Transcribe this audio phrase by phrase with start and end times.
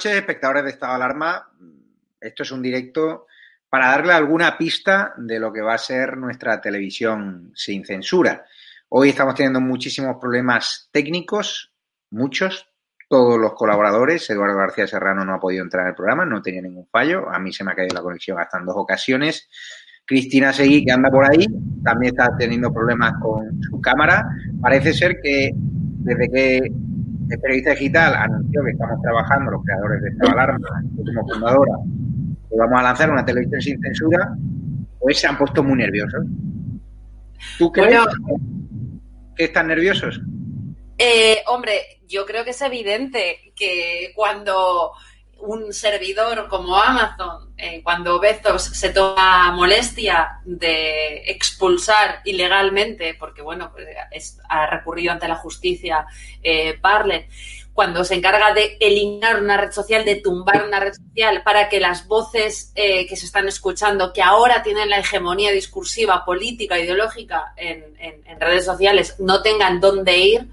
[0.00, 1.46] Noches, espectadores de Estado de Alarma.
[2.18, 3.26] Esto es un directo
[3.68, 8.46] para darle alguna pista de lo que va a ser nuestra televisión sin censura.
[8.88, 11.74] Hoy estamos teniendo muchísimos problemas técnicos,
[12.08, 12.66] muchos.
[13.10, 16.86] Todos los colaboradores, Eduardo García Serrano no ha podido entrar al programa, no tenía ningún
[16.86, 17.28] fallo.
[17.28, 19.50] A mí se me ha caído la conexión hasta en dos ocasiones.
[20.06, 21.46] Cristina Seguí, que anda por ahí,
[21.84, 24.24] también está teniendo problemas con su cámara.
[24.62, 26.72] Parece ser que desde que
[27.30, 31.72] el periodista digital anunció que estamos trabajando, los creadores de esta alarma, como fundadora,
[32.48, 34.36] que vamos a lanzar una televisión sin censura,
[34.98, 36.26] pues se han puesto muy nerviosos.
[37.56, 38.00] ¿Tú crees
[39.36, 40.20] que están nerviosos?
[40.98, 44.90] Eh, hombre, yo creo que es evidente que cuando
[45.42, 53.72] un servidor como Amazon, eh, cuando Bezos se toma molestia de expulsar ilegalmente, porque bueno,
[53.72, 56.06] pues, ha recurrido ante la justicia
[56.42, 56.78] eh,
[57.72, 61.80] cuando se encarga de eliminar una red social, de tumbar una red social para que
[61.80, 67.54] las voces eh, que se están escuchando, que ahora tienen la hegemonía discursiva, política, ideológica
[67.56, 70.48] en, en redes sociales, no tengan dónde ir,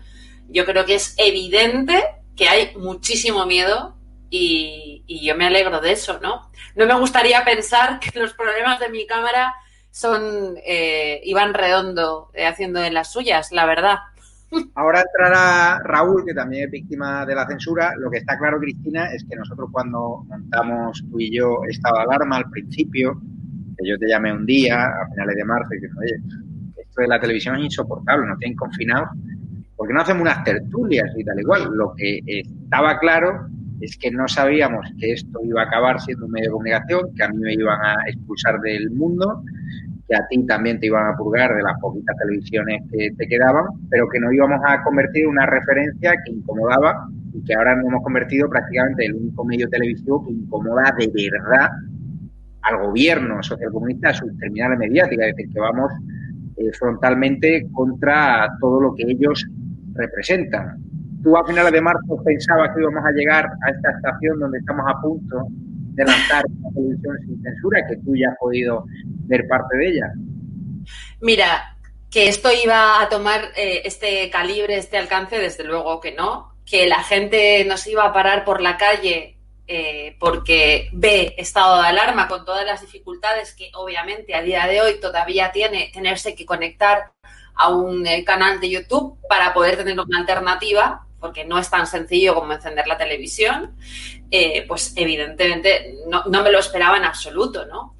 [0.50, 2.01] yo creo que es evidente
[2.38, 3.97] que hay muchísimo miedo
[4.29, 6.50] y, yo me alegro de eso, ¿no?
[6.75, 9.53] No me gustaría pensar que los problemas de mi cámara
[9.91, 13.97] son eh, Iván Redondo eh, haciendo de las suyas, la verdad.
[14.75, 17.94] Ahora entrará Raúl, que también es víctima de la censura.
[17.97, 22.38] Lo que está claro, Cristina, es que nosotros cuando montamos tú y yo estaba alarma
[22.38, 23.19] al principio,
[23.77, 26.21] que yo te llamé un día, a finales de marzo, y dije, oye,
[26.77, 29.09] esto de la televisión es insoportable, nos tienen confinados,
[29.75, 31.69] porque no hacemos unas tertulias y tal igual.
[31.74, 33.50] Lo que estaba claro
[33.81, 37.24] es que no sabíamos que esto iba a acabar siendo un medio de comunicación, que
[37.24, 39.44] a mí me iban a expulsar del mundo,
[40.07, 43.65] que a ti también te iban a purgar de las poquitas televisiones que te quedaban,
[43.89, 47.85] pero que no íbamos a convertir en una referencia que incomodaba y que ahora nos
[47.88, 51.69] hemos convertido prácticamente en el único medio televisivo que incomoda de verdad
[52.62, 55.91] al gobierno socialcomunista, a sus terminales mediáticas, es decir, que vamos
[56.57, 59.45] eh, frontalmente contra todo lo que ellos
[59.94, 60.87] representan
[61.27, 64.85] tú a finales de marzo pensabas que íbamos a llegar a esta estación donde estamos
[64.88, 68.85] a punto de lanzar una televisión sin censura, que tú ya has podido
[69.25, 70.13] ver parte de ella.
[71.19, 71.75] Mira,
[72.09, 76.56] que esto iba a tomar eh, este calibre, este alcance, desde luego que no.
[76.65, 79.38] Que la gente nos iba a parar por la calle
[79.68, 84.79] eh, porque ve estado de alarma con todas las dificultades que obviamente a día de
[84.79, 87.12] hoy todavía tiene tenerse que conectar
[87.56, 91.88] a un eh, canal de YouTube para poder tener una alternativa porque no es tan
[91.88, 93.75] sencillo como encender la televisión,
[94.31, 97.96] eh, pues evidentemente no, me lo esperaba en absoluto, ¿no?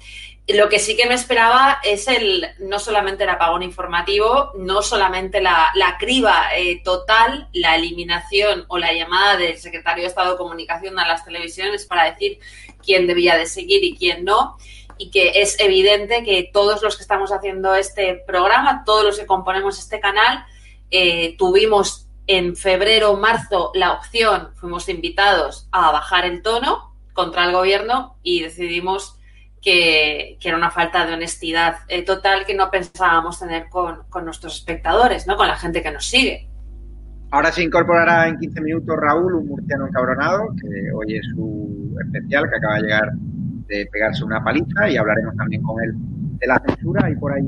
[0.46, 5.42] Lo que sí que me esperaba es el no solamente el apagón informativo, no solamente
[5.42, 10.98] la, criba eh, total, la eliminación o la llamada del secretario de Estado de Comunicación
[10.98, 12.38] a las televisiones para decir
[12.82, 14.56] quién debía de seguir y quién no,
[14.96, 19.26] y que es evidente que todos los que estamos haciendo este programa, todos los que
[19.26, 20.46] componemos este canal,
[20.90, 27.46] eh, tuvimos en febrero o marzo la opción, fuimos invitados a bajar el tono contra
[27.46, 29.18] el gobierno y decidimos
[29.62, 35.26] que, era una falta de honestidad eh, total que no pensábamos tener con, nuestros espectadores,
[35.26, 35.36] ¿no?
[35.36, 36.48] con la gente que nos sigue.
[37.30, 42.48] Ahora se incorporará en 15 minutos Raúl, un murciano encabronado, que hoy es su especial,
[42.48, 43.12] que acaba de llegar
[43.68, 45.92] de pegarse una paliza y hablaremos también con él
[46.38, 47.44] de la censura y por ahí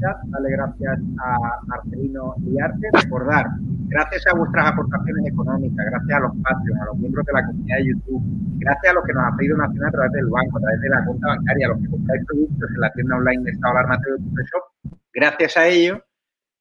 [0.00, 0.16] chat.
[0.26, 2.88] Dale gracias a Marcelino Liarte.
[2.92, 3.46] Recordar,
[3.88, 7.76] gracias a vuestras aportaciones económicas, gracias a los Patreon, a los miembros de la comunidad
[7.78, 8.22] de YouTube,
[8.58, 10.88] gracias a los que nos han pedido nacional a través del banco, a través de
[10.88, 13.98] la cuenta bancaria, a los que compráis productos en la tienda online de Estado Alarma
[13.98, 16.04] Shop, gracias a ello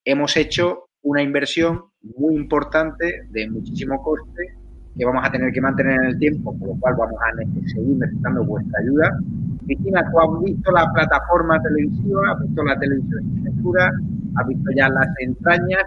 [0.05, 1.83] hemos hecho una inversión
[2.17, 4.55] muy importante de muchísimo coste
[4.97, 7.35] que vamos a tener que mantener en el tiempo, por lo cual vamos a
[7.67, 9.19] seguir necesitando vuestra ayuda
[9.67, 13.91] Cristina, tú has visto la plataforma televisiva, has visto la televisión sin censura,
[14.35, 15.83] has visto ya las entrañas.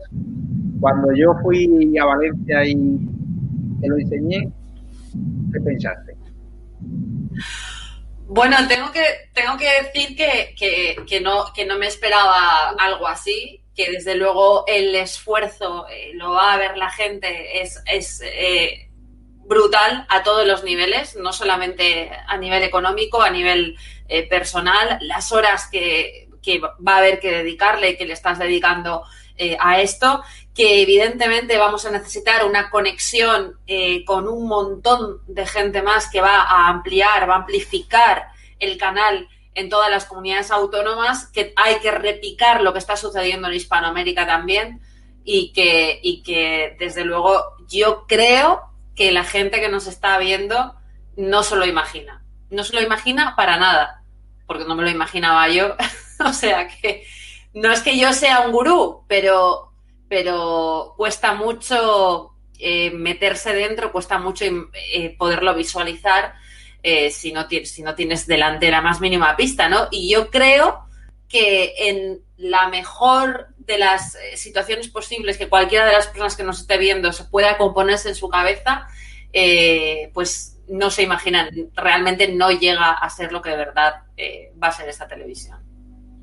[0.81, 2.75] Cuando yo fui a Valencia y
[3.81, 4.49] te lo enseñé,
[5.53, 6.17] ¿qué pensaste?
[8.27, 13.91] Bueno, tengo que, tengo que decir que, no, que no me esperaba algo así, que
[13.91, 18.91] desde luego el esfuerzo eh, lo va a ver la gente, es, es eh,
[19.51, 23.77] brutal a todos los niveles, no solamente a nivel económico, a nivel
[24.09, 29.03] eh, personal, las horas que, va a haber que dedicarle y que le estás dedicando
[29.43, 30.23] eh, a esto,
[30.55, 36.21] que evidentemente vamos a necesitar una conexión eh, con un montón de gente más que
[36.21, 38.27] va a ampliar, va a amplificar
[38.59, 43.49] el canal en todas las comunidades autónomas, que hay que repicar lo que está sucediendo
[43.49, 44.83] en Hispanoamérica también
[45.25, 48.61] y que, y que desde luego yo creo
[48.95, 50.75] que la gente que nos está viendo
[51.17, 52.23] no se lo imagina.
[52.51, 54.03] No se lo imagina para nada,
[54.47, 55.77] porque no me lo imaginaba yo.
[56.27, 57.07] o sea que
[57.55, 59.73] no es que yo sea un gurú, pero,
[60.09, 66.35] pero cuesta mucho eh, meterse dentro, cuesta mucho eh, poderlo visualizar
[66.83, 69.89] eh, si, no tienes, si no tienes delante la más mínima pista, ¿no?
[69.91, 70.87] Y yo creo
[71.29, 76.61] que en la mejor de las situaciones posibles que cualquiera de las personas que nos
[76.61, 78.89] esté viendo se pueda componerse en su cabeza,
[80.13, 84.03] pues no se imaginan, realmente no llega a ser lo que de verdad
[84.61, 85.60] va a ser esta televisión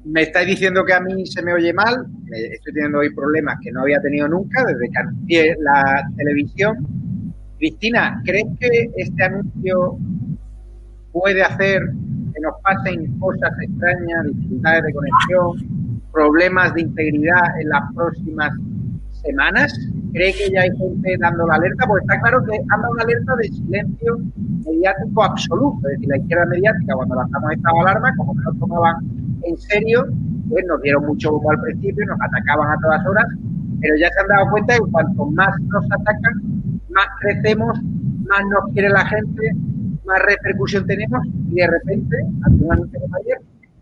[0.05, 3.71] me estáis diciendo que a mí se me oye mal, estoy teniendo hoy problemas que
[3.71, 6.77] no había tenido nunca desde que anuncié la televisión.
[7.57, 9.97] Cristina, ¿crees que este anuncio
[11.11, 11.81] puede hacer
[12.33, 18.51] que nos pasen cosas extrañas, dificultades de conexión, problemas de integridad en las próximas
[19.11, 19.73] semanas?
[20.13, 21.85] ¿Cree que ya hay gente dando la alerta?
[21.87, 24.19] Porque está claro que han dado una alerta de silencio
[24.65, 25.87] mediático absoluto.
[25.89, 30.07] Es decir, la izquierda mediática, cuando lanzamos esta alarma, como que no tomaban en serio,
[30.49, 33.25] pues nos dieron mucho humo al principio, nos atacaban a todas horas,
[33.81, 36.33] pero ya se han dado cuenta que cuanto más nos atacan,
[36.89, 37.79] más crecemos,
[38.27, 39.51] más nos quiere la gente,
[40.05, 42.17] más repercusión tenemos y de repente,
[43.21, 43.39] ayer,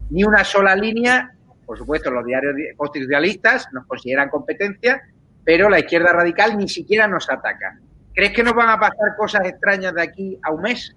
[0.10, 1.32] ni una sola línea,
[1.66, 5.02] por supuesto los diarios constitucionalistas nos consideran competencia,
[5.44, 7.80] pero la izquierda radical ni siquiera nos ataca.
[8.14, 10.96] ¿Crees que nos van a pasar cosas extrañas de aquí a un mes?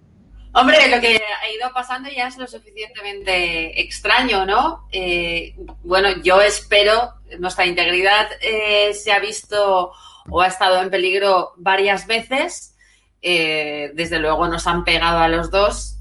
[0.53, 4.89] Hombre, lo que ha ido pasando ya es lo suficientemente extraño, ¿no?
[4.93, 9.93] Eh, bueno, yo espero, nuestra integridad eh, se ha visto
[10.31, 12.75] o ha estado en peligro varias veces.
[13.21, 15.97] Eh, desde luego nos han pegado a los dos.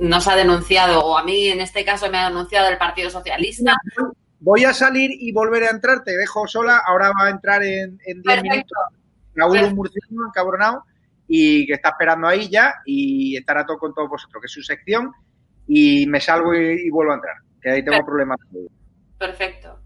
[0.00, 3.76] nos ha denunciado, o a mí en este caso me ha denunciado el Partido Socialista.
[4.40, 7.98] Voy a salir y volver a entrar, te dejo sola, ahora va a entrar en
[8.04, 8.78] 10 minutos.
[9.34, 10.84] Raúl murciano encabronado
[11.34, 14.62] y que está esperando ahí ya y estará todo con todos vosotros, que es su
[14.62, 15.10] sección
[15.66, 18.38] y me salgo y, vuelvo a entrar, que ahí tengo problemas.
[19.16, 19.78] Perfecto.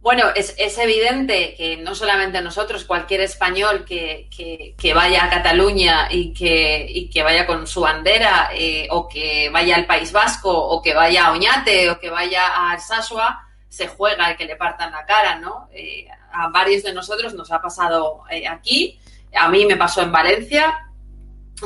[0.00, 7.10] Bueno, es, evidente que no solamente nosotros, cualquier español que, vaya a Cataluña y que,
[7.12, 11.26] que vaya con su bandera, eh, o que vaya al País Vasco, o que vaya
[11.26, 15.38] a Oñate, o que vaya a Alsasua, se juega el que le partan la cara,
[15.38, 15.68] ¿no?
[15.70, 18.98] Eh, a varios de nosotros nos ha pasado eh, aquí
[19.38, 20.86] a mí me pasó en Valencia,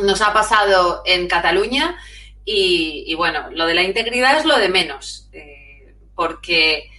[0.02, 1.96] nos ha pasado en Cataluña
[2.44, 6.90] y, bueno, lo de la integridad es lo de menos, eh, porque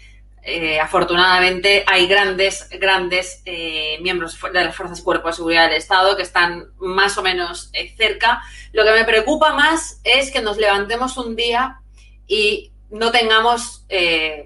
[0.44, 5.78] eh, afortunadamente hay grandes, grandes eh, miembros de las Fuerzas y Cuerpos de Seguridad del
[5.78, 8.42] Estado que están más o menos cerca.
[8.72, 11.82] Lo que me preocupa más es que nos levantemos un día
[12.28, 13.86] y no tengamos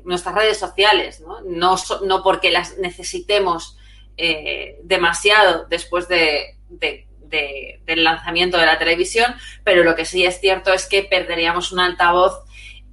[0.03, 1.41] nuestras redes sociales, ¿no?
[1.41, 3.75] No, no porque las necesitemos
[4.17, 10.74] eh, demasiado después de, del lanzamiento de la televisión, pero lo que sí es cierto
[10.74, 12.43] es que perderíamos un altavoz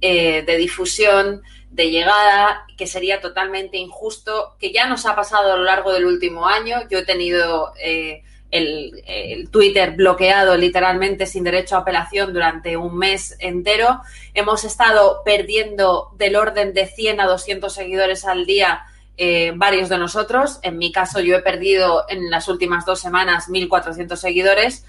[0.01, 5.57] eh, de difusión, de llegada, que sería totalmente injusto, que ya nos ha pasado a
[5.57, 6.87] lo largo del último año.
[6.89, 12.97] Yo he tenido eh, el, el, Twitter bloqueado literalmente sin derecho a apelación durante un
[12.97, 14.01] mes entero.
[14.33, 18.85] Hemos estado perdiendo del orden de 100 a 200 seguidores al día
[19.15, 20.59] eh, varios de nosotros.
[20.63, 24.85] En mi caso, yo he perdido en las últimas dos semanas 1.400 seguidores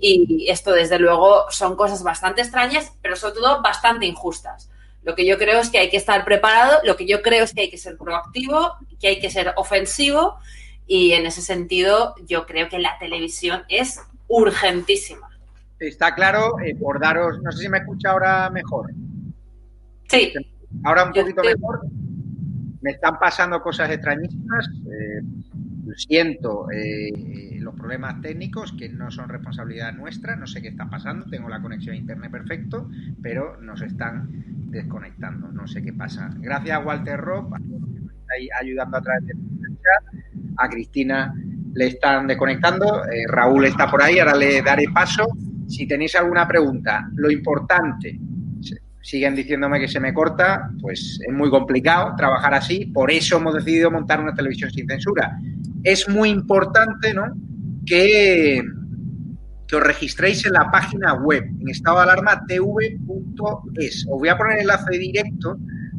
[0.00, 4.70] y esto, desde luego, son cosas bastante extrañas, pero sobre todo bastante injustas.
[5.02, 7.52] Lo que yo creo es que hay que estar preparado, lo que yo creo es
[7.52, 10.38] que hay que ser proactivo, que hay que ser ofensivo
[10.86, 15.28] y en ese sentido yo creo que la televisión es urgentísima.
[15.78, 18.90] Está claro, eh, por daros, no sé si me escucha ahora mejor.
[20.08, 20.32] Sí.
[20.82, 21.82] Ahora un poquito mejor
[22.86, 24.70] me están pasando cosas extrañísimas.
[24.92, 25.20] Eh,
[25.96, 31.26] siento eh, los problemas técnicos que no son responsabilidad nuestra, no sé qué está pasando,
[31.26, 32.88] tengo la conexión a internet perfecto,
[33.20, 34.28] pero nos están
[34.70, 36.30] desconectando, no sé qué pasa.
[36.38, 40.22] Gracias a Walter Robb, a todos los que nos estáis ayudando a través del chat,
[40.58, 41.34] a Cristina
[41.74, 45.26] le están desconectando, eh, Raúl está por ahí, ahora le daré paso.
[45.66, 48.16] Si tenéis alguna pregunta, lo importante,
[49.06, 53.54] siguen diciéndome que se me corta, pues es muy complicado trabajar así, por eso hemos
[53.54, 55.38] decidido montar una televisión sin censura.
[55.84, 57.26] Es muy importante, ¿no?
[57.86, 58.60] Que,
[59.68, 64.06] que os registréis en la página web, en estado de alarma tv.es.
[64.10, 65.56] Os voy a poner el enlace directo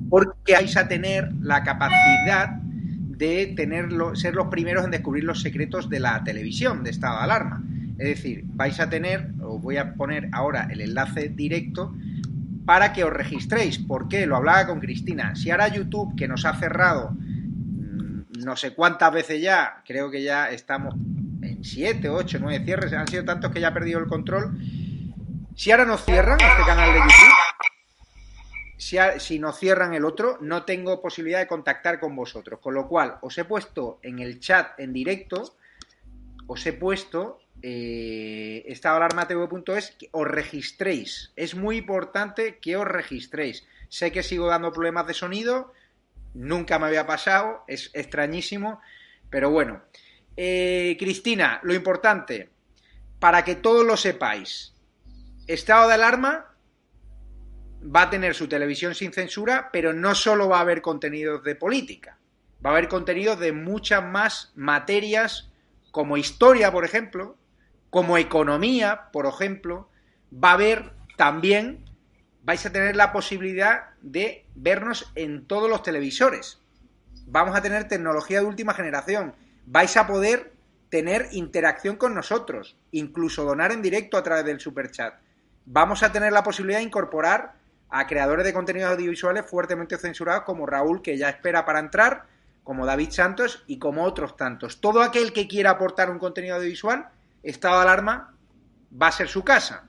[0.10, 5.90] porque vais a tener la capacidad de tenerlo, ser los primeros en descubrir los secretos
[5.90, 7.64] de la televisión de estado de alarma.
[8.00, 11.96] Es decir, vais a tener, os voy a poner ahora el enlace directo
[12.68, 13.80] para que os registréis.
[13.80, 14.26] ¿Por qué?
[14.26, 15.38] Lo hablaba con Cristina.
[15.38, 20.22] Si ahora YouTube, que nos ha cerrado mm, no sé cuántas veces ya, creo que
[20.22, 20.94] ya estamos
[21.42, 24.60] en siete, ocho, nueve cierres, han sido tantos que ya ha perdido el control.
[25.56, 27.34] Si ahora nos cierran este canal de YouTube,
[28.76, 32.60] si, si nos cierran el otro, no tengo posibilidad de contactar con vosotros.
[32.60, 35.56] Con lo cual, os he puesto en el chat en directo,
[36.48, 41.32] os he puesto eh, estadoalarmatv.es os registréis.
[41.36, 43.66] Es muy importante que os registréis.
[43.90, 45.74] Sé que sigo dando problemas de sonido,
[46.34, 48.82] nunca me había pasado, es extrañísimo,
[49.30, 49.82] pero bueno.
[50.36, 52.50] Eh, Cristina, lo importante,
[53.20, 54.74] para que todos lo sepáis,
[55.48, 56.54] estado de alarma
[57.84, 61.56] va a tener su televisión sin censura, pero no solo va a haber contenidos de
[61.56, 62.20] política,
[62.64, 65.50] va a haber contenidos de muchas más materias,
[65.92, 67.36] como historia, por ejemplo,
[67.98, 69.90] como economía, por ejemplo,
[70.32, 71.84] va a haber también,
[72.44, 76.60] vais a tener la posibilidad de vernos en todos los televisores.
[77.26, 79.34] Vamos a tener tecnología de última generación.
[79.66, 80.54] Vais a poder
[80.90, 85.16] tener interacción con nosotros, incluso donar en directo a través del superchat.
[85.66, 87.56] Vamos a tener la posibilidad de incorporar
[87.90, 92.28] a creadores de contenidos audiovisuales fuertemente censurados como Raúl, que ya espera para entrar,
[92.64, 94.82] como David Santos y como otros tantos.
[94.82, 97.10] Todo aquel que quiera aportar un contenido audiovisual,
[97.50, 98.36] Estado de Alarma
[98.92, 99.88] va a ser su casa.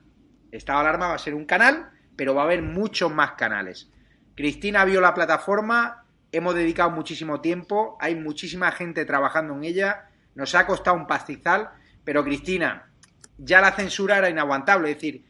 [0.51, 3.91] Estado de Alarma va a ser un canal, pero va a haber muchos más canales.
[4.33, 10.55] Cristina vio la plataforma, hemos dedicado muchísimo tiempo, hay muchísima gente trabajando en ella, nos
[10.55, 11.71] ha costado un pastizal,
[12.05, 12.91] pero Cristina,
[13.37, 15.25] ya la censura era inaguantable, es decir,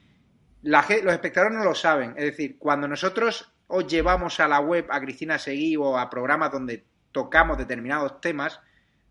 [0.61, 2.13] los espectadores no lo saben.
[2.15, 6.51] Es decir, cuando nosotros os llevamos a la web a Cristina Seguí o a programas
[6.51, 8.59] donde tocamos determinados temas,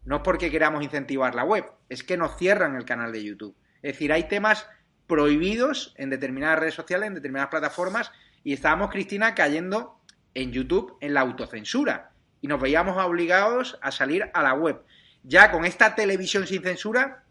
[0.09, 3.55] no es porque queramos incentivar la web, es que nos cierran el canal de YouTube.
[3.83, 4.67] Es decir, hay temas
[5.07, 8.11] prohibidos en determinadas redes sociales, en determinadas plataformas,
[8.43, 10.01] y estábamos, Cristina, cayendo
[10.33, 12.13] en YouTube en la autocensura.
[12.41, 14.83] Y nos veíamos obligados a salir a la web.
[15.25, 17.25] Ya con esta televisión sin censura,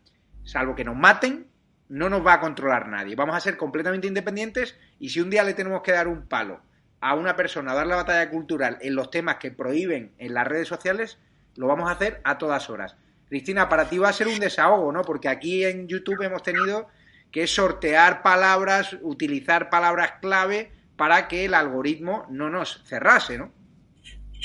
[0.43, 1.47] salvo que nos maten,
[1.89, 3.15] no nos va a controlar nadie.
[3.15, 6.61] Vamos a ser completamente independientes y si un día le tenemos que dar un palo
[7.01, 10.45] a una persona, a dar la batalla cultural en los temas que prohíben en las
[10.45, 11.17] redes sociales,
[11.57, 12.95] lo vamos a hacer a todas horas.
[13.27, 15.01] Cristina, para ti va a ser un desahogo, ¿no?
[15.01, 16.87] Porque aquí en YouTube hemos tenido
[17.31, 23.51] que sortear palabras, utilizar palabras clave para que el algoritmo no nos cerrase, ¿no?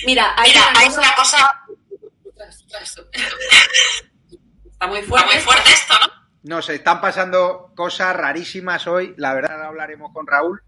[0.04, 1.64] Mira, hay, una, cosa...
[4.64, 6.22] Está muy fuerte, muy fuerte esto, ¿no?
[6.42, 9.14] Nos están pasando cosas rarísimas hoy.
[9.16, 10.60] La verdad, hablaremos con Raúl.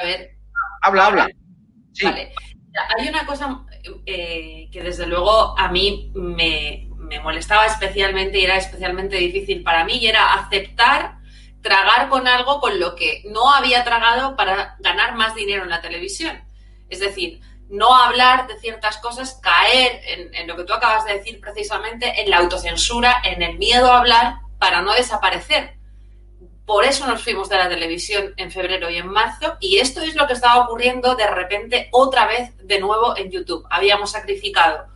[0.00, 0.36] A ver.
[0.82, 1.28] Habla, habla.
[1.92, 2.04] Sí.
[2.04, 2.32] Vale.
[2.96, 3.48] Hay una cosa
[4.06, 6.88] eh, que desde luego a mí me,
[7.22, 11.18] molestaba especialmente y era especialmente difícil para mí y era aceptar
[11.60, 15.80] tragar con algo con lo que no había tragado para ganar más dinero en la
[15.80, 16.40] televisión.
[16.88, 20.00] Es decir, no hablar de ciertas cosas, caer
[20.32, 23.98] en, lo que tú acabas de decir precisamente, en la autocensura, en el miedo a
[23.98, 25.79] hablar para no desaparecer.
[26.70, 30.14] Por eso nos fuimos de la televisión en febrero y en marzo y esto es
[30.14, 33.66] lo que estaba ocurriendo de repente otra vez de nuevo en YouTube.
[33.68, 34.86] Habíamos sacrificado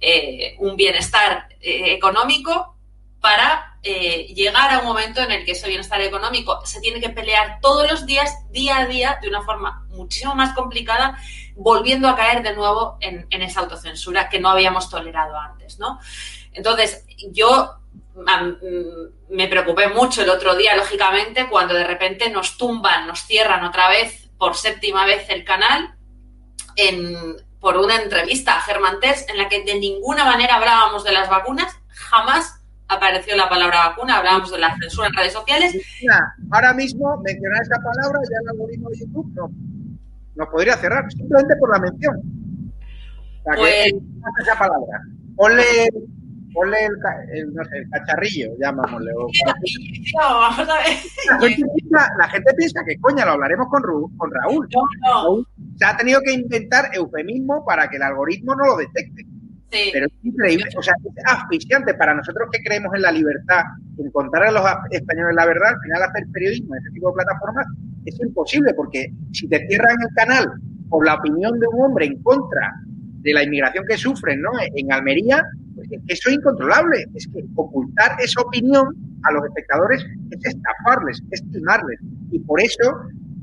[0.00, 2.78] eh, un bienestar eh, económico
[3.20, 7.10] para eh, llegar a un momento en el que ese bienestar económico se tiene que
[7.10, 11.18] pelear todos los días, día a día, de una forma muchísimo más complicada,
[11.56, 16.00] volviendo a caer de nuevo en, en esa autocensura que no habíamos tolerado antes, ¿no?
[16.54, 17.77] Entonces, yo
[19.30, 23.88] me preocupé mucho el otro día, lógicamente, cuando de repente nos tumban, nos cierran otra
[23.88, 25.94] vez, por séptima vez, el canal,
[26.76, 31.12] en, por una entrevista a Germán Terz, en la que de ninguna manera hablábamos de
[31.12, 35.76] las vacunas, jamás apareció la palabra vacuna, hablábamos de la censura en redes sociales.
[36.50, 39.50] ahora mismo mencionar esa palabra ya el algoritmo de YouTube no,
[40.36, 42.16] nos podría cerrar, simplemente por la mención.
[42.16, 43.92] O sea, pues...
[44.40, 45.00] esa palabra.
[45.36, 45.90] Ponle
[46.52, 46.76] ponle
[47.32, 49.12] el, no sé, el cacharrillo, llamámosle.
[51.90, 53.82] La, gente piensa, que coña, lo hablaremos con,
[54.16, 54.68] con Raúl.
[55.76, 59.26] Se ha tenido que inventar eufemismo para que el algoritmo no lo detecte.
[59.70, 63.64] Pero es increíble, o sea, es asfixiante para nosotros que creemos en la libertad,
[63.98, 67.14] en contar a los españoles la verdad, al final hacer periodismo en ese tipo de
[67.16, 67.66] plataformas
[68.06, 70.52] es imposible, porque si te cierran el canal
[70.88, 72.72] por la opinión de un hombre en contra
[73.20, 74.50] de la inmigración que sufren ¿no?
[74.74, 75.44] en Almería,
[76.08, 77.04] eso es incontrolable.
[77.14, 82.00] Es que ocultar esa opinión a los espectadores es estafarles, es timarles.
[82.30, 83.00] Y por eso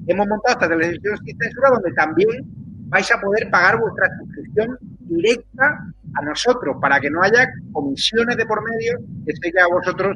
[0.08, 2.46] hemos montado esta televisión sin censura donde también
[2.90, 8.46] vais a poder pagar vuestra suscripción directa a nosotros para que no haya comisiones de
[8.46, 10.16] por medio que sé que a vosotros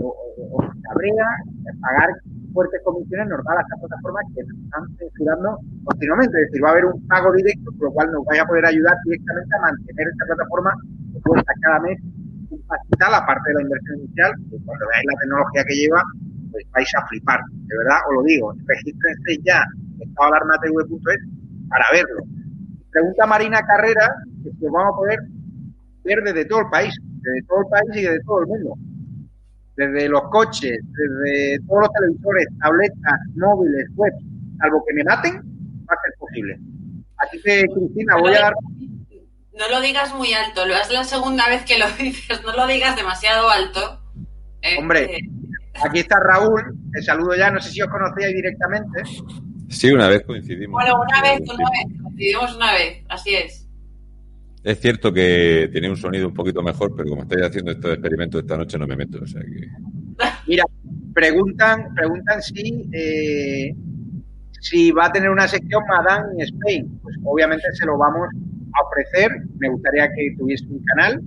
[0.00, 1.26] os cabrea
[1.80, 2.10] pagar
[2.52, 6.36] fuertes comisiones nos da las plataformas que nos están censurando continuamente.
[6.42, 8.66] Es decir, va a haber un pago directo, por lo cual nos vaya a poder
[8.66, 10.74] ayudar directamente a mantener esta plataforma
[11.22, 11.98] cuesta cada mes
[12.52, 14.32] un aparte de la inversión inicial,
[14.64, 16.02] cuando veáis la tecnología que lleva,
[16.50, 17.40] pues vais a flipar.
[17.50, 18.54] De verdad, os lo digo.
[18.66, 19.64] Regístrense ya
[20.00, 21.20] en estadoalarmatv.es
[21.68, 22.22] para verlo.
[22.90, 25.18] Pregunta Marina Carrera que si vamos a poder
[26.04, 28.74] ver desde todo el país, desde todo el país y desde todo el mundo.
[29.76, 34.12] Desde los coches, desde todos los televisores, tabletas, móviles, web,
[34.58, 35.36] salvo que me maten,
[35.88, 36.58] va a ser posible.
[37.16, 38.54] Así que, Cristina, voy a dar
[39.58, 42.66] no lo digas muy alto, lo es la segunda vez que lo dices, no lo
[42.66, 44.00] digas demasiado alto.
[44.62, 45.28] Eh, Hombre, eh,
[45.84, 46.62] aquí está Raúl,
[46.92, 49.02] te saludo ya, no sé si os conocíais directamente.
[49.68, 50.72] Sí, una vez coincidimos.
[50.72, 53.68] Bueno, una vez, una vez, coincidimos una vez, así es.
[54.62, 58.42] Es cierto que tiene un sonido un poquito mejor, pero como estáis haciendo estos experimentos
[58.42, 59.66] esta noche no me meto, o sea que...
[60.46, 60.64] Mira,
[61.12, 63.74] preguntan, preguntan si, eh,
[64.60, 67.00] si va a tener una sección Madame Spain.
[67.02, 68.28] Pues obviamente se lo vamos
[68.74, 69.30] a ofrecer.
[69.58, 71.20] Me gustaría que tuviese un canal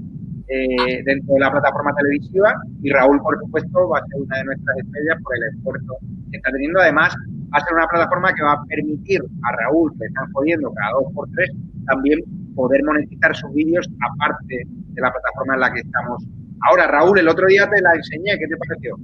[0.47, 4.43] eh, dentro de la plataforma televisiva y Raúl, por supuesto, va a ser una de
[4.45, 5.97] nuestras estrellas por el esfuerzo
[6.31, 6.79] que está teniendo.
[6.79, 7.15] Además,
[7.53, 10.91] va a ser una plataforma que va a permitir a Raúl, que están jodiendo cada
[10.91, 11.49] dos por tres,
[11.87, 12.19] también
[12.55, 16.23] poder monetizar sus vídeos aparte de la plataforma en la que estamos.
[16.69, 18.97] Ahora, Raúl, el otro día te la enseñé, ¿qué te pareció?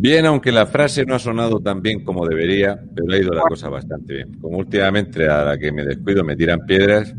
[0.00, 3.42] Bien, aunque la frase no ha sonado tan bien como debería, pero ha ido la
[3.42, 4.32] cosa bastante bien.
[4.40, 7.14] Como últimamente a la que me descuido me tiran piedras,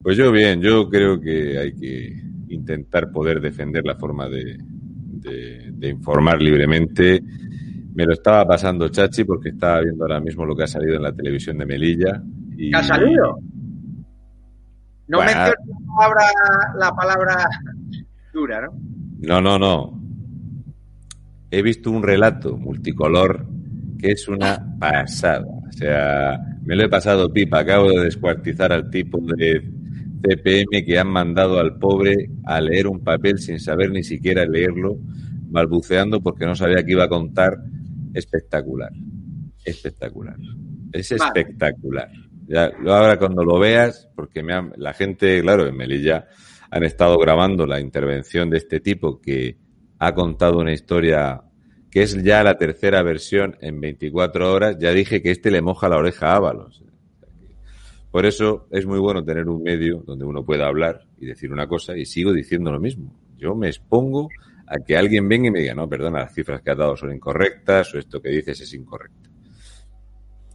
[0.00, 4.56] pues yo bien, yo creo que hay que intentar poder defender la forma de,
[5.82, 7.20] informar libremente.
[7.92, 11.02] Me lo estaba pasando Chachi porque estaba viendo ahora mismo lo que ha salido en
[11.02, 12.22] la televisión de Melilla.
[12.56, 12.72] Y...
[12.72, 13.40] ¿Ha salido?
[15.08, 16.24] No bueno, menciones la palabra,
[16.78, 17.48] la palabra
[18.32, 18.68] dura, ¿no?
[19.18, 20.01] No, no, no
[21.52, 23.46] he visto un relato multicolor
[23.98, 25.44] que es una pasada.
[25.68, 27.60] O sea, me lo he pasado pipa.
[27.60, 29.60] Acabo de descuartizar al tipo de
[30.22, 34.96] CPM que han mandado al pobre a leer un papel sin saber ni siquiera leerlo,
[35.50, 37.58] balbuceando porque no sabía que iba a contar.
[38.14, 38.90] Espectacular.
[39.62, 40.36] Espectacular.
[40.90, 42.10] Es espectacular.
[42.46, 46.28] Ya, ahora cuando lo veas, porque me la gente, claro, en Melilla
[46.70, 49.58] han estado grabando la intervención de este tipo que
[50.04, 51.42] ha contado una historia
[51.88, 54.76] que es ya la tercera versión en 24 horas.
[54.80, 56.82] Ya dije que este le moja la oreja a Ábalos.
[58.10, 61.68] Por eso es muy bueno tener un medio donde uno pueda hablar y decir una
[61.68, 63.16] cosa y sigo diciendo lo mismo.
[63.36, 64.28] Yo me expongo
[64.66, 67.14] a que alguien venga y me diga, no, perdona, las cifras que has dado son
[67.14, 69.30] incorrectas o esto que dices es incorrecto.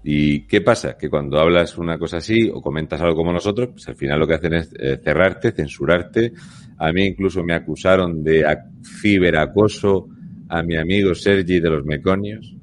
[0.04, 0.98] ¿Y qué pasa?
[0.98, 4.28] Que cuando hablas una cosa así o comentas algo como nosotros, pues al final lo
[4.28, 6.34] que hacen es eh, cerrarte, censurarte.
[6.78, 8.46] A mí incluso me acusaron de
[9.02, 10.10] ciberacoso
[10.50, 12.56] a mi amigo Sergi de los Meconios.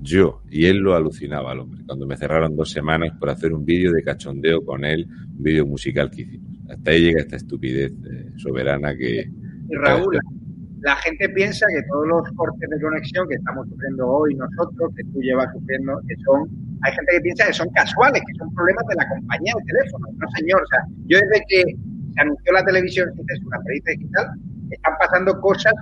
[0.00, 3.64] Yo, y él lo alucinaba al hombre, cuando me cerraron dos semanas por hacer un
[3.64, 6.58] vídeo de cachondeo con él, un vídeo musical que hicimos.
[6.68, 9.30] Hasta ahí llega esta estupidez eh, soberana que...
[9.70, 10.18] Y Raúl,
[10.80, 15.04] la gente piensa que todos los cortes de conexión que estamos sufriendo hoy nosotros, que
[15.04, 16.48] tú llevas sufriendo, que son,
[16.82, 20.08] hay gente que piensa que son casuales, que son problemas de la compañía de teléfono.
[20.18, 21.76] No, señor, o sea, yo desde que
[22.14, 24.26] se anunció la televisión, es una periodista digital,
[24.70, 25.74] están pasando cosas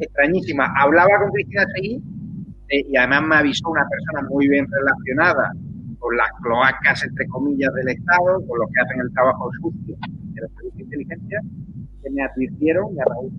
[0.00, 0.70] extrañísimas.
[0.76, 2.02] Hablaba con Cristina Seguí
[2.68, 5.52] eh, y además me avisó una persona muy bien relacionada
[5.98, 10.40] con las cloacas, entre comillas, del Estado, con los que hacen el trabajo sucio de
[10.40, 11.40] la servicios de inteligencia,
[12.02, 13.32] que me advirtieron, y a Raúl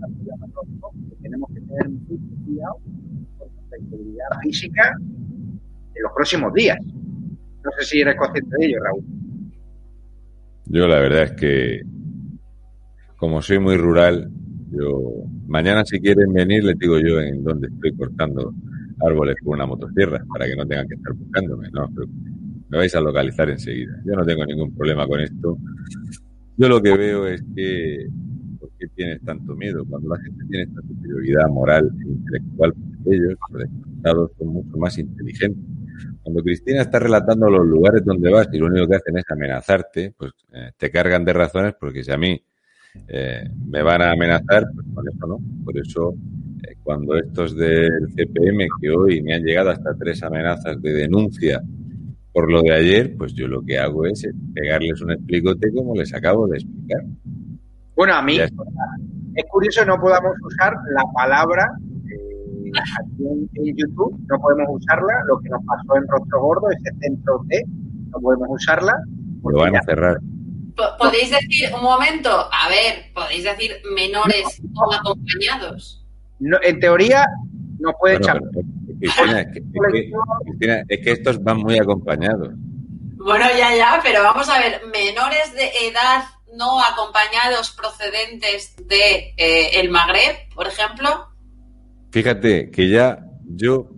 [1.09, 2.75] que tenemos que tener mucho cuidado
[3.37, 6.77] con nuestra integridad física en los próximos días.
[7.63, 9.03] No sé si eres consciente de ello, Raúl.
[10.65, 11.81] Yo la verdad es que,
[13.19, 14.31] como soy muy rural,
[14.71, 18.53] yo mañana si quieren venir les digo yo en dónde estoy cortando
[19.01, 21.89] árboles con una motosierra para que no tengan que estar buscándome, no,
[22.69, 23.99] me vais a localizar enseguida.
[24.05, 25.57] Yo no tengo ningún problema con esto.
[26.57, 28.07] Yo lo que veo es que
[28.59, 29.83] ¿por qué tienes tanto miedo?
[29.89, 32.73] Cuando la gente tiene esta superioridad moral e intelectual,
[33.05, 35.63] ellos, los desplazados, son mucho más inteligentes.
[36.21, 40.13] Cuando Cristina está relatando los lugares donde vas y lo único que hacen es amenazarte,
[40.17, 42.39] pues eh, te cargan de razones porque si a mí
[43.07, 45.39] eh, me van a amenazar, pues con eso no.
[45.63, 46.13] Por eso,
[46.63, 51.61] eh, cuando estos del CPM, que hoy me han llegado hasta tres amenazas de denuncia
[52.31, 56.13] por lo de ayer, pues yo lo que hago es pegarles un explicote como les
[56.13, 57.01] acabo de explicar.
[57.95, 61.71] Bueno, a mí es curioso no podamos usar la palabra
[62.09, 62.71] eh,
[63.55, 67.63] en, YouTube, no podemos usarla, lo que nos pasó en Rostro Gordo, ese centro D,
[68.11, 68.93] no podemos usarla.
[69.43, 70.19] Lo van a cerrar.
[70.97, 76.05] Podéis decir, un momento, a ver, podéis decir menores o acompañados.
[76.39, 77.25] No, en teoría,
[77.79, 78.39] no puede echar.
[79.01, 79.13] es,
[81.03, 82.49] que, estos van muy acompañados.
[83.17, 86.23] Bueno, ya, ya, pero vamos a ver, menores de edad
[86.55, 91.27] no acompañados procedentes de eh, el Magreb, por ejemplo?
[92.11, 93.89] Fíjate que ya yo,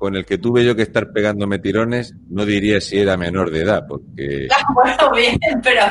[0.00, 3.60] con el que tuve yo que estar pegándome tirones, no diría si era menor de
[3.60, 4.48] edad, porque...
[4.74, 5.82] bueno, bien, pero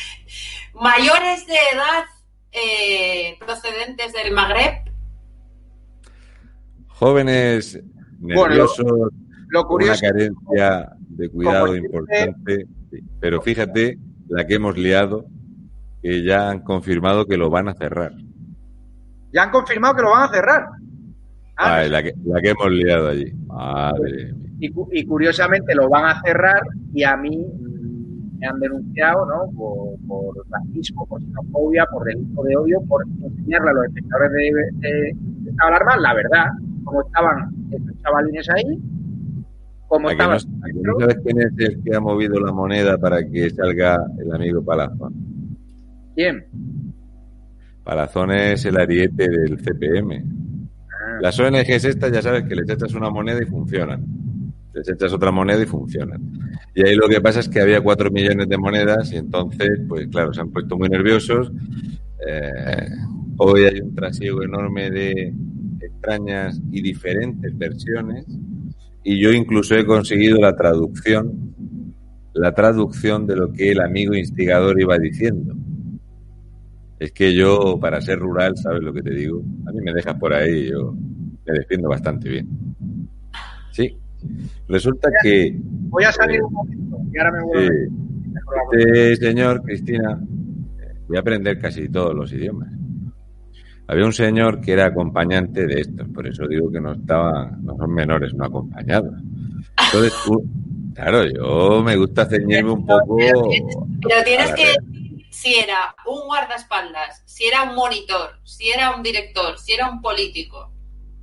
[0.80, 2.04] mayores de edad
[2.50, 4.90] eh, procedentes del Magreb.
[6.88, 7.78] Jóvenes
[8.20, 8.86] nerviosos,
[9.48, 12.66] Lo curioso una carencia de cuidado dice- importante,
[13.20, 15.26] pero fíjate la que hemos liado,
[16.02, 18.12] que ya han confirmado que lo van a cerrar.
[19.30, 20.66] ya han confirmado que lo van a cerrar.
[21.56, 23.32] Ah, Ay, la, que, la que hemos liado allí.
[23.46, 26.62] Madre y, cu- y curiosamente lo van a cerrar
[26.94, 27.46] y a mí
[28.38, 29.50] me han denunciado ¿no?
[29.56, 34.88] por, por racismo, por xenofobia, por delito de odio, por enseñarle a los espectadores de,
[34.88, 36.44] de, de esta alarma la verdad,
[36.84, 38.78] cómo estaban estos chavalines ahí,
[39.88, 40.72] cómo ¿A que no, estaban...
[40.82, 44.64] no sabes quién es el que ha movido la moneda para que salga el amigo
[44.64, 45.12] Palazón?
[46.14, 46.44] ¿Quién?
[47.84, 50.24] Palazón es el ariete del CPM.
[51.20, 54.04] Las ONGs estas ya sabes que les echas una moneda y funcionan.
[54.74, 56.20] Les echas otra moneda y funcionan.
[56.74, 60.08] Y ahí lo que pasa es que había cuatro millones de monedas y entonces, pues
[60.08, 61.52] claro, se han puesto muy nerviosos.
[62.26, 62.88] Eh,
[63.36, 65.34] hoy hay un trasiego enorme de
[65.80, 68.24] extrañas y diferentes versiones
[69.04, 71.54] y yo incluso he conseguido la traducción,
[72.34, 75.54] la traducción de lo que el amigo instigador iba diciendo.
[77.02, 79.42] Es que yo, para ser rural, ¿sabes lo que te digo?
[79.66, 82.48] A mí me dejas por ahí y yo me defiendo bastante bien.
[83.72, 83.98] Sí.
[84.68, 87.88] Resulta que Voy a salir un momento y ahora me vuelvo a eh,
[88.70, 89.12] meter.
[89.14, 90.22] este señor, Cristina,
[90.80, 92.72] eh, voy a aprender casi todos los idiomas.
[93.88, 97.76] Había un señor que era acompañante de estos, por eso digo que no estaba, no
[97.78, 99.20] son menores, no acompañados.
[99.86, 100.40] Entonces tú,
[100.94, 103.16] claro, yo me gusta ceñirme un poco.
[103.16, 105.01] Pero tienes a que
[105.32, 110.00] si era un guardaespaldas, si era un monitor, si era un director, si era un
[110.02, 110.70] político.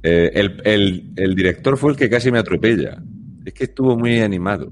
[0.02, 3.02] Eh, el, director fue el que casi me atropella.
[3.46, 4.72] Es que estuvo muy animado.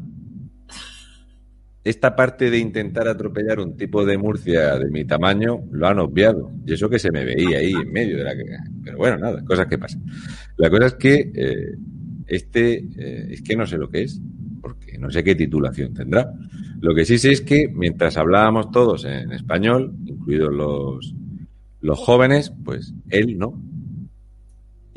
[1.83, 6.51] Esta parte de intentar atropellar un tipo de Murcia de mi tamaño lo han obviado.
[6.65, 8.43] Y eso que se me veía ahí en medio de la que.
[8.83, 10.03] Pero bueno, nada, cosas que pasan.
[10.57, 11.75] La cosa es que eh,
[12.25, 14.19] este eh, es que no sé lo que es,
[14.67, 16.33] porque no sé qué titulación tendrá.
[16.81, 21.15] Lo que sí sé es que mientras hablábamos todos en español, incluidos los,
[21.79, 23.61] los jóvenes, pues él no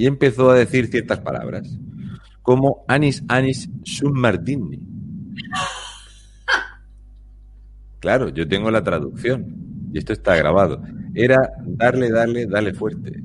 [0.00, 1.78] y empezó a decir ciertas palabras,
[2.40, 4.80] como Anis Anis Sum Martini.
[7.98, 9.44] Claro, yo tengo la traducción
[9.92, 10.82] y esto está grabado.
[11.14, 13.22] Era darle, darle, dale fuerte.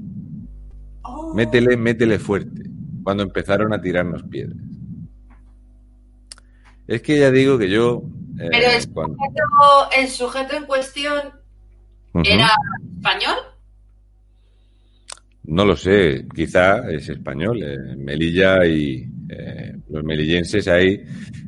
[1.03, 1.34] Oh.
[1.34, 2.69] Métele, métele fuerte.
[3.03, 4.74] Cuando empezaron a tirarnos piedras.
[6.88, 8.04] Es que ya digo que yo.
[8.39, 11.21] eh, Pero el cuando- sujeto, el sujeto en cuestión
[12.24, 12.50] era
[12.98, 13.36] español.
[15.43, 17.62] No lo sé, quizá es español.
[17.63, 21.04] eh, Melilla y eh, los melillenses hay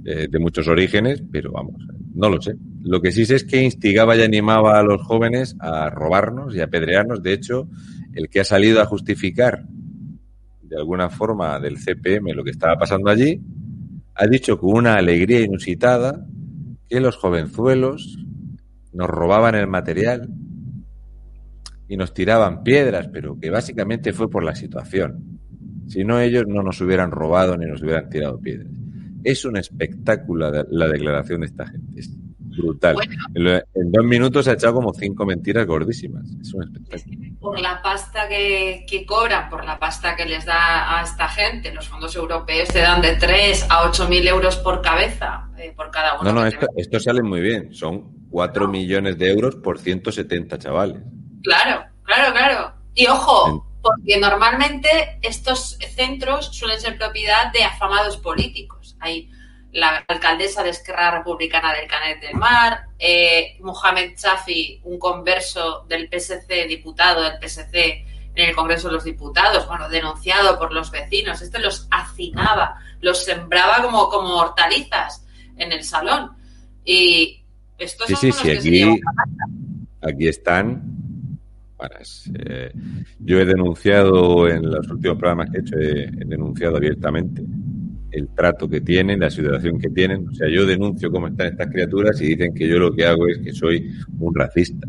[0.05, 1.75] eh, de muchos orígenes, pero vamos,
[2.13, 2.55] no lo sé.
[2.83, 6.61] Lo que sí sé es que instigaba y animaba a los jóvenes a robarnos y
[6.61, 7.21] a apedrearnos.
[7.23, 7.67] De hecho,
[8.13, 9.63] el que ha salido a justificar
[10.61, 13.41] de alguna forma del CPM lo que estaba pasando allí,
[14.17, 16.25] ha dicho con una alegría inusitada
[16.89, 18.17] que los jovenzuelos
[18.93, 20.29] nos robaban el material
[21.87, 25.39] y nos tiraban piedras, pero que básicamente fue por la situación.
[25.87, 28.71] Si no, ellos no nos hubieran robado ni nos hubieran tirado piedras.
[29.23, 32.01] Es un espectáculo la, la declaración de esta gente.
[32.57, 32.95] Brutal.
[32.95, 33.61] Bueno.
[33.73, 36.25] En, dos minutos ha echado como cinco mentiras gordísimas.
[36.41, 37.17] Es un espectáculo.
[37.39, 41.73] Por la pasta que, que cobran, por la pasta que les da a esta gente,
[41.73, 45.91] los fondos europeos te dan de 3 a 8 mil euros por cabeza, eh, por
[45.91, 46.23] cada uno.
[46.23, 47.73] No, no, esto, esto sale muy bien.
[47.73, 51.01] Son cuatro millones de euros por 170 chavales.
[51.43, 52.73] Claro, claro, claro.
[52.93, 58.97] Y ojo, porque normalmente estos centros suelen ser propiedad de afamados políticos.
[58.99, 59.29] Hay
[59.77, 66.09] la alcaldesa de Esquerra Republicana del Canet del Mar, eh, Mohamed Chafi, un converso del
[66.09, 71.43] PSC, diputado del PSC en el Congreso de los Diputados, bueno, denunciado por los vecinos.
[71.43, 75.23] Este los hacinaba, los sembraba como, como hortalizas
[75.57, 76.31] en el salón.
[76.83, 77.43] Y
[77.77, 78.99] estos Sí, son sí, sí, que se aquí, llevan
[80.01, 80.81] aquí están.
[81.77, 82.31] Varas.
[82.33, 82.71] Eh,
[83.19, 87.43] yo he denunciado en los últimos programas que he hecho, he, he denunciado abiertamente
[88.17, 90.27] el trato que tienen, la situación que tienen.
[90.27, 93.27] O sea, yo denuncio cómo están estas criaturas y dicen que yo lo que hago
[93.27, 94.87] es que soy un racista.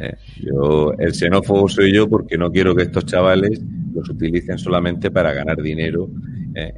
[0.00, 3.62] Eh, yo, el xenófobo soy yo porque no quiero que estos chavales
[3.94, 6.10] los utilicen solamente para ganar dinero,
[6.54, 6.74] eh,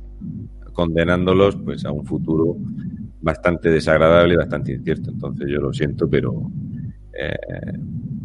[0.73, 2.57] condenándolos pues a un futuro
[3.23, 5.11] bastante desagradable y bastante incierto.
[5.11, 6.51] Entonces yo lo siento, pero
[7.19, 7.79] eh,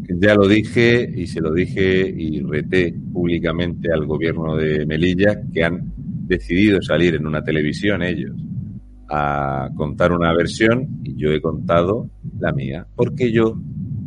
[0.09, 5.63] ya lo dije y se lo dije y reté públicamente al gobierno de Melilla que
[5.63, 5.93] han
[6.25, 8.35] decidido salir en una televisión ellos
[9.09, 12.09] a contar una versión y yo he contado
[12.39, 13.57] la mía, porque yo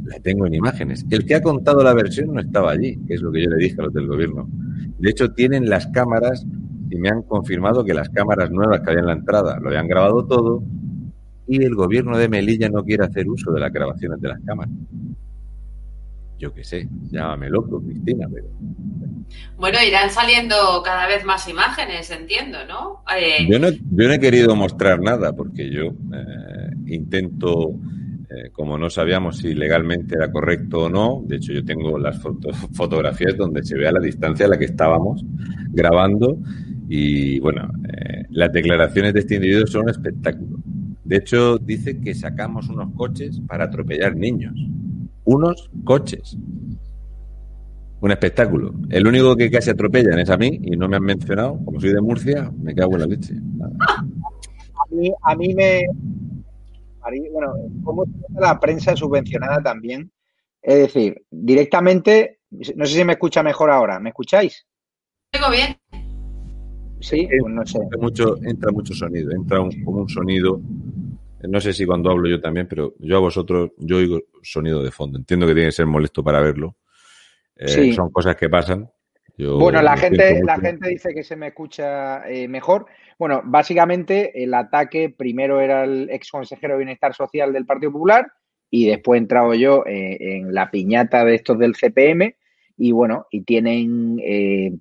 [0.04, 1.07] la tengo en imágenes.
[1.11, 3.57] El que ha contado la versión no estaba allí, que es lo que yo le
[3.57, 4.48] dije a los del gobierno.
[4.98, 6.44] De hecho, tienen las cámaras
[6.90, 9.87] y me han confirmado que las cámaras nuevas que había en la entrada lo habían
[9.87, 10.62] grabado todo
[11.46, 14.74] y el gobierno de Melilla no quiere hacer uso de las grabaciones de las cámaras.
[16.38, 18.48] Yo qué sé, llámame loco, Cristina, pero
[19.57, 23.03] bueno, irán saliendo cada vez más imágenes, entiendo, ¿no?
[23.16, 23.70] Eh, yo, ¿no?
[23.70, 27.74] yo no he querido mostrar nada porque yo eh, intento,
[28.31, 32.20] eh, como no sabíamos si legalmente era correcto o no, de hecho yo tengo las
[32.72, 35.24] fotografías donde se ve a la distancia a la que estábamos
[35.70, 36.38] grabando
[36.88, 37.70] y bueno,
[38.31, 40.59] las declaraciones de este individuo son un espectáculo.
[41.05, 44.55] De hecho, dice que sacamos unos coches para atropellar niños.
[45.28, 46.38] Unos coches
[48.00, 48.72] un espectáculo.
[48.90, 51.58] El único que casi atropellan es a mí y no me han mencionado.
[51.64, 53.34] Como soy de Murcia, me cago en la leche.
[53.90, 55.82] A mí, a mí me.
[57.32, 60.10] Bueno, ¿cómo está la prensa subvencionada también?
[60.62, 62.40] Es decir, directamente.
[62.50, 63.98] No sé si me escucha mejor ahora.
[63.98, 64.66] ¿Me escucháis?
[65.30, 65.76] Tengo bien.
[67.00, 67.78] Sí, pues no sé.
[68.00, 70.60] Mucho, entra mucho sonido, entra un, como un sonido.
[71.42, 74.90] No sé si cuando hablo yo también, pero yo a vosotros, yo oigo sonido de
[74.90, 75.18] fondo.
[75.18, 76.77] Entiendo que tiene que ser molesto para verlo
[77.59, 78.88] eh, son cosas que pasan.
[79.37, 82.87] bueno, la gente, la gente dice que se me escucha eh, mejor.
[83.18, 88.31] Bueno, básicamente el ataque primero era el ex consejero de Bienestar Social del Partido Popular
[88.70, 92.37] y después he entrado yo eh, en la piñata de estos del CPM
[92.77, 94.22] y bueno, y tienen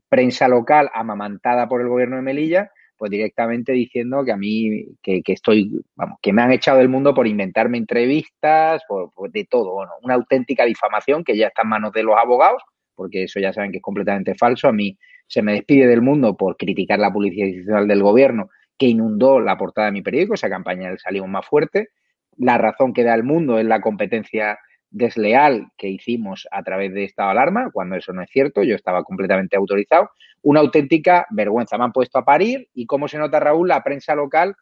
[0.07, 5.21] prensa local amamantada por el gobierno de Melilla, pues directamente diciendo que a mí, que,
[5.27, 9.91] estoy, vamos, que me han echado del mundo por inventarme entrevistas, por, de todo, bueno,
[10.01, 12.63] una auténtica difamación que ya está en manos de los abogados
[12.97, 14.67] porque eso ya saben que es completamente falso.
[14.67, 18.87] A mí se me despide del mundo por criticar la publicidad institucional del gobierno que
[18.87, 21.89] inundó la portada de mi periódico, esa campaña del Salimos más fuerte.
[22.37, 27.03] La razón que da el mundo es la competencia desleal que hicimos a través de
[27.03, 30.11] estado de alarma, cuando eso no es cierto, yo estaba completamente autorizado.
[30.41, 31.77] Una auténtica vergüenza.
[31.77, 34.55] Me han puesto a parir y cómo se nota, Raúl, la prensa local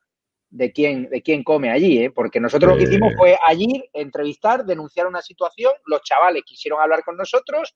[0.49, 2.11] de quién, de quién come allí, ¿eh?
[2.11, 7.03] porque nosotros lo que hicimos fue allí entrevistar, denunciar una situación, los chavales quisieron hablar
[7.03, 7.75] con nosotros,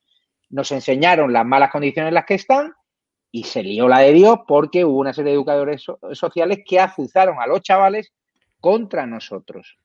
[0.50, 2.74] nos enseñaron las malas condiciones en las que están
[3.32, 5.84] y se lió la de Dios porque hubo una serie de educadores
[6.14, 8.14] sociales que azuzaron a los chavales
[8.60, 9.78] contra nosotros.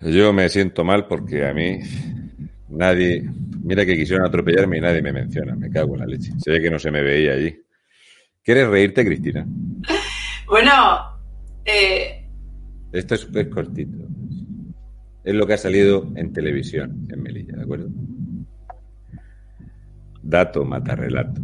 [0.00, 1.78] Yo me siento mal porque a mí
[2.68, 3.28] nadie,
[3.62, 6.32] mira que quisieron atropellarme y nadie me menciona, me cago en la leche.
[6.38, 7.54] Se ve que no se me veía allí.
[8.42, 9.46] ¿Quieres reírte, Cristina?
[10.46, 10.72] Bueno,
[11.64, 12.26] eh...
[12.92, 13.98] esto es, es cortito.
[15.22, 17.88] Es lo que ha salido en televisión en Melilla, ¿de acuerdo?
[20.22, 21.40] Dato mata relato.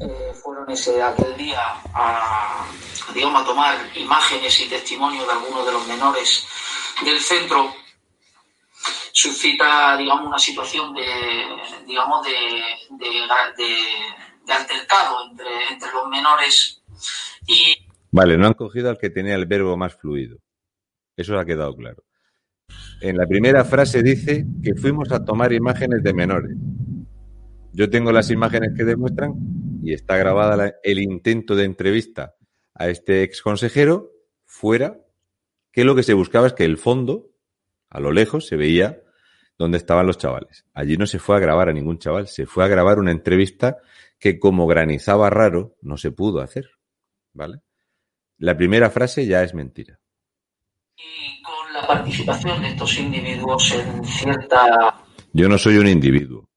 [0.00, 0.31] Eh,
[0.72, 1.60] ese aquel día
[1.94, 2.66] a,
[3.14, 6.46] digamos, a tomar imágenes y testimonios de algunos de los menores
[7.04, 7.74] del centro
[9.12, 11.04] suscita digamos una situación de
[11.86, 12.34] digamos de,
[12.90, 16.82] de, altercado entre, entre los menores
[17.46, 17.76] y
[18.10, 20.38] vale no han cogido al que tenía el verbo más fluido
[21.16, 22.02] eso ha quedado claro
[23.02, 26.56] en la primera frase dice que fuimos a tomar imágenes de menores.
[27.72, 29.34] Yo tengo las imágenes que demuestran
[29.82, 32.34] y está grabada el intento de entrevista
[32.74, 34.10] a este ex consejero
[34.44, 34.98] fuera,
[35.72, 37.30] que lo que se buscaba es que el fondo,
[37.90, 39.02] a lo lejos, se veía
[39.58, 40.64] dónde estaban los chavales.
[40.72, 43.78] Allí no se fue a grabar a ningún chaval, se fue a grabar una entrevista
[44.18, 46.70] que como granizaba raro no se pudo hacer.
[47.32, 47.58] ¿Vale?
[48.38, 49.98] La primera frase ya es mentira
[51.72, 55.02] la participación de estos individuos en cierta...
[55.32, 56.48] Yo no soy un individuo.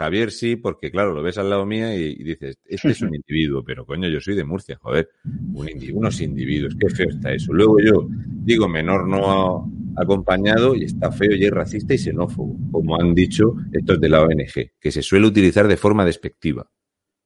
[0.00, 3.62] Javier sí, porque claro, lo ves al lado mía y, dices, este es un individuo,
[3.62, 5.10] pero coño, yo soy de Murcia, joder,
[5.52, 7.52] un unos individuos, qué feo está eso.
[7.52, 12.98] Luego yo digo menor no acompañado y está feo y es racista y xenófobo, como
[12.98, 16.70] han dicho estos de la ONG, que se suele utilizar de forma despectiva.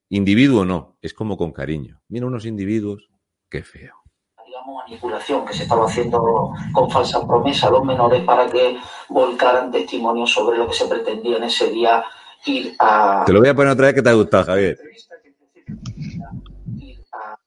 [0.08, 2.02] Individuo no, es como con cariño.
[2.08, 3.08] Mira unos individuos,
[3.48, 4.04] qué feo
[4.84, 10.30] manipulación que se estaba haciendo con falsa promesa a los menores para que volcaran testimonios
[10.30, 12.04] sobre lo que se pretendía en ese día.
[12.44, 14.78] Te lo voy a poner otra vez que te ha gustado, Javier.
[16.78, 17.38] Ir a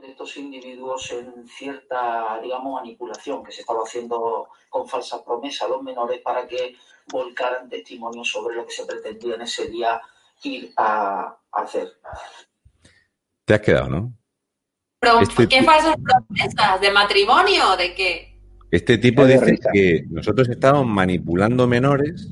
[0.00, 5.68] de estos individuos en cierta, digamos, manipulación que se estaba haciendo con falsa promesa a
[5.68, 6.76] los menores para que
[7.10, 10.00] volcaran testimonios sobre lo que se pretendía en ese día
[10.42, 11.92] ir a hacer.
[13.44, 14.12] Te has quedado, ¿no?
[15.00, 16.80] Pero, Este ¿Qué ti- falsas promesas?
[16.80, 18.40] ¿De matrimonio de qué?
[18.70, 22.28] Este tipo dice que nosotros estamos manipulando menores,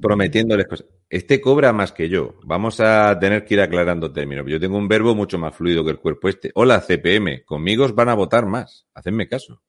[0.00, 0.86] prometiéndoles cosas.
[1.08, 2.34] Este cobra más que yo.
[2.44, 4.46] Vamos a tener que ir aclarando términos.
[4.48, 6.50] Yo tengo un verbo mucho más fluido que el cuerpo este.
[6.54, 7.44] Hola, CPM.
[7.44, 8.86] Conmigo os van a votar más.
[8.94, 9.62] Hacedme caso.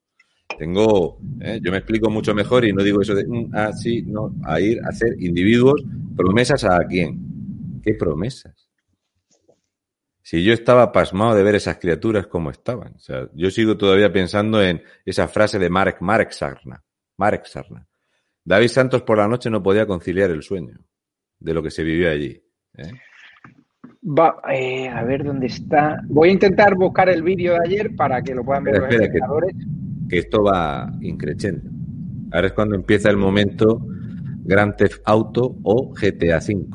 [0.57, 1.59] Tengo, ¿eh?
[1.63, 4.59] yo me explico mucho mejor y no digo eso de mm, ah, sí, no, a
[4.59, 5.83] ir a hacer individuos,
[6.15, 7.81] promesas a quién.
[7.83, 8.69] ¿Qué promesas?
[10.21, 12.93] Si yo estaba pasmado de ver esas criaturas como estaban.
[12.95, 16.83] O sea, yo sigo todavía pensando en esa frase de Marek Marek Sarna.
[17.17, 17.87] Marek Sarna.
[18.43, 20.77] David Santos por la noche no podía conciliar el sueño
[21.39, 22.41] de lo que se vivió allí.
[22.77, 22.91] ¿eh?
[24.03, 26.01] Va, eh, a ver dónde está.
[26.07, 28.97] Voy a intentar buscar el vídeo de ayer para que lo puedan ver Espera, los
[28.99, 29.55] que- espectadores.
[30.09, 31.69] Que esto va increciendo.
[32.31, 33.85] Ahora es cuando empieza el momento
[34.43, 36.65] Grand Theft Auto o GTA V.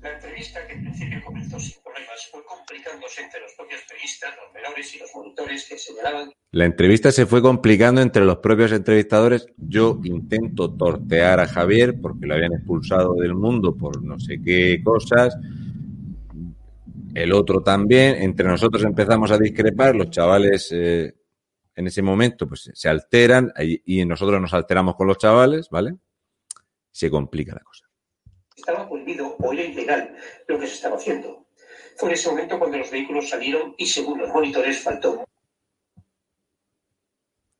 [0.00, 3.52] La entrevista, que en principio comenzó sin problemas, fue complicándose entre los
[4.02, 8.72] los menores y los monitores que señalaban La entrevista se fue complicando entre los propios
[8.72, 9.46] entrevistadores.
[9.56, 14.82] Yo intento tortear a Javier porque lo habían expulsado del mundo por no sé qué
[14.82, 15.36] cosas.
[17.14, 18.16] El otro también.
[18.22, 19.94] Entre nosotros empezamos a discrepar.
[19.94, 21.14] Los chavales eh,
[21.74, 25.96] en ese momento pues se alteran y y nosotros nos alteramos con los chavales, ¿vale?
[26.90, 27.86] Se complica la cosa.
[28.56, 30.14] estaba prohibido o era ilegal
[30.48, 31.46] lo que se estaba haciendo.
[31.96, 35.24] Fue en ese momento cuando los vehículos salieron y, según los monitores, faltó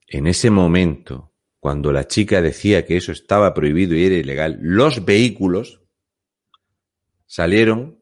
[0.09, 5.05] En ese momento, cuando la chica decía que eso estaba prohibido y era ilegal, los
[5.05, 5.81] vehículos
[7.27, 7.99] salieron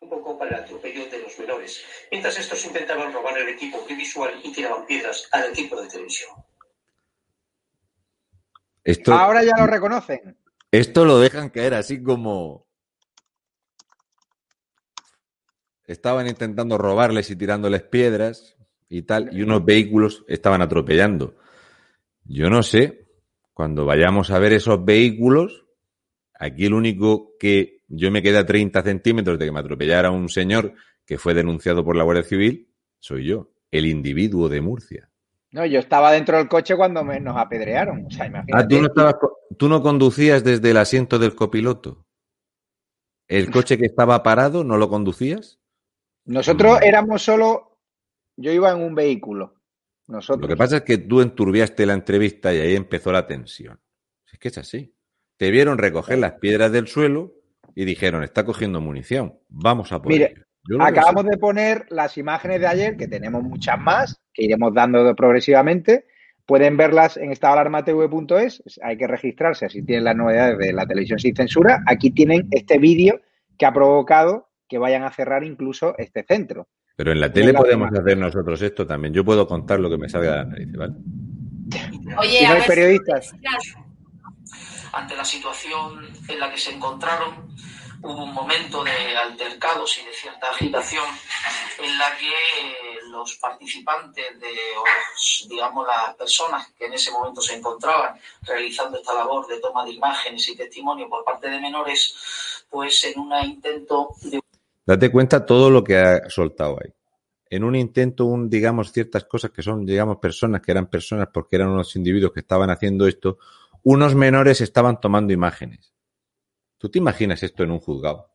[0.00, 4.32] un poco para el atropello de los menores, mientras estos intentaban robar el equipo audiovisual
[4.44, 6.30] y tiraban piedras al equipo de televisión.
[8.84, 10.36] Esto, Ahora ya lo reconocen.
[10.70, 12.69] esto lo dejan caer así como.
[15.90, 18.56] Estaban intentando robarles y tirándoles piedras
[18.88, 21.34] y tal, y unos vehículos estaban atropellando.
[22.24, 23.08] Yo no sé,
[23.52, 25.66] cuando vayamos a ver esos vehículos,
[26.38, 30.28] aquí el único que yo me quedé a 30 centímetros de que me atropellara un
[30.28, 30.74] señor
[31.04, 32.68] que fue denunciado por la Guardia Civil,
[33.00, 35.10] soy yo, el individuo de Murcia.
[35.50, 38.06] No, yo estaba dentro del coche cuando me, nos apedrearon.
[38.06, 38.64] O sea, imagínate.
[38.64, 39.14] Ah, ¿tú no, estabas
[39.58, 42.06] tú no conducías desde el asiento del copiloto.
[43.26, 45.59] ¿El coche que estaba parado no lo conducías?
[46.30, 47.80] Nosotros éramos solo.
[48.36, 49.56] Yo iba en un vehículo.
[50.06, 50.42] Nosotros.
[50.42, 53.80] Lo que pasa es que tú enturbiaste la entrevista y ahí empezó la tensión.
[54.32, 54.94] Es que es así.
[55.36, 57.34] Te vieron recoger las piedras del suelo
[57.74, 60.44] y dijeron, está cogiendo munición, vamos a por Mire, ello".
[60.68, 64.44] Yo lo veo Acabamos de poner las imágenes de ayer, que tenemos muchas más, que
[64.44, 66.06] iremos dando progresivamente.
[66.46, 68.62] Pueden verlas en estadoalarmatv.es.
[68.82, 71.82] Hay que registrarse así tienen las novedades de la televisión sin censura.
[71.86, 73.20] Aquí tienen este vídeo
[73.58, 76.68] que ha provocado que vayan a cerrar incluso este centro.
[76.96, 78.02] Pero en la tele la podemos imagen.
[78.06, 79.12] hacer nosotros esto también.
[79.12, 80.94] Yo puedo contar lo que me salga de la nariz, ¿vale?
[82.18, 83.28] Oye, Si no a hay ver periodistas.
[83.30, 83.76] si-
[84.92, 87.54] ante la situación en la que se encontraron,
[88.02, 91.04] hubo un momento de altercados y de cierta agitación
[91.82, 97.40] en la que eh, los participantes de, los, digamos, las personas que en ese momento
[97.40, 102.64] se encontraban realizando esta labor de toma de imágenes y testimonio por parte de menores,
[102.68, 104.40] pues en un intento de
[104.90, 106.92] Date cuenta todo lo que ha soltado ahí.
[107.48, 111.54] En un intento, un, digamos, ciertas cosas que son, digamos, personas, que eran personas porque
[111.54, 113.38] eran unos individuos que estaban haciendo esto,
[113.84, 115.92] unos menores estaban tomando imágenes.
[116.76, 118.30] ¿Tú te imaginas esto en un juzgado?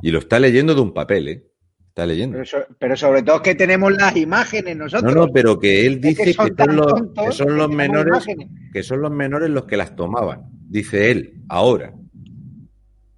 [0.00, 1.46] Y lo está leyendo de un papel, ¿eh?
[1.88, 2.36] Está leyendo.
[2.38, 5.14] Pero, so- pero sobre todo que tenemos las imágenes No, nosotros.
[5.14, 6.92] no, pero que él Es dice que son los,
[7.26, 8.48] que son menores, imágenes.
[8.72, 10.44] que son los menores los que las tomaban.
[10.70, 11.92] Dice él, ahora.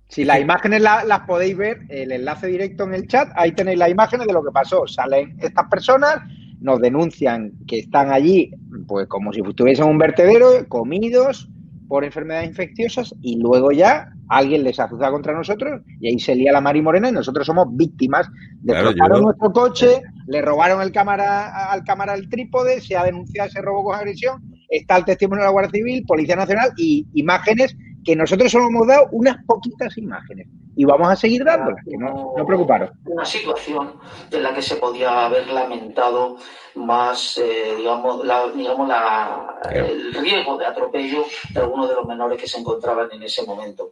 [0.09, 3.79] Si las imágenes la- las podéis ver, el enlace directo en el chat, ahí tenéis
[3.79, 4.87] las imágenes de lo que pasó.
[4.87, 6.17] Salen estas personas,
[6.61, 8.51] nos denuncian que están allí,
[8.87, 11.49] pues como si estuviesen en un vertedero, comidos
[11.89, 16.53] por enfermedades infecciosas, y luego ya alguien les azuza contra nosotros, y ahí se lía
[16.53, 18.29] la mar y morena, y nosotros somos víctimas.
[18.65, 23.49] Claro, Destrozaron nuestro coche, le robaron el cámara, al cámara el trípode, se ha denunciado
[23.49, 27.77] ese robo con agresión, está el testimonio de la Guardia Civil, Policía Nacional y imágenes
[28.05, 32.35] que nosotros solo hemos dado unas poquitas imágenes y vamos a seguir dándolas, que no,
[32.37, 32.91] no preocuparos.
[33.07, 33.95] una situación
[34.31, 36.37] en la que se podía haber lamentado
[36.75, 42.41] más, eh, digamos, la, digamos la, el riesgo de atropello de algunos de los menores
[42.41, 43.91] que se encontraban en ese momento.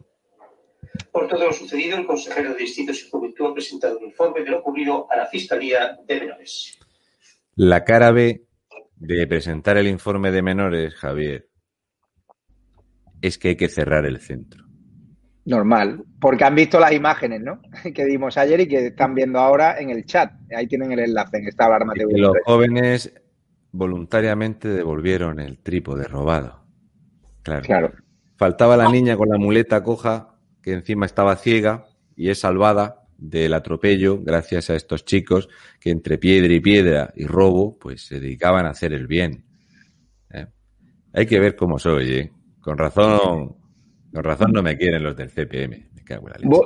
[1.11, 4.49] Por todo lo sucedido, el consejero de Distritos y Juventud ha presentado un informe de
[4.49, 6.77] lo ocurrido a la Fiscalía de Menores.
[7.55, 8.45] La cara B
[8.95, 11.47] de presentar el informe de menores, Javier,
[13.23, 14.65] es que hay que cerrar el centro.
[15.45, 17.61] Normal, porque han visto las imágenes, ¿no?
[17.95, 20.31] Que dimos ayer y que están viendo ahora en el chat.
[20.55, 22.17] Ahí tienen el enlace en esta alarma TV.
[22.17, 23.13] Los jóvenes
[23.71, 26.65] voluntariamente devolvieron el trípode robado.
[27.43, 27.63] Claro.
[27.63, 27.93] claro.
[28.35, 33.53] Faltaba la niña con la muleta coja, que encima estaba ciega y es salvada del
[33.53, 35.47] atropello gracias a estos chicos
[35.79, 39.45] que entre piedra y piedra y robo, pues se dedicaban a hacer el bien.
[40.29, 40.47] ¿Eh?
[41.13, 42.32] Hay que ver cómo soy, ¿eh?
[42.63, 43.55] Con razón,
[44.13, 45.93] con razón no me quieren los del CPM.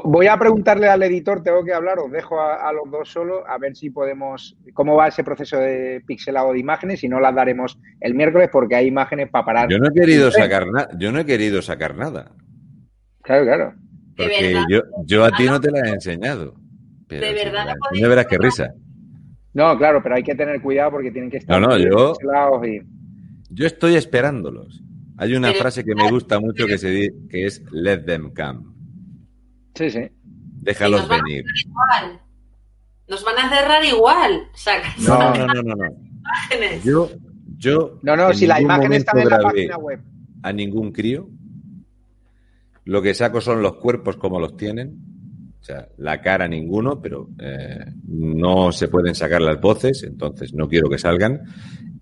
[0.04, 3.58] Voy a preguntarle al editor, tengo que hablar, os dejo a, los dos solo, a
[3.58, 7.80] ver si podemos, cómo va ese proceso de pixelado de imágenes, y no las daremos
[8.00, 9.70] el miércoles porque hay imágenes para parar.
[9.70, 12.32] Yo no he querido sacar nada, yo no he querido sacar nada.
[13.22, 13.74] Claro, claro.
[14.16, 16.56] Porque yo, yo a ti no te la he enseñado.
[17.08, 18.74] de verdad no verás qué risa.
[19.54, 22.14] No, claro, pero hay que tener cuidado porque tienen que estar no, no, yo,
[23.50, 24.84] yo estoy esperándolos.
[25.18, 28.68] Hay una frase que me gusta mucho que se dice que es let them come.
[29.74, 30.01] Sí, sí.
[30.61, 31.43] Déjalos venir.
[33.07, 34.43] Nos van a cerrar igual.
[34.99, 35.86] no, no, no, no, no.
[36.84, 37.09] Yo,
[37.57, 37.99] yo.
[38.03, 40.01] No, no, si la imagen está en la página web.
[40.43, 41.30] A ningún crío.
[42.86, 44.99] Lo que saco son los cuerpos como los tienen.
[45.59, 50.68] O sea, la cara ninguno, pero eh, no se pueden sacar las voces, entonces no
[50.70, 51.41] quiero que salgan.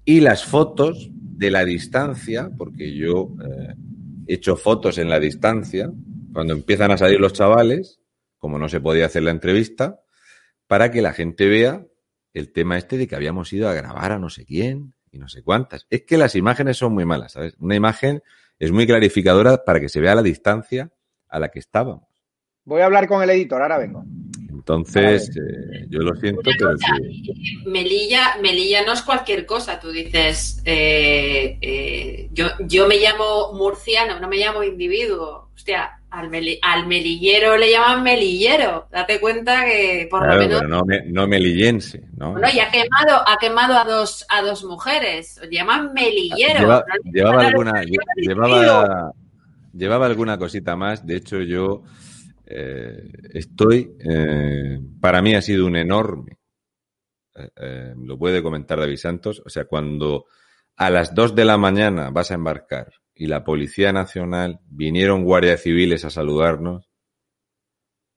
[0.04, 3.76] Y las fotos de la distancia, porque yo eh,
[4.28, 5.92] he hecho fotos en la distancia,
[6.34, 8.00] cuando empiezan a salir los chavales,
[8.38, 10.00] como no se podía hacer la entrevista,
[10.68, 11.86] para que la gente vea
[12.34, 15.30] el tema este de que habíamos ido a grabar a no sé quién y no
[15.30, 15.86] sé cuántas.
[15.90, 17.56] Es que las imágenes son muy malas, ¿sabes?
[17.60, 18.22] Una imagen
[18.60, 20.92] es muy clarificadora para que se vea la distancia
[21.28, 22.08] a la que estábamos.
[22.64, 24.04] Voy a hablar con el editor, ahora vengo.
[24.68, 26.72] Entonces, eh, yo lo siento, pero
[27.68, 29.80] Melilla, Melilla no es cualquier cosa.
[29.80, 35.50] Tú dices, eh, eh, yo, yo me llamo murciano, no me llamo individuo.
[35.54, 36.32] Hostia, al,
[36.64, 38.88] al, melillero le llaman melillero.
[38.92, 40.64] Date cuenta que por lo menos.
[40.64, 42.32] no, no melillense, ¿no?
[42.32, 45.40] Bueno, y ha quemado, ha quemado a dos, a dos mujeres.
[45.52, 46.84] llaman melillero.
[47.04, 47.84] llevaba, alguna,
[48.18, 49.12] llevaba,
[49.78, 51.06] llevaba alguna cosita más.
[51.06, 51.84] De hecho, yo
[52.46, 53.96] eh, estoy.
[54.00, 56.40] Eh, para mí ha sido un enorme.
[57.36, 59.42] Eh, lo puede comentar David Santos.
[59.46, 60.26] O sea, cuando
[60.76, 65.62] a las dos de la mañana vas a embarcar y la Policía Nacional vinieron guardias
[65.62, 66.90] civiles a saludarnos.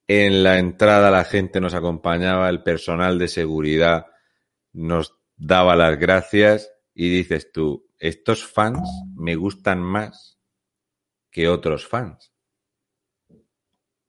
[0.06, 4.06] En la entrada la gente nos acompañaba, el personal de seguridad
[4.72, 10.38] nos daba las gracias y dices tú, estos fans me gustan más
[11.30, 12.27] que otros fans.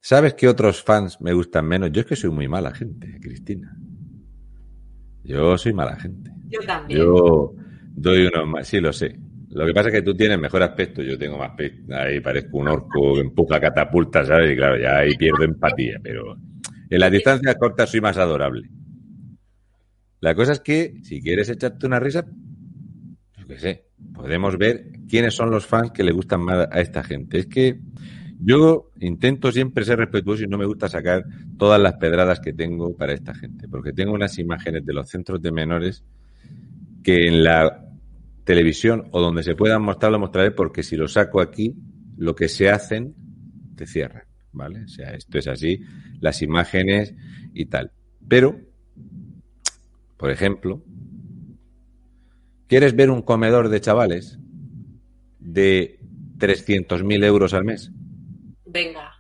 [0.02, 1.92] ¿Sabes qué otros fans me gustan menos?
[1.92, 3.76] Yo es que soy muy mala gente, Cristina.
[5.24, 6.32] Yo soy mala gente.
[6.48, 7.00] Yo también.
[7.00, 7.54] Yo
[7.96, 9.20] doy unos más, sí lo sé.
[9.50, 11.96] Lo que pasa es que tú tienes mejor aspecto, yo tengo más aspecto.
[11.96, 14.54] Ahí parezco un orco que empuja catapultas, ¿sabes?
[14.54, 16.38] Y claro, ya ahí pierdo empatía, pero
[16.90, 18.70] en las distancias cortas soy más adorable.
[20.22, 22.26] La cosa es que, si quieres echarte una risa,
[23.38, 27.04] yo qué sé, podemos ver quiénes son los fans que le gustan más a esta
[27.04, 27.40] gente.
[27.40, 27.80] Es que
[28.40, 31.26] yo intento siempre ser respetuoso y no me gusta sacar
[31.58, 35.42] todas las pedradas que tengo para esta gente, porque tengo unas imágenes de los centros
[35.42, 36.04] de menores
[37.04, 37.86] que en la
[38.46, 41.76] televisión o donde se puedan mostrar, lo mostraré porque si lo saco aquí,
[42.18, 43.14] lo que se hacen,
[43.76, 44.24] te cierran,
[44.54, 44.86] ¿vale?
[44.86, 45.82] O sea, esto es así,
[46.20, 47.14] las imágenes
[47.54, 47.92] y tal.
[48.28, 48.60] Pero,
[50.18, 50.82] por ejemplo,
[52.68, 54.40] ¿quieres ver un comedor de chavales
[55.40, 56.00] de
[56.38, 57.92] 300.000 euros al mes?
[58.72, 59.16] Venga.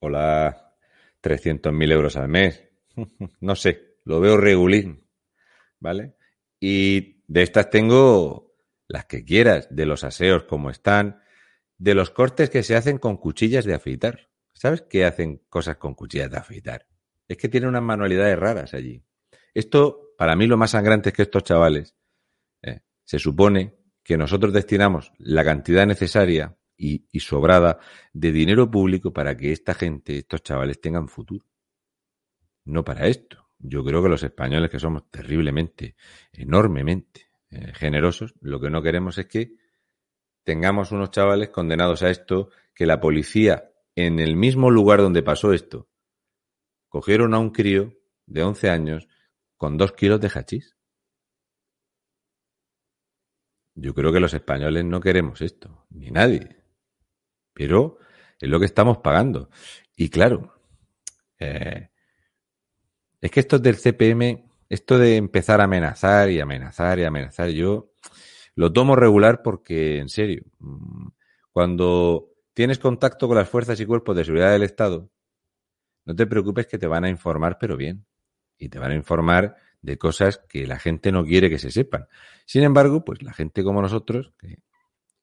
[0.00, 0.76] Hola.
[1.22, 2.68] 300.000 euros al mes.
[3.40, 5.06] no sé, lo veo regulín.
[5.78, 6.16] ¿Vale?
[6.58, 8.56] Y de estas tengo
[8.88, 11.22] las que quieras, de los aseos como están,
[11.78, 14.30] de los cortes que se hacen con cuchillas de afeitar.
[14.52, 16.86] ¿Sabes qué hacen cosas con cuchillas de afeitar?
[17.28, 19.02] Es que tienen unas manualidades raras allí.
[19.54, 21.94] Esto, para mí, lo más sangrante es que estos chavales
[22.62, 27.78] eh, se supone que nosotros destinamos la cantidad necesaria y, sobrada
[28.14, 31.44] de dinero público para que esta gente, estos chavales, tengan futuro.
[32.64, 33.50] No para esto.
[33.58, 35.94] Yo creo que los españoles, que somos terriblemente,
[36.32, 39.56] enormemente eh, generosos, lo que no queremos es que
[40.42, 45.52] tengamos unos chavales condenados a esto, que la policía, en el mismo lugar donde pasó
[45.52, 45.86] esto,
[46.88, 47.92] cogieron a un crío
[48.24, 49.08] de 11 años
[49.64, 50.76] con dos kilos de hachís.
[53.74, 56.64] Yo creo que los españoles no queremos esto, ni nadie
[57.54, 57.98] pero
[58.40, 59.48] es lo que estamos pagando.
[59.96, 60.52] Y claro,
[61.38, 61.88] eh,
[63.20, 67.92] es que estos del CPM esto de empezar a amenazar y amenazar y amenazar, yo
[68.56, 70.44] lo tomo regular porque, en serio,
[71.52, 75.10] cuando tienes contacto con las fuerzas y cuerpos de seguridad del Estado,
[76.06, 78.04] no te preocupes que te van a informar, pero bien.
[78.64, 82.08] Y te van a informar de cosas que la gente no quiere que se sepan.
[82.46, 84.56] Sin embargo, pues la gente como nosotros, que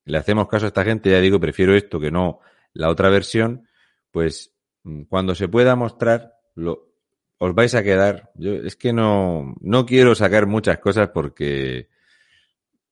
[0.06, 2.40] le hacemos caso a esta gente, ya digo, prefiero esto que no
[2.74, 3.68] la otra versión,
[4.12, 6.94] pues mm, cuando se pueda mostrar, lo,
[7.40, 8.30] os vais a quedar.
[8.36, 11.90] Yo es que no, no quiero sacar muchas cosas porque,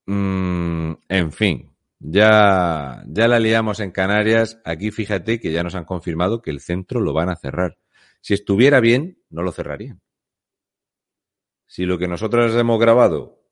[0.06, 1.70] mm, en fin,
[2.00, 4.60] ya, ya la liamos en Canarias.
[4.64, 7.78] Aquí fíjate que ya nos han confirmado que el centro lo van a cerrar.
[8.20, 10.00] Si estuviera bien, no lo cerrarían.
[11.70, 13.44] Si lo que nosotros hemos grabado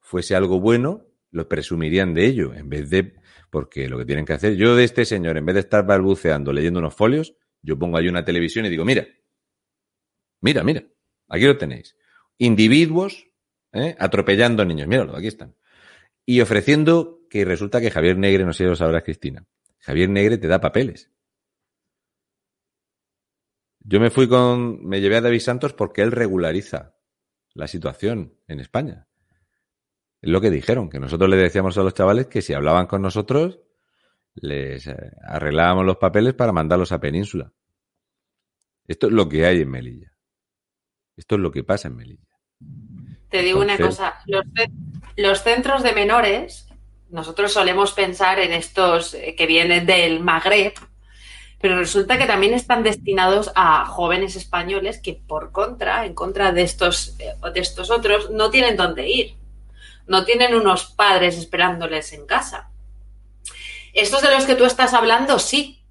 [0.00, 3.14] fuese algo bueno, lo presumirían de ello, en vez de,
[3.50, 6.52] porque lo que tienen que hacer, yo de este señor, en vez de estar balbuceando
[6.52, 9.06] leyendo unos folios, yo pongo ahí una televisión y digo, mira,
[10.40, 10.82] mira, mira,
[11.28, 11.96] aquí lo tenéis.
[12.36, 13.28] Individuos
[13.70, 13.94] ¿eh?
[13.96, 15.54] atropellando niños, míralo, aquí están.
[16.26, 19.46] Y ofreciendo que resulta que Javier Negre, no sé si lo sabrás, Cristina,
[19.78, 21.12] Javier Negre te da papeles.
[23.78, 26.96] Yo me fui con, me llevé a David Santos porque él regulariza
[27.54, 29.08] la situación en España.
[30.20, 33.02] Es lo que dijeron, que nosotros le decíamos a los chavales que si hablaban con
[33.02, 33.60] nosotros,
[34.34, 34.96] les eh,
[35.26, 37.52] arreglábamos los papeles para mandarlos a Península.
[38.86, 40.12] Esto es lo que hay en Melilla.
[41.16, 42.28] Esto es lo que pasa en Melilla.
[43.28, 44.44] Te digo una cosa, los,
[45.16, 46.68] los centros de menores,
[47.10, 50.74] nosotros solemos pensar en estos eh, que vienen del Magreb,
[51.62, 56.62] pero resulta que también están destinados a jóvenes españoles que por contra, en contra de
[56.62, 59.36] estos, eh, de estos otros, no tienen dónde ir.
[60.08, 62.72] No tienen unos padres esperándoles en casa.
[63.94, 65.84] Estos de los que tú estás hablando, sí.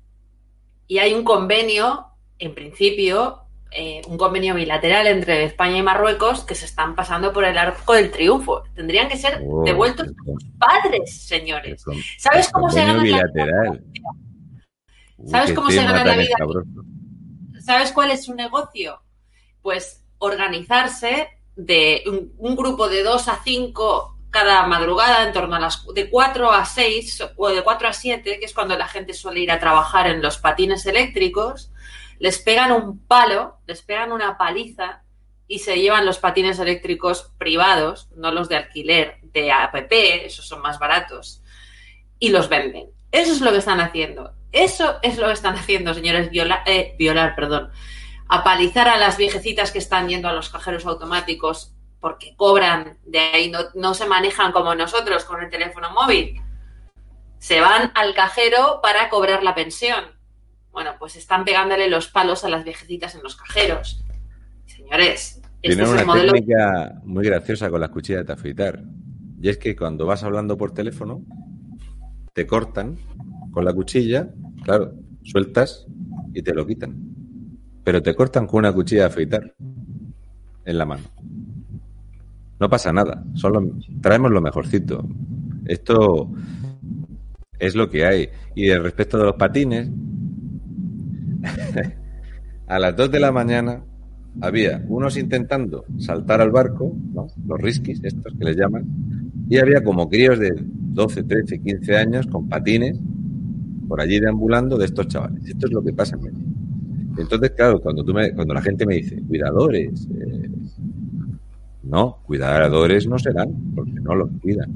[0.87, 2.07] Y hay un convenio,
[2.37, 7.45] en principio, eh, un convenio bilateral entre España y Marruecos que se están pasando por
[7.45, 8.63] el arco del triunfo.
[8.75, 11.85] Tendrían que ser Oh, devueltos qué sus padres, señores.
[12.17, 13.81] ¿Sabes cómo se gana la bilateral.
[15.27, 16.35] ¿Sabes cómo se gana la vida?
[17.59, 19.01] ¿Sabes cuál es su negocio?
[19.61, 25.59] Pues organizarse de un, un grupo de dos a cinco cada madrugada, en torno a
[25.59, 29.13] las de 4 a 6 o de 4 a 7, que es cuando la gente
[29.13, 31.71] suele ir a trabajar en los patines eléctricos,
[32.17, 35.03] les pegan un palo, les pegan una paliza
[35.47, 39.91] y se llevan los patines eléctricos privados, no los de alquiler, de APP,
[40.25, 41.43] esos son más baratos,
[42.17, 42.89] y los venden.
[43.11, 44.33] Eso es lo que están haciendo.
[44.51, 47.69] Eso es lo que están haciendo, señores, viola- eh, violar, perdón.
[48.27, 53.51] Apalizar a las viejecitas que están yendo a los cajeros automáticos porque cobran de ahí,
[53.51, 56.41] no, no se manejan como nosotros con el teléfono móvil.
[57.37, 60.05] Se van al cajero para cobrar la pensión.
[60.71, 64.03] Bueno, pues están pegándole los palos a las viejecitas en los cajeros.
[64.65, 66.31] Señores, este es una el modelo.
[66.33, 68.79] técnica muy graciosa con las cuchillas de afeitar.
[69.41, 71.21] Y es que cuando vas hablando por teléfono,
[72.33, 72.97] te cortan
[73.51, 74.29] con la cuchilla,
[74.63, 75.85] claro, sueltas
[76.33, 76.95] y te lo quitan.
[77.83, 79.53] Pero te cortan con una cuchilla de afeitar
[80.65, 81.03] en la mano.
[82.59, 85.07] No pasa nada, solo traemos lo mejorcito.
[85.65, 86.31] Esto
[87.57, 88.29] es lo que hay.
[88.55, 89.89] Y respecto de los patines,
[92.67, 93.83] a las 2 de la mañana
[94.39, 100.07] había unos intentando saltar al barco, los riskis, estos que les llaman, y había como
[100.07, 102.97] críos de 12, 13, 15 años con patines
[103.85, 105.45] por allí deambulando de estos chavales.
[105.45, 106.55] Esto es lo que pasa en Medellín.
[107.17, 110.49] Entonces, claro, cuando, tú me, cuando la gente me dice, cuidadores, eh,
[111.83, 114.71] no, cuidadores no serán, porque no los cuidan.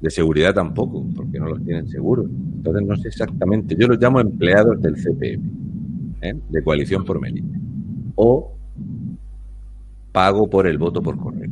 [0.00, 2.24] De seguridad tampoco, porque no los tienen seguros.
[2.30, 5.42] Entonces, no sé exactamente, yo los llamo empleados del CPM,
[6.22, 6.34] ¿eh?
[6.48, 7.60] de Coalición por Melilla
[8.14, 8.50] o
[10.10, 11.50] pago por el voto por correo.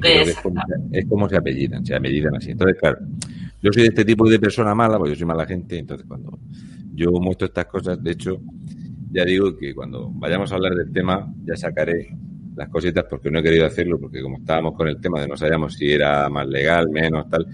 [0.00, 2.50] Que creo que es, como, es como se apellidan, se apellidan así.
[2.50, 2.98] Entonces, claro,
[3.62, 6.38] yo soy de este tipo de persona mala, porque yo soy mala gente, entonces cuando
[6.94, 8.40] yo muestro estas cosas, de hecho,
[9.10, 12.16] ya digo que cuando vayamos a hablar del tema, ya sacaré
[12.56, 15.36] las cositas porque no he querido hacerlo, porque como estábamos con el tema de no
[15.36, 17.46] sabíamos si era más legal, menos, tal,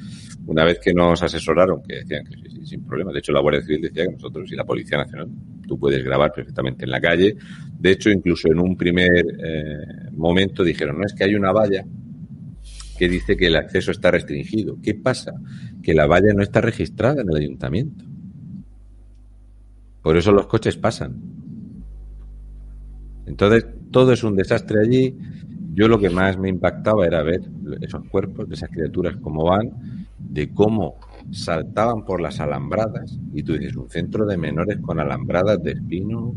[0.47, 3.41] una vez que nos asesoraron, que decían que sí, sí, sin problema, de hecho la
[3.41, 5.28] Guardia Civil decía que nosotros y la Policía Nacional,
[5.66, 7.36] tú puedes grabar perfectamente en la calle,
[7.78, 11.84] de hecho incluso en un primer eh, momento dijeron, no es que hay una valla
[13.01, 14.76] que dice que el acceso está restringido.
[14.82, 15.32] ¿Qué pasa?
[15.82, 18.05] Que la valla no está registrada en el ayuntamiento.
[20.03, 21.18] Por eso los coches pasan.
[23.24, 25.16] Entonces, todo es un desastre allí.
[25.72, 27.40] Yo lo que más me impactaba era ver
[27.80, 30.96] esos cuerpos de esas criaturas cómo van, de cómo
[31.30, 33.18] saltaban por las alambradas.
[33.32, 36.34] Y tú dices, un centro de menores con alambradas de espino.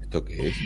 [0.00, 0.56] ¿Esto qué es?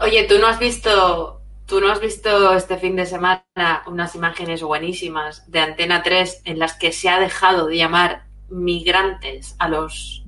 [0.00, 1.39] Oye, tú no has visto,
[1.70, 3.44] tú no has visto este fin de semana
[3.86, 9.54] unas imágenes buenísimas de Antena 3 en las que se ha dejado de llamar migrantes
[9.60, 10.24] a los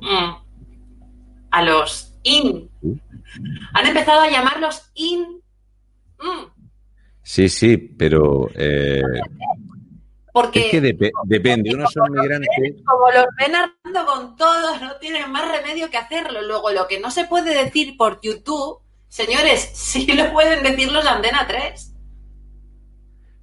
[0.00, 0.34] mm,
[1.52, 2.68] a los in.
[3.72, 5.40] Han empezado a llamarlos in.
[6.18, 6.44] mm,
[7.22, 9.02] Sí, sí, pero eh,
[10.32, 11.74] porque es que depe- depende.
[11.74, 12.48] Unos son migrantes.
[12.84, 13.52] como los ven
[14.04, 16.42] con todos, no tienen más remedio que hacerlo.
[16.42, 18.80] Luego, lo que no se puede decir por YouTube,
[19.16, 21.94] señores, sí lo pueden decir los de Antena 3.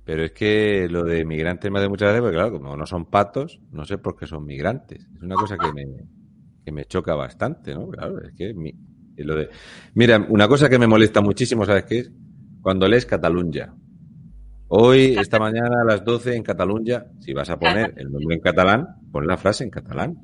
[0.05, 3.05] Pero es que lo de migrantes me hace muchas veces, porque claro, como no son
[3.05, 5.07] patos, no sé por qué son migrantes.
[5.15, 5.85] Es una cosa que me,
[6.63, 7.87] que me choca bastante, ¿no?
[7.87, 8.53] Claro, es que
[9.17, 9.49] lo de...
[9.95, 12.11] Mira, una cosa que me molesta muchísimo, ¿sabes qué es?
[12.61, 13.73] Cuando lees Catalunya.
[14.67, 18.41] Hoy, esta mañana a las 12 en Catalunya, si vas a poner el nombre en
[18.41, 20.17] catalán, pon la frase en catalán.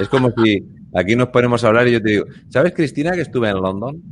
[0.00, 3.22] Es como si aquí nos ponemos a hablar y yo te digo, ¿sabes, Cristina, que
[3.22, 4.02] estuve en London?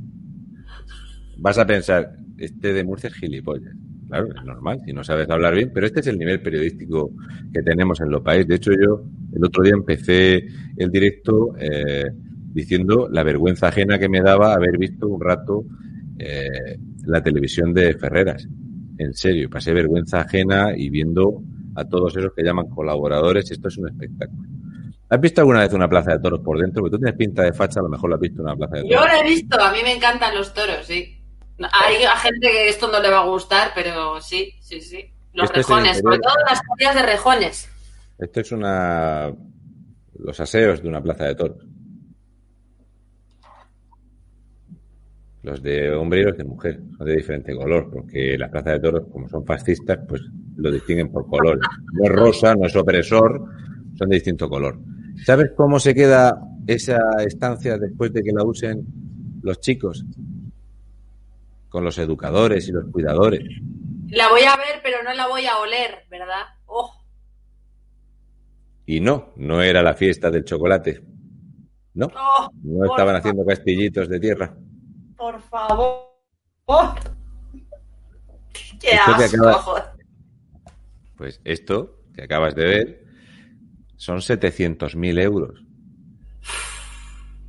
[1.38, 3.74] Vas a pensar, este de Murcia es gilipollas.
[4.08, 7.10] Claro, es normal, si no sabes hablar bien, pero este es el nivel periodístico
[7.52, 8.46] que tenemos en los países.
[8.46, 12.04] De hecho, yo el otro día empecé el directo eh,
[12.52, 15.64] diciendo la vergüenza ajena que me daba haber visto un rato
[16.18, 18.48] eh, la televisión de Ferreras.
[18.98, 21.42] En serio, pasé vergüenza ajena y viendo
[21.74, 24.48] a todos esos que llaman colaboradores, esto es un espectáculo.
[25.08, 26.82] ¿Has visto alguna vez una plaza de toros por dentro?
[26.82, 28.76] Porque tú tienes pinta de facha, a lo mejor lo has visto en una plaza
[28.76, 28.96] de toros.
[29.00, 31.15] Yo lo he visto, a mí me encantan los toros, sí.
[31.58, 35.10] Hay a gente que esto no le va a gustar, pero sí, sí, sí.
[35.32, 37.68] Los Este rejones, sobre todo las corridas de rejones.
[38.18, 39.32] Esto es una.
[40.18, 41.58] Los aseos de una plaza de toros.
[45.42, 48.80] Los de hombre y los de mujer son de diferente color, porque las plazas de
[48.80, 50.22] toros, como son fascistas, pues
[50.56, 51.62] lo distinguen por colores.
[51.92, 53.44] No es rosa, no es opresor,
[53.96, 54.78] son de distinto color.
[55.24, 58.84] ¿Sabes cómo se queda esa estancia después de que la usen
[59.42, 60.04] los chicos?
[61.76, 63.42] Con los educadores y los cuidadores.
[64.08, 66.46] La voy a ver, pero no la voy a oler, ¿verdad?
[66.64, 66.90] Oh,
[68.86, 71.02] Y no, no era la fiesta del chocolate.
[71.92, 74.56] No, oh, no estaban haciendo castillitos de tierra.
[75.18, 76.16] Por favor.
[76.64, 76.94] Oh.
[78.80, 79.96] Qué Esto que asco, acaba-.
[81.18, 83.06] Pues esto que acabas de ver
[83.96, 85.62] son 700.000 euros.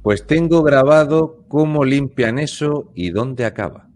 [0.02, 3.87] Pues tengo grabado cómo limpian eso y dónde acaba.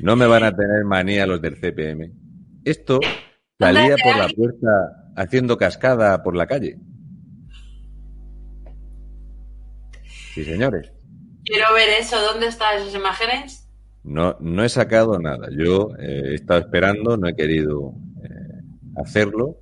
[0.00, 2.12] No me van a tener manía los del CPM.
[2.64, 3.00] Esto
[3.58, 6.78] salía por la puerta haciendo cascada por la calle.
[10.34, 10.92] Sí, señores.
[11.44, 12.16] Quiero ver eso.
[12.20, 13.68] ¿Dónde están esas imágenes?
[14.04, 15.48] No, no he sacado nada.
[15.50, 18.62] Yo eh, he estado esperando, no he querido eh,
[18.96, 19.58] hacerlo.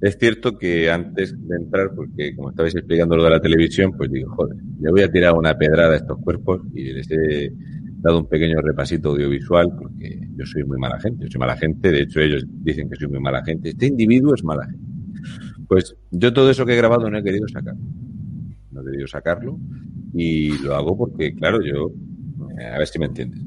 [0.00, 4.10] Es cierto que antes de entrar, porque como estabais explicando lo de la televisión, pues
[4.10, 7.52] digo, joder, le voy a tirar una pedrada a estos cuerpos y les he
[8.04, 11.90] dado un pequeño repasito audiovisual porque yo soy muy mala gente, yo soy mala gente,
[11.90, 13.70] de hecho ellos dicen que soy muy mala gente.
[13.70, 14.84] Este individuo es mala gente.
[15.66, 17.74] Pues yo todo eso que he grabado no he querido sacar.
[18.72, 19.58] No he querido sacarlo
[20.12, 21.92] y lo hago porque, claro, yo,
[22.60, 23.40] eh, a ver si me entiendes.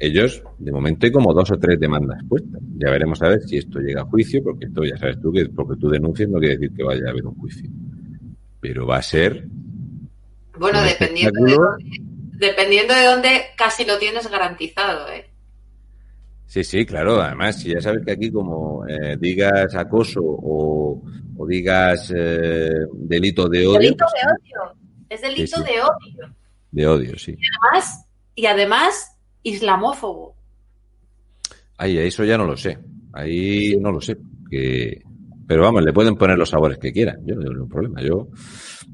[0.00, 2.60] Ellos, de momento, hay como dos o tres demandas puestas.
[2.78, 5.46] Ya veremos a ver si esto llega a juicio, porque esto ya sabes tú que
[5.46, 7.70] porque tú denuncias no quiere decir que vaya a haber un juicio.
[8.60, 9.48] Pero va a ser
[10.58, 12.07] Bueno, dependiendo de, dónde,
[12.38, 15.28] dependiendo de dónde, casi lo tienes garantizado, ¿eh?
[16.46, 17.20] Sí, sí, claro.
[17.20, 21.02] Además, si ya sabes que aquí como eh, digas acoso o,
[21.36, 24.74] o digas eh, delito de odio, Delito pues, de odio.
[25.10, 25.72] Es delito Sí, sí.
[25.72, 26.34] de odio.
[26.70, 27.36] de odio, sí.
[27.70, 30.34] Además, y además, islamófobo.
[31.76, 32.78] Ahí, eso ya no lo sé.
[33.12, 34.16] Ahí no lo sé.
[34.50, 35.02] Que...
[35.48, 37.24] Pero vamos, le pueden poner los sabores que quieran.
[37.24, 38.02] Yo no tengo ningún problema.
[38.02, 38.28] Yo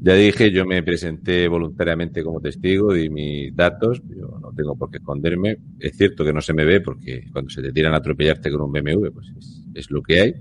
[0.00, 4.00] ya dije, yo me presenté voluntariamente como testigo, di mis datos.
[4.06, 5.58] Yo no tengo por qué esconderme.
[5.80, 8.60] Es cierto que no se me ve porque cuando se te tiran a atropellarte con
[8.60, 9.32] un BMW, pues
[9.74, 10.34] es, lo que hay.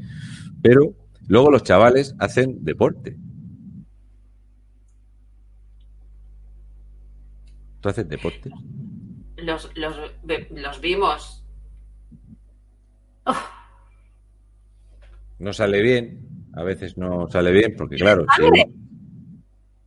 [0.62, 0.94] Pero
[1.28, 3.18] luego los chavales hacen deporte.
[7.82, 8.52] ¿Tú haces deporte?
[9.38, 9.98] Los, los,
[10.52, 11.44] los vimos.
[13.26, 13.53] Uf,
[15.40, 18.64] no sale bien, a veces no sale bien, porque claro, si uno,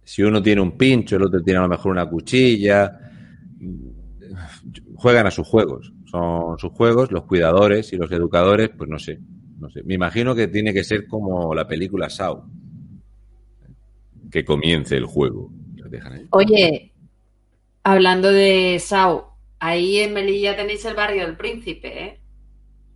[0.02, 2.98] si uno tiene un pincho, el otro tiene a lo mejor una cuchilla,
[4.94, 9.20] juegan a sus juegos, son sus juegos, los cuidadores y los educadores, pues no sé,
[9.58, 12.44] no sé, me imagino que tiene que ser como la película Saw,
[14.30, 15.50] que comience el juego.
[16.30, 16.92] Oye,
[17.84, 19.26] hablando de Sau,
[19.60, 22.20] ahí en Melilla tenéis el barrio del Príncipe, ¿eh?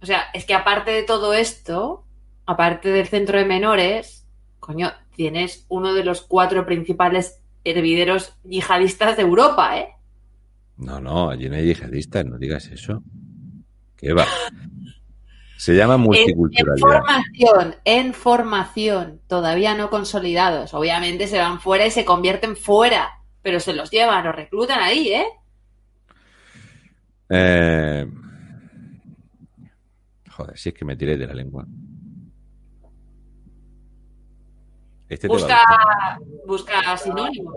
[0.03, 2.05] O sea, es que aparte de todo esto,
[2.51, 4.27] aparte del centro de menores,
[4.59, 9.91] coño, tienes uno de los cuatro principales hervideros yihadistas de Europa, ¿eh?
[10.77, 13.05] No, no, allí no hay yihadistas, no digas eso.
[13.97, 14.27] ¿Qué va?
[15.59, 16.75] Se llama multiculturalidad.
[16.75, 20.75] En, formación, en formación, todavía no consolidados.
[20.75, 23.11] Obviamente se van fuera y se convierten fuera,
[23.43, 25.27] pero se los llevan, los reclutan ahí, ¿eh?
[27.29, 28.11] eh...
[30.31, 31.65] Joder, si es que me tiré de la lengua.
[35.11, 35.59] Este busca,
[36.47, 37.53] busca sinónimos.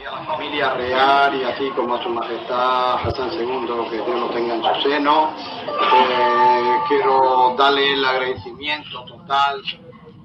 [0.00, 4.20] Y a la familia real y así como a su majestad Hassan II, que Dios
[4.20, 5.32] lo tenga en su seno.
[5.66, 9.60] Eh, quiero darle el agradecimiento total,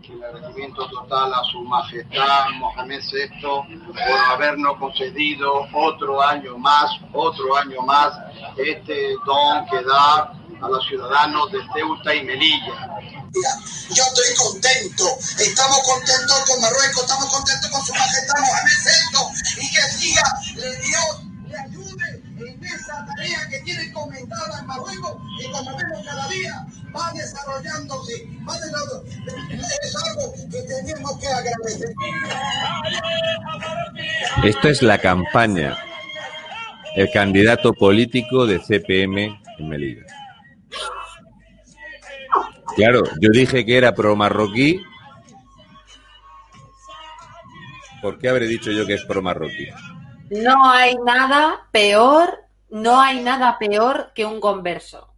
[0.07, 7.57] el agradecimiento total a su majestad Mohamed VI por habernos concedido otro año más, otro
[7.57, 8.13] año más,
[8.57, 10.33] este don que da
[10.63, 12.97] a los ciudadanos de Ceuta y Melilla.
[13.89, 15.03] Yo estoy contento,
[15.39, 20.23] estamos contentos con Marruecos, estamos contentos con su majestad Mohamed VI y que siga
[20.55, 26.27] Dios le ayude en esa tarea que tiene comentada en Marruecos y como vemos cada
[26.29, 29.19] día va desarrollándose, va desarrollándose.
[29.83, 31.93] Es algo que tenemos que agradecer.
[34.43, 35.77] Esto es la campaña,
[36.95, 40.22] el candidato político de CPM en Melilla.
[42.75, 44.81] Claro, yo dije que era pro marroquí.
[48.01, 49.67] ¿Por qué habré dicho yo que es pro marroquí?
[50.29, 55.13] No hay nada peor, no hay nada peor que un converso.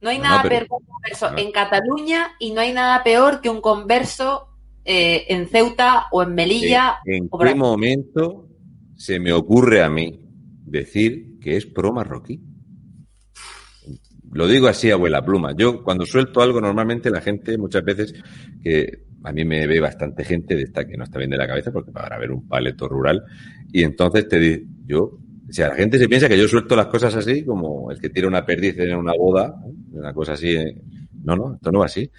[0.00, 3.50] No hay nada peor que un converso en Cataluña y no hay nada peor que
[3.50, 4.48] un converso
[4.84, 6.98] eh, en Ceuta o en Melilla.
[7.04, 8.46] ¿En, qué momento
[8.96, 10.20] se me ocurre a mí
[10.64, 12.40] decir que es pro marroquí?
[14.32, 15.54] Lo digo así, abuela pluma.
[15.56, 18.14] Yo cuando suelto algo, normalmente la gente, muchas veces,
[18.62, 21.46] que a mí me ve bastante gente de esta que no está bien de la
[21.46, 23.24] cabeza, porque para ver un paleto rural,
[23.72, 25.02] y entonces te digo, yo,
[25.48, 28.10] o sea, la gente se piensa que yo suelto las cosas así, como el que
[28.10, 29.54] tira una perdiz en una boda,
[29.92, 30.50] una cosa así.
[30.50, 30.82] ¿eh?
[31.24, 32.10] No, no, esto no va así.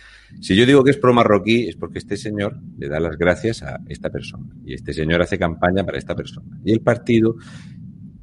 [0.42, 3.62] Si yo digo que es pro marroquí, es porque este señor le da las gracias
[3.64, 4.48] a esta persona.
[4.66, 6.60] Y este señor hace campaña para esta persona.
[6.66, 7.36] Y el partido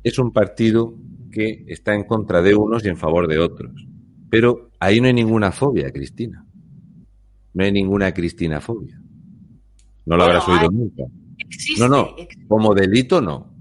[0.03, 0.97] es un partido
[1.37, 3.71] que está en contra de unos y en favor de otros.
[4.31, 6.47] Pero ahí no hay ninguna fobia, Cristina.
[7.53, 8.99] No hay ninguna Cristinafobia.
[10.07, 11.03] No lo habrás oído nunca.
[11.79, 12.17] no, no,
[12.49, 13.55] como delito no.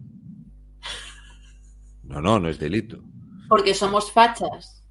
[2.03, 3.03] No, no, no es delito.
[3.49, 4.81] Porque somos fachas.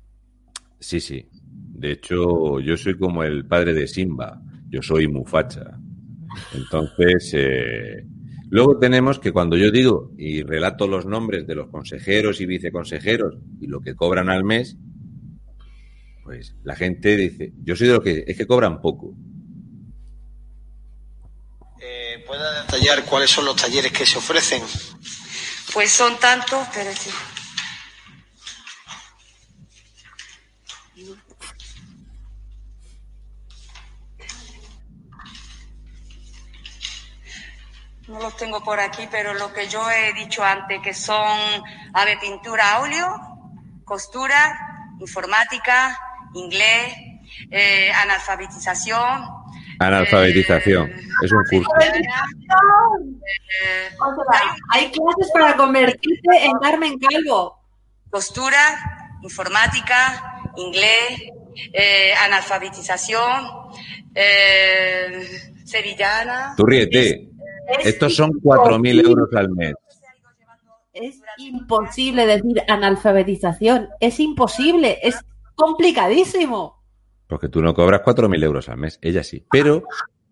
[0.79, 1.27] Sí, sí.
[1.31, 4.43] De hecho, yo soy como el padre de Simba.
[4.69, 5.79] Yo soy mufacha.
[6.53, 8.07] Entonces, eh,
[8.55, 13.35] Luego tenemos que cuando yo digo y relato los nombres de los consejeros y viceconsejeros
[13.61, 14.77] y lo que cobran al mes,
[16.23, 19.13] pues la gente dice, yo soy de lo que es que cobran poco.
[21.81, 24.63] Eh, ¿Puede detallar cuáles son los talleres que se ofrecen?
[25.73, 27.11] Pues son tantos, pero sí.
[38.15, 41.37] No los tengo por aquí, pero lo que yo he dicho antes, que son,
[41.93, 43.09] ave, pintura, óleo,
[43.85, 45.99] costura, informática,
[46.35, 46.95] inglés,
[47.51, 49.25] eh, analfabetización.
[49.81, 51.69] Analfabetización, eh, es un curso.
[51.81, 52.05] Eh,
[54.71, 57.59] hay clases para convertirte en Carmen Calvo.
[58.11, 61.33] Costura, informática, inglés,
[62.25, 63.49] analfabetización,
[65.65, 66.55] sevillana.
[66.57, 67.34] Tú ríete.
[67.85, 69.75] Estos son 4.000 euros al mes.
[70.93, 73.89] Es imposible decir analfabetización.
[74.01, 74.99] Es imposible.
[75.03, 75.21] Es
[75.55, 76.83] complicadísimo.
[77.27, 78.99] Porque tú no cobras 4.000 euros al mes.
[79.03, 79.45] Ella sí.
[79.51, 79.85] Pero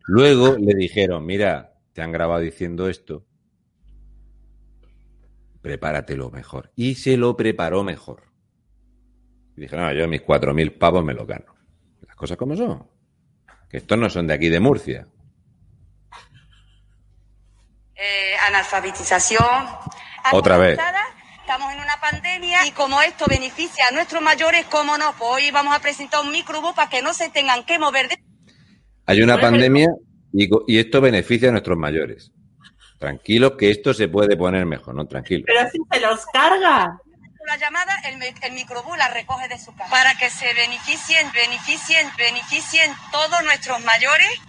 [0.07, 3.25] luego le dijeron, mira, te han grabado diciendo esto.
[5.61, 6.71] Prepáratelo mejor.
[6.77, 8.25] Y se lo preparó mejor.
[9.57, 11.55] Y dije, no, yo mis 4.000 pavos me lo gano.
[12.07, 12.87] Las cosas como son.
[13.69, 15.09] Que estos no son de aquí de Murcia.
[18.05, 19.69] Eh, analfabetización.
[20.33, 20.77] Otra vez.
[21.41, 25.15] Estamos en una pandemia y como esto beneficia a nuestros mayores, ¿cómo no?
[25.17, 28.09] Pues hoy vamos a presentar un microbo para que no se tengan que mover.
[28.09, 28.19] De...
[29.07, 29.87] Hay una pandemia
[30.33, 32.33] y, esto beneficia a nuestros mayores.
[32.99, 35.07] Tranquilo que esto se puede poner mejor, ¿no?
[35.07, 35.45] Tranquilo.
[35.47, 36.99] Pero si se los carga.
[37.47, 39.91] La llamada, el, el microbús la recoge de su casa.
[39.91, 44.41] Para que se beneficien, beneficien, beneficien todos nuestros mayores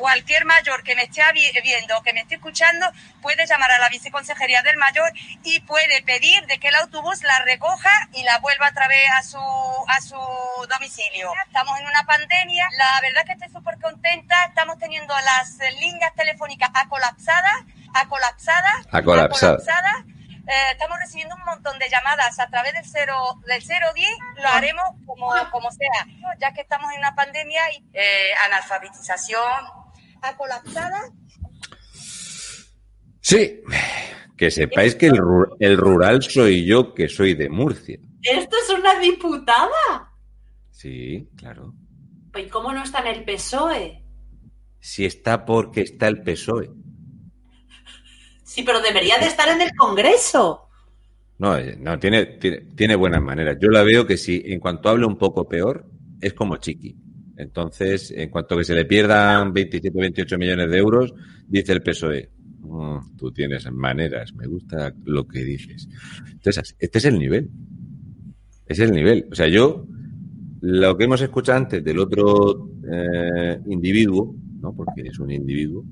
[0.00, 1.22] cualquier mayor que me esté
[1.62, 2.90] viendo o que me esté escuchando
[3.20, 5.12] puede llamar a la viceconsejería del mayor
[5.44, 9.22] y puede pedir de que el autobús la recoja y la vuelva a través a
[9.22, 10.16] su, a su
[10.68, 11.30] domicilio.
[11.46, 16.70] Estamos en una pandemia, la verdad que estoy súper contenta, estamos teniendo las líneas telefónicas
[16.88, 17.62] colapsadas
[17.94, 18.72] a colapsada.
[18.90, 19.56] A colapsada.
[19.58, 20.04] colapsada.
[20.46, 24.84] Eh, estamos recibiendo un montón de llamadas a través del, cero, del 010, lo haremos
[25.06, 26.06] como, como sea,
[26.40, 29.79] ya que estamos en una pandemia y eh, analfabetización
[30.22, 31.12] a colapsada.
[33.20, 33.60] Sí,
[34.36, 37.98] que sepáis que el, ru- el rural soy yo, que soy de Murcia.
[38.22, 40.12] Esto es una diputada.
[40.70, 41.74] Sí, claro.
[42.36, 44.02] ¿Y cómo no está en el PSOE?
[44.78, 46.70] Si está porque está el PSOE.
[48.44, 50.68] Sí, pero debería de estar en el Congreso.
[51.38, 53.56] No, eh, no tiene, tiene, tiene buenas maneras.
[53.60, 55.86] Yo la veo que si en cuanto hable un poco peor,
[56.20, 56.96] es como Chiqui.
[57.40, 61.14] Entonces, en cuanto que se le pierdan 27, 28 millones de euros,
[61.46, 62.28] dice el PSOE,
[62.60, 65.88] "Mm, tú tienes maneras, me gusta lo que dices.
[66.30, 67.50] Entonces, este es el nivel.
[68.66, 69.26] Es el nivel.
[69.30, 69.86] O sea, yo,
[70.60, 74.74] lo que hemos escuchado antes del otro eh, individuo, ¿no?
[74.74, 75.84] porque es un individuo,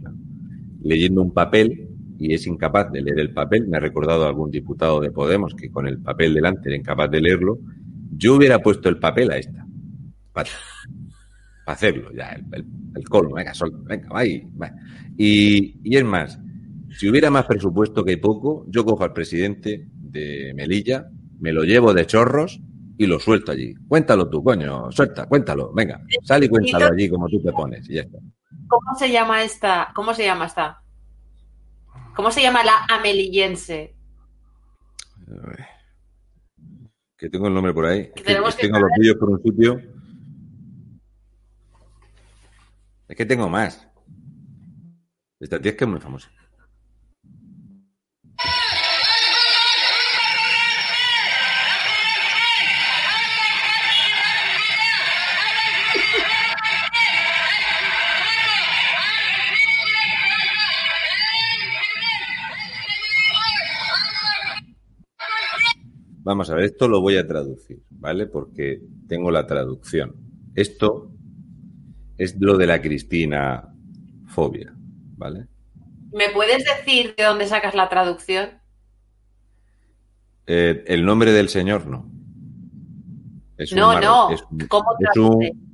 [0.82, 1.88] leyendo un papel
[2.18, 5.70] y es incapaz de leer el papel, me ha recordado algún diputado de Podemos que
[5.70, 7.58] con el papel delante era incapaz de leerlo,
[8.16, 9.66] yo hubiera puesto el papel a esta,
[11.68, 12.66] para, hacerlo, ya, el, el,
[12.96, 14.72] el colmo, venga, sol, venga, va ahí, va.
[15.18, 16.38] Y, y es más,
[16.96, 21.08] si hubiera más presupuesto que hay poco, yo cojo al presidente de Melilla,
[21.38, 22.58] me lo llevo de chorros
[22.96, 23.74] y lo suelto allí.
[23.86, 27.96] Cuéntalo tú, coño, suelta, cuéntalo, venga, sal y cuéntalo allí como tú te pones y
[27.96, 28.18] ya está.
[28.66, 29.92] ¿Cómo se llama esta?
[29.94, 30.82] ¿Cómo se llama esta?
[32.16, 33.94] ¿Cómo se llama la amelillense?
[37.16, 38.10] Que tengo el nombre por ahí.
[38.14, 39.97] Que que tengo los vídeos por un sitio.
[43.08, 43.88] Es que tengo más.
[45.40, 46.30] Esta tía es que es muy famosa.
[66.24, 68.26] Vamos a ver, esto lo voy a traducir, ¿vale?
[68.26, 70.14] Porque tengo la traducción.
[70.54, 71.10] Esto
[72.18, 73.72] es lo de la Cristina
[74.26, 74.72] fobia,
[75.16, 75.46] ¿vale?
[76.12, 78.50] ¿Me puedes decir de dónde sacas la traducción?
[80.46, 82.10] Eh, el nombre del señor no.
[83.56, 84.30] Es No, no.
[84.30, 85.20] es un- ¿Cómo traduce?
[85.52, 85.68] un-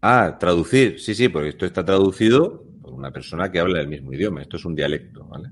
[0.00, 1.00] Ah, traducir.
[1.00, 4.42] Sí, sí, porque esto está traducido por una persona que habla el mismo idioma.
[4.42, 5.48] Esto es un dialecto, ¿vale?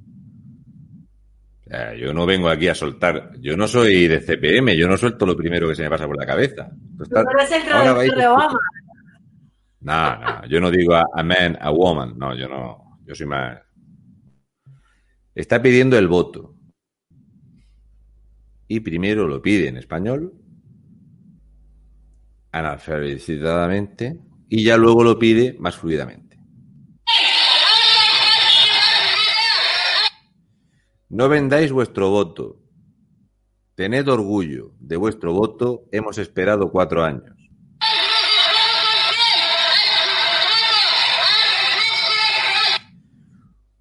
[1.67, 3.33] O sea, yo no vengo aquí a soltar.
[3.41, 6.17] Yo no soy de CPM, yo no suelto lo primero que se me pasa por
[6.17, 6.71] la cabeza.
[7.03, 8.59] Está- Pero es el traductor de Obama.
[9.85, 12.19] No, no, yo no digo a, a man, a woman.
[12.19, 12.99] No, yo no.
[13.07, 13.61] Yo soy más.
[15.35, 16.57] Está pidiendo el voto.
[18.67, 20.33] Y primero lo pide en español,
[22.51, 24.19] analfabetizadamente,
[24.49, 26.39] y ya luego lo pide más fluidamente.
[31.11, 32.59] No vendáis vuestro voto.
[33.75, 35.85] Tened orgullo de vuestro voto.
[35.93, 37.44] Hemos esperado cuatro años.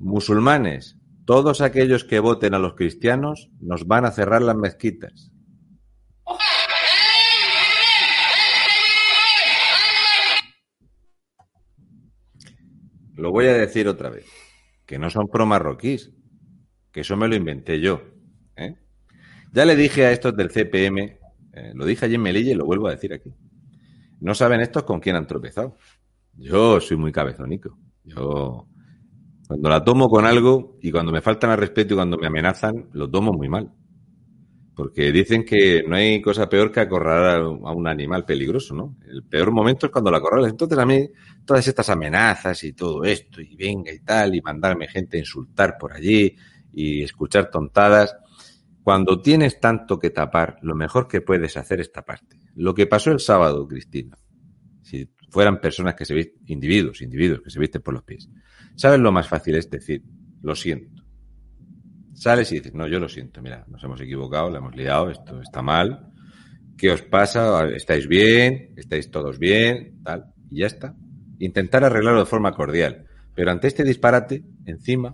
[0.04, 5.32] Musulmanes, todos aquellos que voten a los cristianos nos van a cerrar las mezquitas.
[13.16, 14.26] Lo voy a decir otra vez,
[14.86, 16.12] que no son pro marroquíes,
[16.92, 18.02] que eso me lo inventé yo.
[18.58, 18.76] ¿eh?
[19.54, 21.18] Ya le dije a estos del CPM,
[21.54, 23.34] eh, lo dije allí en Melilla y lo vuelvo a decir aquí.
[24.20, 25.78] No saben estos con quién han tropezado.
[26.34, 27.78] Yo soy muy cabezónico.
[28.04, 28.68] Yo,
[29.48, 32.90] cuando la tomo con algo y cuando me faltan al respeto y cuando me amenazan,
[32.94, 33.72] lo tomo muy mal.
[34.76, 38.98] Porque dicen que no hay cosa peor que acorralar a un animal peligroso, ¿no?
[39.08, 40.50] El peor momento es cuando la acorralas.
[40.50, 41.08] Entonces a mí,
[41.46, 45.78] todas estas amenazas y todo esto, y venga y tal, y mandarme gente a insultar
[45.80, 46.36] por allí
[46.72, 48.16] y escuchar tontadas,
[48.84, 52.38] cuando tienes tanto que tapar, lo mejor que puedes hacer es taparte.
[52.56, 54.18] Lo que pasó el sábado, Cristina,
[54.82, 58.30] si fueran personas que se visten, individuos, individuos que se visten por los pies,
[58.76, 60.04] ¿sabes lo más fácil es decir,
[60.42, 61.04] lo siento?
[62.14, 65.42] Sales y dices, no, yo lo siento, mira, nos hemos equivocado, la hemos liado, esto
[65.42, 66.12] está mal,
[66.78, 67.68] ¿qué os pasa?
[67.70, 68.74] ¿Estáis bien?
[68.76, 70.02] ¿Estáis todos bien?
[70.04, 70.96] Tal, y ya está.
[71.40, 73.06] Intentar arreglarlo de forma cordial.
[73.36, 75.14] Pero ante este disparate, encima,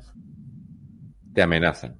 [1.33, 1.97] te amenazan.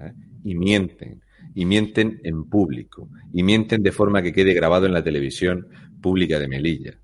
[0.00, 0.12] ¿eh?
[0.44, 1.22] Y mienten.
[1.54, 3.08] Y mienten en público.
[3.32, 5.68] Y mienten de forma que quede grabado en la televisión
[6.00, 6.98] pública de Melilla.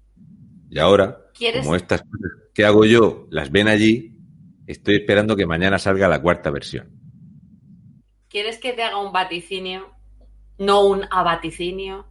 [0.70, 4.16] Y ahora, ¿Quieres- como estas cosas que hago yo las ven allí,
[4.66, 6.90] estoy esperando que mañana salga la cuarta versión.
[8.28, 9.90] ¿Quieres que te haga un vaticinio?
[10.58, 12.06] No un abaticinio.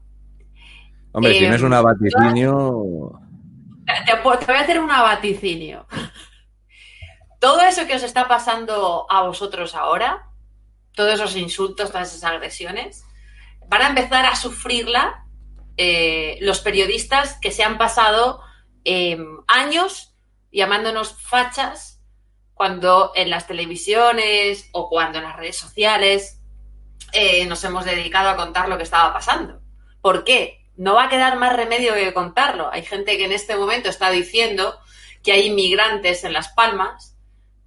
[1.13, 3.11] Hombre, si Eh, no es un vaticinio,
[3.85, 5.85] Te, te voy a hacer un abaticinio.
[7.39, 10.25] todo eso que os está pasando a vosotros ahora,
[10.93, 13.05] todos esos insultos, todas esas agresiones,
[13.69, 15.25] van a empezar a sufrirla
[15.77, 18.41] eh, los periodistas que se han pasado
[18.85, 19.17] eh,
[19.47, 20.15] años
[20.51, 22.01] llamándonos fachas
[22.53, 26.41] cuando en las televisiones o cuando en las redes sociales
[27.13, 29.61] eh, nos hemos dedicado a contar lo que estaba pasando.
[30.01, 30.65] ¿Por qué?
[30.75, 32.69] No va a quedar más remedio que contarlo.
[32.71, 34.79] Hay gente que en este momento está diciendo
[35.23, 37.17] que hay inmigrantes en Las Palmas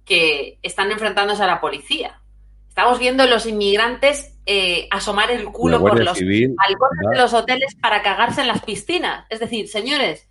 [0.05, 2.21] que están enfrentándose a la policía.
[2.69, 8.01] Estamos viendo los inmigrantes eh, asomar el culo por los balcones de los hoteles para
[8.01, 9.25] cagarse en las piscinas.
[9.29, 10.27] Es decir, señores,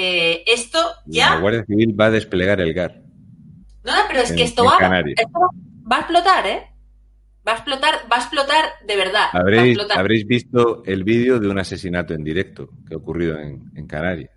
[0.00, 1.34] eh, esto ya...
[1.34, 3.02] La Guardia Civil va a desplegar el GAR.
[3.84, 5.40] No, no, pero es que esto va, esto
[5.90, 6.62] va a explotar, ¿eh?
[7.46, 9.24] Va a explotar, va a explotar de verdad.
[9.32, 9.98] Habréis, explotar.
[9.98, 14.30] habréis visto el vídeo de un asesinato en directo que ha ocurrido en, en Canarias.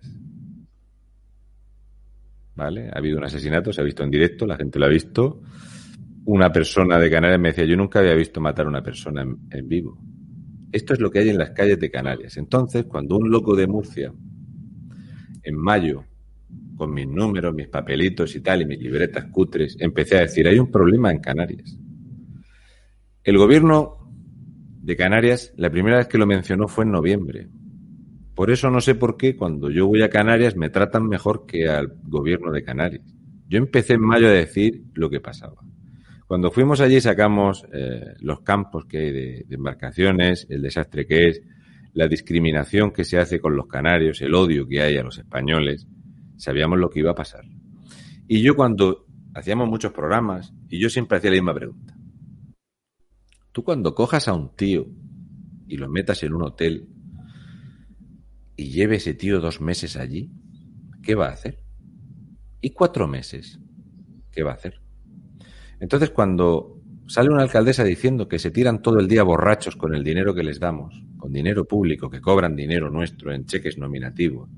[2.56, 2.90] ¿Vale?
[2.92, 5.42] Ha habido un asesinato, se ha visto en directo, la gente lo ha visto.
[6.24, 9.38] Una persona de Canarias me decía, yo nunca había visto matar a una persona en,
[9.48, 9.96] en vivo.
[10.72, 12.36] Esto es lo que hay en las calles de Canarias.
[12.36, 14.12] Entonces, cuando un loco de Murcia,
[15.42, 16.04] en mayo,
[16.76, 20.58] con mis números, mis papelitos y tal, y mis libretas cutres, empecé a decir, hay
[20.58, 21.78] un problema en Canarias.
[23.24, 24.02] El gobierno
[24.82, 27.48] de Canarias, la primera vez que lo mencionó fue en noviembre.
[28.34, 31.68] Por eso no sé por qué cuando yo voy a Canarias me tratan mejor que
[31.68, 33.14] al gobierno de Canarias.
[33.48, 35.62] Yo empecé en mayo a decir lo que pasaba.
[36.26, 41.28] Cuando fuimos allí sacamos eh, los campos que hay de, de embarcaciones, el desastre que
[41.28, 41.42] es,
[41.92, 45.86] la discriminación que se hace con los canarios, el odio que hay a los españoles.
[46.36, 47.44] Sabíamos lo que iba a pasar.
[48.26, 51.94] Y yo cuando hacíamos muchos programas, y yo siempre hacía la misma pregunta.
[53.52, 54.86] Tú cuando cojas a un tío
[55.68, 56.88] y lo metas en un hotel
[58.56, 60.30] y lleve ese tío dos meses allí,
[61.02, 61.62] ¿qué va a hacer?
[62.62, 63.60] ¿Y cuatro meses?
[64.30, 64.80] ¿Qué va a hacer?
[65.80, 70.02] Entonces, cuando sale una alcaldesa diciendo que se tiran todo el día borrachos con el
[70.04, 74.48] dinero que les damos, con dinero público, que cobran dinero nuestro en cheques nominativos,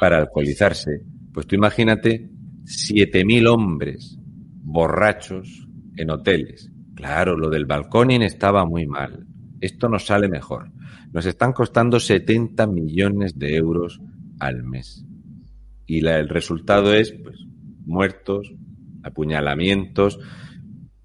[0.00, 1.02] para alcoholizarse,
[1.32, 2.30] pues tú imagínate
[2.64, 4.18] 7.000 hombres
[4.62, 6.70] borrachos en hoteles.
[6.94, 9.26] Claro, lo del balconing estaba muy mal.
[9.60, 10.70] Esto nos sale mejor.
[11.12, 14.00] Nos están costando 70 millones de euros
[14.38, 15.04] al mes.
[15.86, 17.44] Y el resultado es, pues,
[17.84, 18.52] muertos,
[19.02, 20.20] apuñalamientos,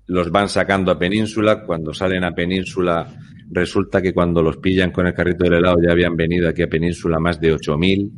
[0.08, 3.08] los van sacando a Península, cuando salen a Península
[3.50, 6.70] resulta que cuando los pillan con el carrito del helado ya habían venido aquí a
[6.70, 8.12] Península más de 8.000.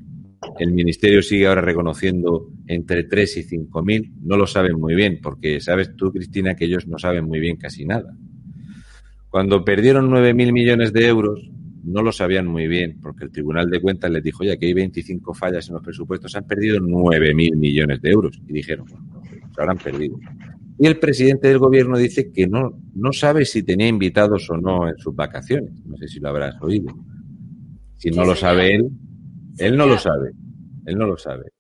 [0.60, 4.14] El Ministerio sigue ahora reconociendo entre 3 y 5.000.
[4.22, 7.58] No lo saben muy bien, porque sabes tú, Cristina, que ellos no saben muy bien
[7.58, 8.16] casi nada.
[9.30, 11.50] Cuando perdieron 9.000 millones de euros,
[11.84, 14.74] no lo sabían muy bien, porque el Tribunal de Cuentas les dijo, oye, que hay
[14.74, 18.40] 25 fallas en los presupuestos, han perdido 9.000 millones de euros.
[18.48, 19.22] Y dijeron, bueno,
[19.54, 20.20] se habrán perdido.
[20.80, 24.88] Y el presidente del gobierno dice que no, no sabe si tenía invitados o no
[24.88, 25.72] en sus vacaciones.
[25.86, 26.94] No sé si lo habrás oído.
[27.98, 28.90] Si no lo sabe él,
[29.58, 30.32] él no lo sabe.
[30.86, 31.52] Él no lo sabe.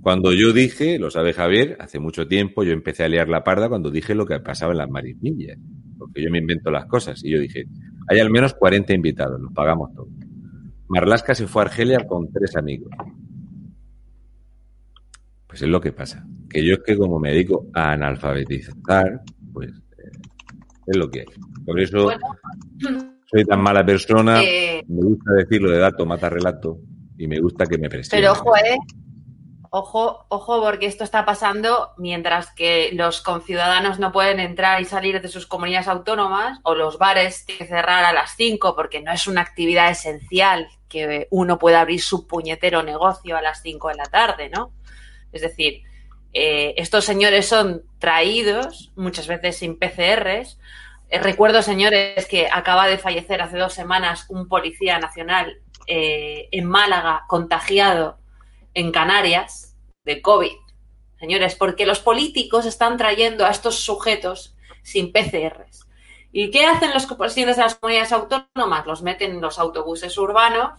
[0.00, 3.68] Cuando yo dije, lo sabe Javier, hace mucho tiempo yo empecé a liar la parda
[3.68, 5.58] cuando dije lo que pasaba en las marismillas.
[5.98, 7.22] Porque yo me invento las cosas.
[7.22, 7.66] Y yo dije,
[8.08, 10.08] hay al menos 40 invitados, los pagamos todos.
[10.88, 12.90] Marlasca se fue a Argelia con tres amigos.
[15.46, 16.26] Pues es lo que pasa.
[16.52, 19.22] Que yo es que como me dedico a analfabetizar,
[19.52, 20.10] pues eh,
[20.86, 21.26] es lo que hay.
[21.64, 22.20] Por eso Bueno,
[23.30, 26.78] soy tan mala persona, eh, me gusta decirlo de dato mata relato
[27.16, 28.22] y me gusta que me presionen.
[28.22, 28.76] pero ojo, ¿eh?
[29.74, 35.22] Ojo, ojo, porque esto está pasando mientras que los conciudadanos no pueden entrar y salir
[35.22, 39.12] de sus comunidades autónomas o los bares tienen que cerrar a las 5 porque no
[39.12, 43.94] es una actividad esencial que uno pueda abrir su puñetero negocio a las 5 de
[43.94, 44.72] la tarde, ¿no?
[45.32, 45.84] Es decir,
[46.32, 50.58] eh, estos señores son traídos muchas veces sin PCRs.
[51.10, 56.66] Eh, recuerdo, señores, que acaba de fallecer hace dos semanas un policía nacional eh, en
[56.66, 58.18] Málaga contagiado
[58.74, 60.56] en Canarias de COVID.
[61.20, 65.86] Señores, porque los políticos están trayendo a estos sujetos sin PCRs.
[66.32, 68.86] ¿Y qué hacen los presidentes de las comunidades autónomas?
[68.86, 70.72] Los meten en los autobuses urbanos,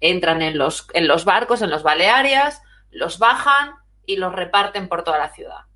[0.00, 2.60] entran en los, en los barcos, en los Balearias,
[2.90, 3.76] los bajan
[4.06, 5.66] y los reparten por toda la ciudad.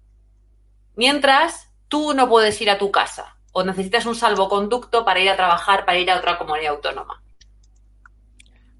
[0.96, 5.36] Mientras, tú no puedes ir a tu casa o necesitas un salvoconducto para ir a
[5.36, 7.22] trabajar, para ir a otra comunidad autónoma.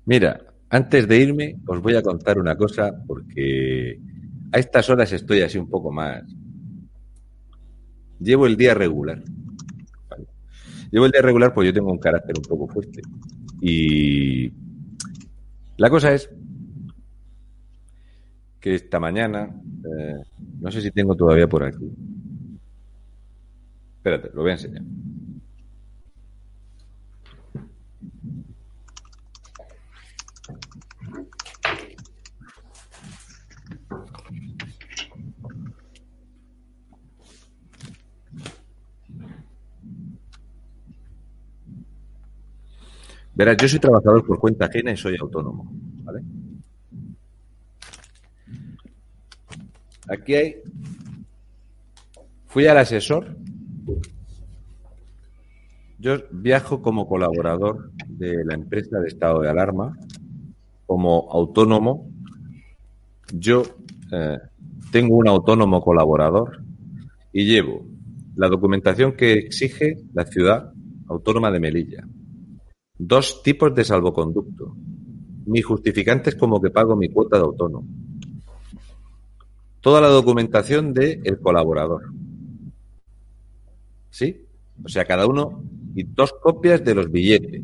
[0.05, 0.41] Mira,
[0.71, 3.99] antes de irme os voy a contar una cosa porque
[4.53, 6.23] a estas horas estoy así un poco más.
[8.21, 9.23] Llevo el día regular.
[10.91, 13.03] Llevo el día regular porque yo tengo un carácter un poco fuerte.
[13.61, 14.53] Y
[15.77, 16.31] la cosa es
[18.61, 19.51] que esta mañana,
[19.85, 20.23] eh,
[20.61, 21.91] no sé si tengo todavía por aquí.
[23.97, 24.83] Espérate, lo voy a enseñar.
[43.35, 45.73] Verás, yo soy trabajador por cuenta ajena y soy autónomo.
[46.05, 46.23] ¿vale?
[50.11, 50.57] Aquí hay.
[52.47, 53.37] Fui al asesor.
[55.99, 59.97] Yo viajo como colaborador de la empresa de estado de alarma,
[60.87, 62.11] como autónomo.
[63.33, 63.63] Yo
[64.11, 64.39] eh,
[64.91, 66.65] tengo un autónomo colaborador
[67.33, 67.87] y llevo
[68.35, 70.73] la documentación que exige la ciudad
[71.07, 72.09] autónoma de Melilla.
[72.99, 74.75] Dos tipos de salvoconducto.
[75.47, 77.87] Mi justificante es como que pago mi cuota de autónomo.
[79.81, 82.03] Toda la documentación del el colaborador.
[84.11, 84.37] ¿Sí?
[84.85, 85.63] O sea, cada uno
[85.95, 87.63] y dos copias de los billetes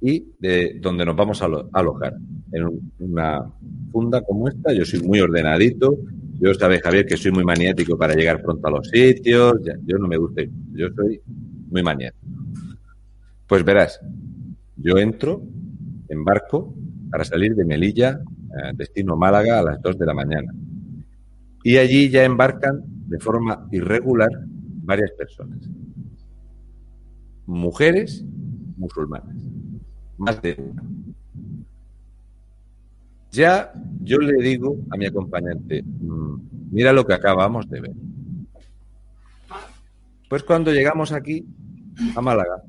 [0.00, 2.14] y de donde nos vamos a alo- a alojar.
[2.52, 3.44] En un- una
[3.90, 5.96] funda como esta, yo soy muy ordenadito.
[6.38, 9.54] Yo sabes, Javier, que soy muy maniático para llegar pronto a los sitios.
[9.84, 10.50] Yo no me gusta ir.
[10.72, 11.20] Yo soy
[11.70, 12.26] muy maniático.
[13.46, 14.00] Pues verás,
[14.76, 15.42] yo entro
[16.08, 16.74] en barco
[17.10, 20.52] para salir de Melilla, eh, destino Málaga, a las 2 de la mañana.
[21.66, 24.30] Y allí ya embarcan de forma irregular
[24.84, 25.68] varias personas.
[27.44, 28.24] Mujeres
[28.76, 29.34] musulmanas.
[30.16, 30.84] Más de una.
[33.32, 36.36] Ya yo le digo a mi acompañante, "Mm,
[36.70, 37.94] mira lo que acabamos de ver.
[40.28, 41.48] Pues cuando llegamos aquí,
[42.14, 42.62] a Málaga,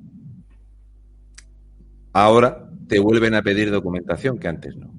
[2.13, 4.91] ahora te vuelven a pedir documentación que antes no.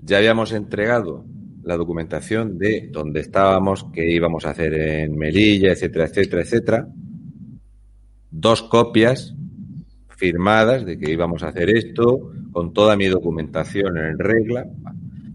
[0.00, 1.24] Ya habíamos entregado
[1.68, 6.88] la documentación de dónde estábamos, qué íbamos a hacer en Melilla, etcétera, etcétera, etcétera.
[8.30, 9.34] Dos copias
[10.16, 14.64] firmadas de que íbamos a hacer esto, con toda mi documentación en regla.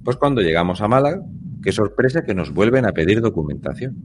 [0.04, 1.22] Pues cuando llegamos a Málaga,
[1.62, 3.96] qué sorpresa que nos vuelven a pedir documentación.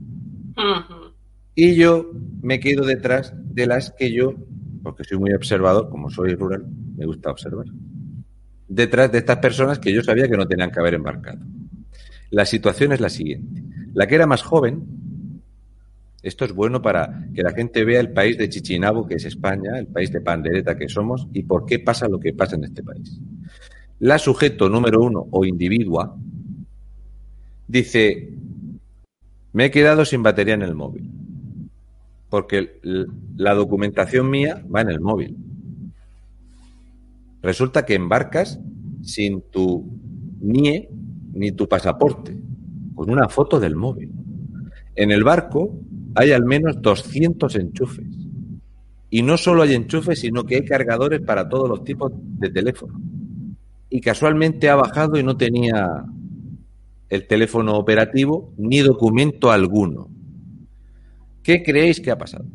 [1.55, 2.11] Y yo
[2.43, 4.35] me quedo detrás de las que yo,
[4.83, 6.63] porque soy muy observador, como soy rural,
[6.95, 7.65] me gusta observar.
[8.67, 11.39] Detrás de estas personas que yo sabía que no tenían que haber embarcado.
[12.31, 13.63] La situación es la siguiente.
[13.93, 14.83] La que era más joven,
[16.21, 19.79] esto es bueno para que la gente vea el país de Chichinabo, que es España,
[19.79, 22.83] el país de pandereta que somos, y por qué pasa lo que pasa en este
[22.83, 23.19] país.
[23.99, 26.15] La sujeto número uno o individua
[27.67, 28.33] dice,
[29.53, 31.09] me he quedado sin batería en el móvil
[32.29, 32.79] porque
[33.35, 35.35] la documentación mía va en el móvil.
[37.41, 38.59] Resulta que embarcas
[39.01, 39.85] sin tu
[40.39, 40.89] NIE
[41.33, 42.37] ni tu pasaporte,
[42.95, 44.11] con una foto del móvil.
[44.95, 45.79] En el barco
[46.15, 48.07] hay al menos 200 enchufes.
[49.09, 52.99] Y no solo hay enchufes, sino que hay cargadores para todos los tipos de teléfono.
[53.89, 56.05] Y casualmente ha bajado y no tenía
[57.09, 60.09] el teléfono operativo ni documento alguno.
[61.41, 62.45] ¿Qué creéis que ha pasado?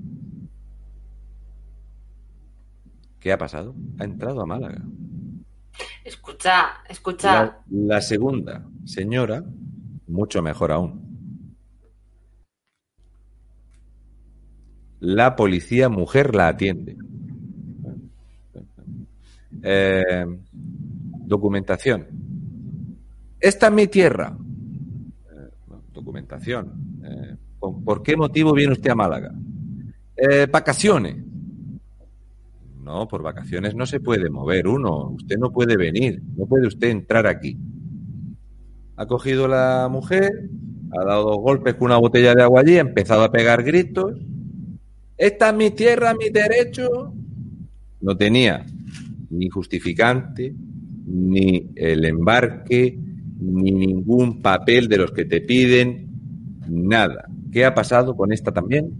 [3.19, 3.75] ¿Qué ha pasado?
[3.99, 4.83] Ha entrado a Málaga.
[6.05, 7.59] Escucha, escucha.
[7.71, 9.43] La, segunda señora,
[10.07, 11.05] mucho mejor aún.
[15.01, 16.97] La policía mujer la atiende.
[19.63, 20.25] Eh,
[21.27, 22.07] documentación.
[23.41, 24.37] Esta es mi tierra.
[25.31, 25.51] Eh,
[25.93, 27.01] documentación.
[27.05, 29.33] Eh, ¿por, qué motivo viene usted a Málaga?
[30.51, 31.17] Vacaciones.
[32.85, 35.09] No, por vacaciones no se puede mover uno.
[35.09, 36.23] Usted no puede venir.
[36.37, 37.57] No puede usted entrar aquí.
[38.97, 40.31] Ha cogido la mujer,
[40.93, 44.15] ha dado dos golpes con una botella de agua allí, ha empezado a pegar gritos.
[45.17, 47.15] Esta es mi tierra, mi derecho.
[48.03, 48.67] No tenía
[49.31, 50.55] ni justificante,
[51.07, 52.99] ni el embarque,
[53.41, 56.09] ni ningún papel de los que te piden,
[56.69, 57.25] nada.
[57.51, 58.93] ¿Qué ha pasado con esta también?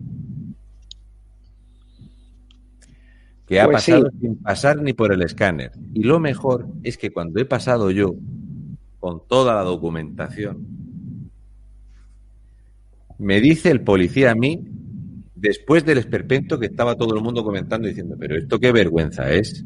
[3.55, 3.93] Que ha Pues sí.
[3.93, 5.71] pasado sin pasar ni por el escáner.
[5.93, 8.15] Y lo mejor es que cuando he pasado yo
[8.99, 10.67] con toda la documentación,
[13.19, 14.61] me dice el policía a mí,
[15.37, 19.65] después del esperpento que estaba todo el mundo comentando, diciendo, pero esto qué vergüenza es.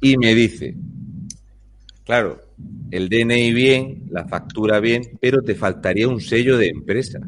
[0.00, 0.74] Y me dice,
[2.04, 2.40] claro,
[2.90, 7.20] el DNI bien, la factura bien, pero te faltaría un sello de empresa.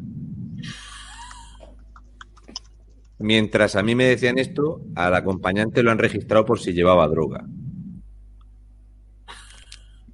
[3.21, 7.45] Mientras a mí me decían esto, al acompañante lo han registrado por si llevaba droga.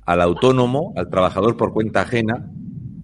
[0.04, 2.48] al autónomo, al trabajador por cuenta ajena.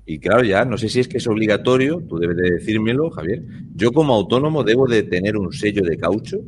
[0.07, 3.43] Y claro, ya no sé si es que es obligatorio, tú debes de decírmelo, Javier.
[3.75, 6.39] Yo como autónomo debo de tener un sello de caucho.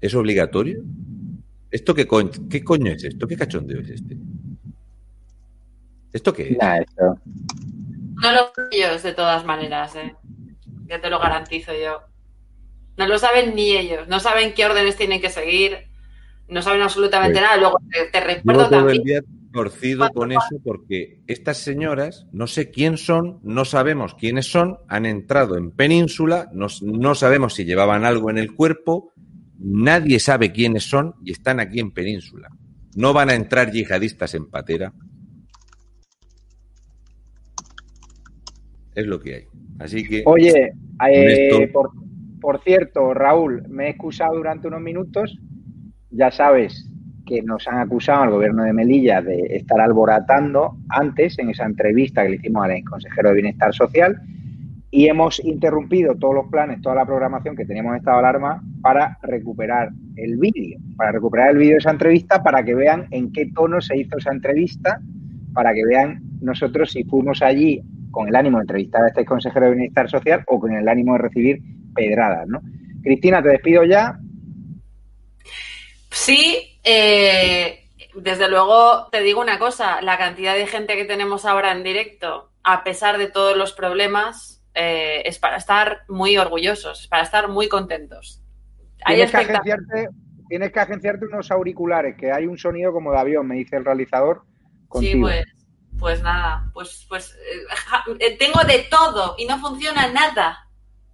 [0.00, 0.82] ¿Es obligatorio?
[1.70, 3.28] ¿Esto qué, coño, qué coño es esto?
[3.28, 4.16] ¿Qué cachondeo es este?
[6.12, 6.58] ¿Esto qué es?
[6.58, 7.18] Nah, esto-
[8.22, 10.16] No lo de todas maneras, ¿eh?
[10.86, 12.02] Ya te lo garantizo yo.
[12.96, 14.06] No lo saben ni ellos.
[14.08, 15.88] No saben qué órdenes tienen que seguir.
[16.48, 17.56] No saben absolutamente Pues, nada.
[17.56, 17.78] Luego
[18.12, 19.02] te, recuerdo todo el también.
[19.02, 19.20] día
[19.52, 25.06] torcido con eso porque estas señoras, no sé quién son, no sabemos quiénes son, han
[25.06, 29.12] entrado en península, no, no sabemos si llevaban algo en el cuerpo,
[29.58, 32.48] nadie sabe quiénes son y están aquí en península.
[32.96, 34.92] No van a entrar yihadistas en patera.
[38.94, 39.44] Es lo que hay.
[39.78, 40.72] Así que Oye,
[41.10, 41.90] eh, por,
[42.40, 45.38] por cierto, Raúl, me he excusado durante unos minutos.
[46.10, 46.88] Ya sabes
[47.26, 52.22] que nos han acusado al gobierno de Melilla de estar alborotando antes en esa entrevista
[52.22, 54.20] que le hicimos al consejero de Bienestar Social
[54.90, 58.62] y hemos interrumpido todos los planes, toda la programación que teníamos en estado de alarma
[58.80, 63.32] para recuperar el vídeo, para recuperar el vídeo de esa entrevista para que vean en
[63.32, 65.00] qué tono se hizo esa entrevista,
[65.52, 67.82] para que vean nosotros si fuimos allí
[68.14, 71.14] con el ánimo de entrevistar a este consejero de Bienestar Social o con el ánimo
[71.14, 71.58] de recibir
[71.92, 72.60] pedradas, ¿no?
[73.02, 74.16] Cristina, te despido ya.
[76.10, 81.72] Sí, eh, desde luego te digo una cosa, la cantidad de gente que tenemos ahora
[81.72, 87.08] en directo, a pesar de todos los problemas, eh, es para estar muy orgullosos, es
[87.08, 88.40] para estar muy contentos.
[89.04, 90.08] Hay Tienes que, agenciarte,
[90.48, 93.84] tienes que agenciarte unos auriculares, que hay un sonido como de avión, me dice el
[93.84, 94.42] realizador.
[94.44, 95.22] Sí, Contigo.
[95.22, 95.44] pues,
[95.98, 100.58] pues nada, pues, pues eh, ja- eh, tengo de todo y no funciona nada.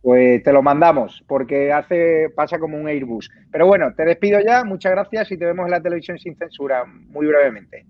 [0.03, 3.31] Pues te lo mandamos, porque hace pasa como un Airbus.
[3.53, 6.85] Pero bueno, te despido ya, muchas gracias y te vemos en la televisión sin censura,
[6.87, 7.85] muy brevemente.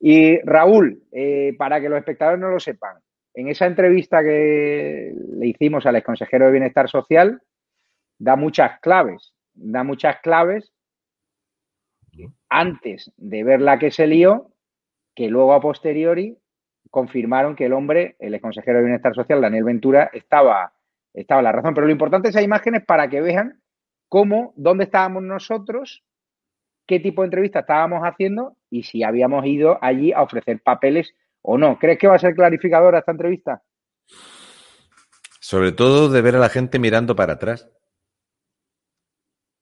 [0.00, 2.96] Y Raúl, eh, para que los espectadores no lo sepan,
[3.34, 7.42] en esa entrevista que le hicimos al exconsejero de Bienestar Social,
[8.18, 10.72] da muchas claves, da muchas claves
[12.48, 14.50] antes de ver la que se lió,
[15.20, 16.34] que luego a posteriori
[16.88, 20.72] confirmaron que el hombre, el exconsejero de Bienestar Social, Daniel Ventura, estaba,
[21.12, 21.74] estaba la razón.
[21.74, 23.60] Pero lo importante es esas imágenes para que vean
[24.08, 26.02] cómo, dónde estábamos nosotros,
[26.86, 31.58] qué tipo de entrevista estábamos haciendo y si habíamos ido allí a ofrecer papeles o
[31.58, 31.78] no.
[31.78, 33.62] ¿Crees que va a ser clarificadora esta entrevista?
[35.38, 37.70] Sobre todo de ver a la gente mirando para atrás.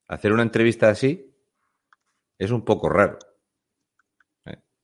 [0.06, 1.34] Hacer una entrevista así
[2.38, 3.18] es un poco raro.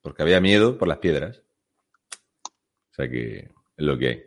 [0.05, 1.43] Porque había miedo por las piedras.
[2.91, 3.49] O sea que es
[3.85, 4.23] lo que hay.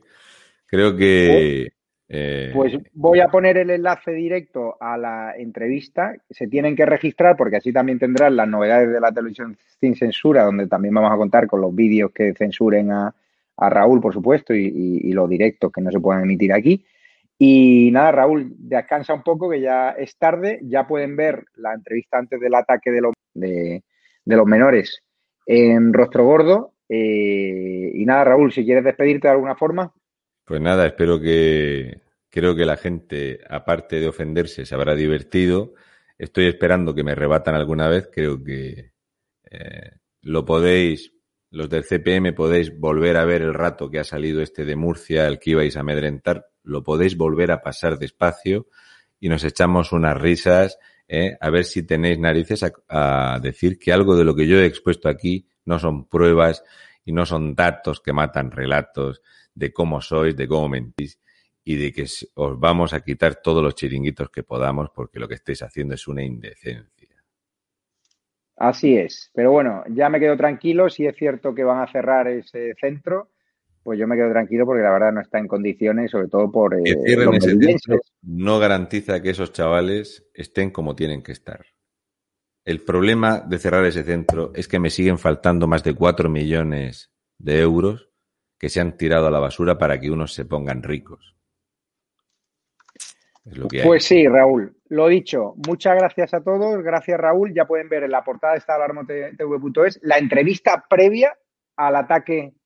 [0.65, 1.67] Creo que.
[2.09, 6.15] eh, Pues voy a poner el enlace directo a la entrevista.
[6.31, 10.43] Se tienen que registrar porque así también tendrán las novedades de la televisión sin censura,
[10.45, 13.13] donde también vamos a contar con los vídeos que censuren a,
[13.57, 16.83] a Raúl, por supuesto, y, y- y los directos que no se puedan emitir aquí.
[17.37, 20.59] Y nada, Raúl, descansa un poco que ya es tarde.
[20.63, 23.83] Ya pueden ver la entrevista antes del ataque de los, de,
[24.25, 25.03] de los menores
[25.47, 26.73] en Rostro Gordo.
[26.89, 29.91] Eh, y nada, Raúl, si quieres despedirte de alguna forma.
[30.45, 32.01] Pues nada, espero que.
[32.29, 35.73] Creo que la gente, aparte de ofenderse, se habrá divertido.
[36.17, 38.09] Estoy esperando que me rebatan alguna vez.
[38.13, 38.91] Creo que
[39.49, 39.91] eh,
[40.21, 41.13] lo podéis,
[41.49, 45.25] los del CPM podéis volver a ver el rato que ha salido este de Murcia,
[45.25, 46.47] el que ibais a amedrentar.
[46.63, 48.67] Lo podéis volver a pasar despacio
[49.19, 50.77] y nos echamos unas risas.
[51.07, 51.37] ¿Eh?
[51.39, 52.71] A ver si tenéis narices a,
[53.35, 56.63] a decir que algo de lo que yo he expuesto aquí no son pruebas
[57.05, 59.21] y no son datos que matan relatos
[59.53, 61.19] de cómo sois, de cómo mentís
[61.63, 62.05] y de que
[62.35, 66.07] os vamos a quitar todos los chiringuitos que podamos porque lo que estáis haciendo es
[66.07, 67.23] una indecencia.
[68.55, 69.31] Así es.
[69.33, 70.89] Pero bueno, ya me quedo tranquilo.
[70.89, 73.29] Si es cierto que van a cerrar ese centro,
[73.87, 76.75] pues yo me quedo tranquilo porque la verdad no está en condiciones, sobre todo por
[76.75, 81.65] eh, Que cierren los centro no garantiza que esos chavales estén como tienen que estar.
[82.65, 87.13] El problema de cerrar ese centro es que me siguen faltando más de 4 millones
[87.37, 88.09] de euros
[88.59, 91.37] que se han tirado a la basura para que unos se pongan ricos.
[93.45, 93.87] Es lo que hay.
[93.87, 94.75] Pues sí, Raúl.
[94.89, 96.83] Lo dicho, muchas gracias a todos.
[96.83, 97.53] Gracias, Raúl.
[97.53, 101.37] Ya pueden ver en la portada de esta alarmotv.es la entrevista previa
[101.77, 102.56] al ataque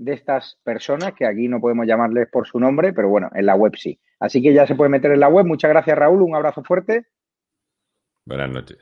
[0.00, 3.54] de estas personas, que aquí no podemos llamarles por su nombre, pero bueno, en la
[3.54, 4.00] web sí.
[4.18, 5.44] Así que ya se puede meter en la web.
[5.44, 6.22] Muchas gracias, Raúl.
[6.22, 7.06] Un abrazo fuerte.
[8.24, 8.78] Buenas noches.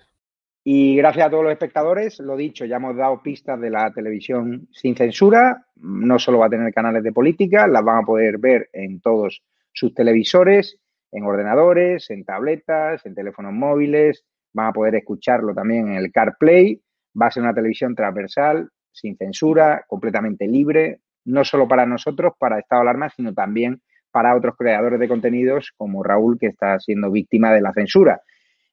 [0.63, 4.69] Y gracias a todos los espectadores, lo dicho, ya hemos dado pistas de la televisión
[4.71, 5.67] sin censura.
[5.77, 9.43] No solo va a tener canales de política, las van a poder ver en todos
[9.73, 10.79] sus televisores,
[11.11, 14.25] en ordenadores, en tabletas, en teléfonos móviles.
[14.53, 16.81] Van a poder escucharlo también en el CarPlay.
[17.21, 22.59] Va a ser una televisión transversal, sin censura, completamente libre, no solo para nosotros, para
[22.59, 23.81] Estado de Alarma, sino también
[24.11, 28.23] para otros creadores de contenidos como Raúl, que está siendo víctima de la censura.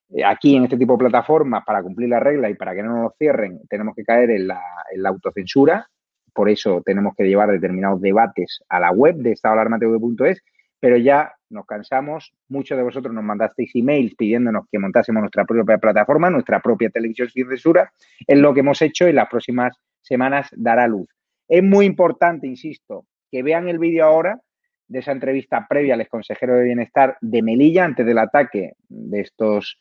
[0.09, 3.03] Eh, aquí, en este tipo de plataformas, para cumplir la regla y para que no
[3.03, 4.61] nos cierren, tenemos que caer en la,
[4.91, 5.87] en la autocensura.
[6.33, 10.41] Por eso tenemos que llevar determinados debates a la web de estadoalarmatv.es,
[10.79, 12.33] pero ya nos cansamos.
[12.47, 17.29] Muchos de vosotros nos mandasteis emails pidiéndonos que montásemos nuestra propia plataforma, nuestra propia televisión
[17.29, 17.91] sin censura.
[18.25, 21.09] Es lo que hemos hecho y las próximas semanas dará luz.
[21.47, 24.39] Es muy importante, insisto, que vean el vídeo ahora
[24.87, 29.79] de esa entrevista previa al exconsejero de Bienestar de Melilla antes del ataque de estos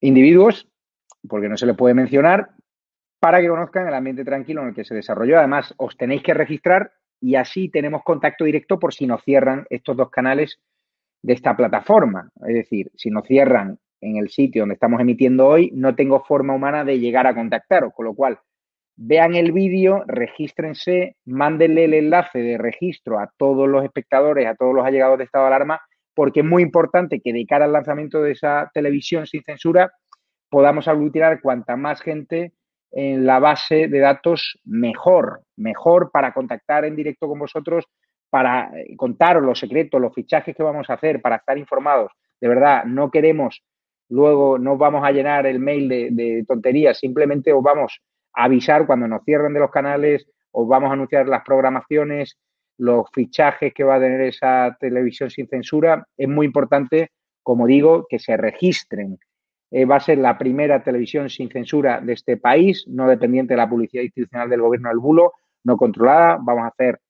[0.00, 0.68] individuos,
[1.28, 2.50] porque no se le puede mencionar,
[3.18, 5.38] para que conozcan el ambiente tranquilo en el que se desarrolló.
[5.38, 9.96] Además, os tenéis que registrar y así tenemos contacto directo por si nos cierran estos
[9.96, 10.60] dos canales
[11.22, 12.30] de esta plataforma.
[12.46, 16.54] Es decir, si nos cierran en el sitio donde estamos emitiendo hoy, no tengo forma
[16.54, 18.38] humana de llegar a contactaros, con lo cual
[18.96, 24.74] vean el vídeo, regístrense, mándenle el enlace de registro a todos los espectadores, a todos
[24.74, 25.80] los allegados de estado de alarma,
[26.14, 29.92] porque es muy importante que de cara al lanzamiento de esa televisión sin censura
[30.48, 32.52] podamos aglutinar cuanta más gente
[32.92, 37.86] en la base de datos mejor, mejor para contactar en directo con vosotros,
[38.30, 42.12] para eh, contaros los secretos, los fichajes que vamos a hacer, para estar informados.
[42.40, 43.64] De verdad, no queremos,
[44.08, 48.00] luego no vamos a llenar el mail de, de tonterías, simplemente os vamos
[48.34, 52.36] avisar cuando nos cierren de los canales, os vamos a anunciar las programaciones,
[52.78, 56.06] los fichajes que va a tener esa televisión sin censura.
[56.16, 57.10] Es muy importante,
[57.42, 59.18] como digo, que se registren
[59.76, 63.58] eh, va a ser la primera televisión sin censura de este país, no dependiente de
[63.58, 65.32] la publicidad institucional del gobierno del bulo,
[65.64, 66.38] no controlada.
[66.40, 67.00] Vamos a hacer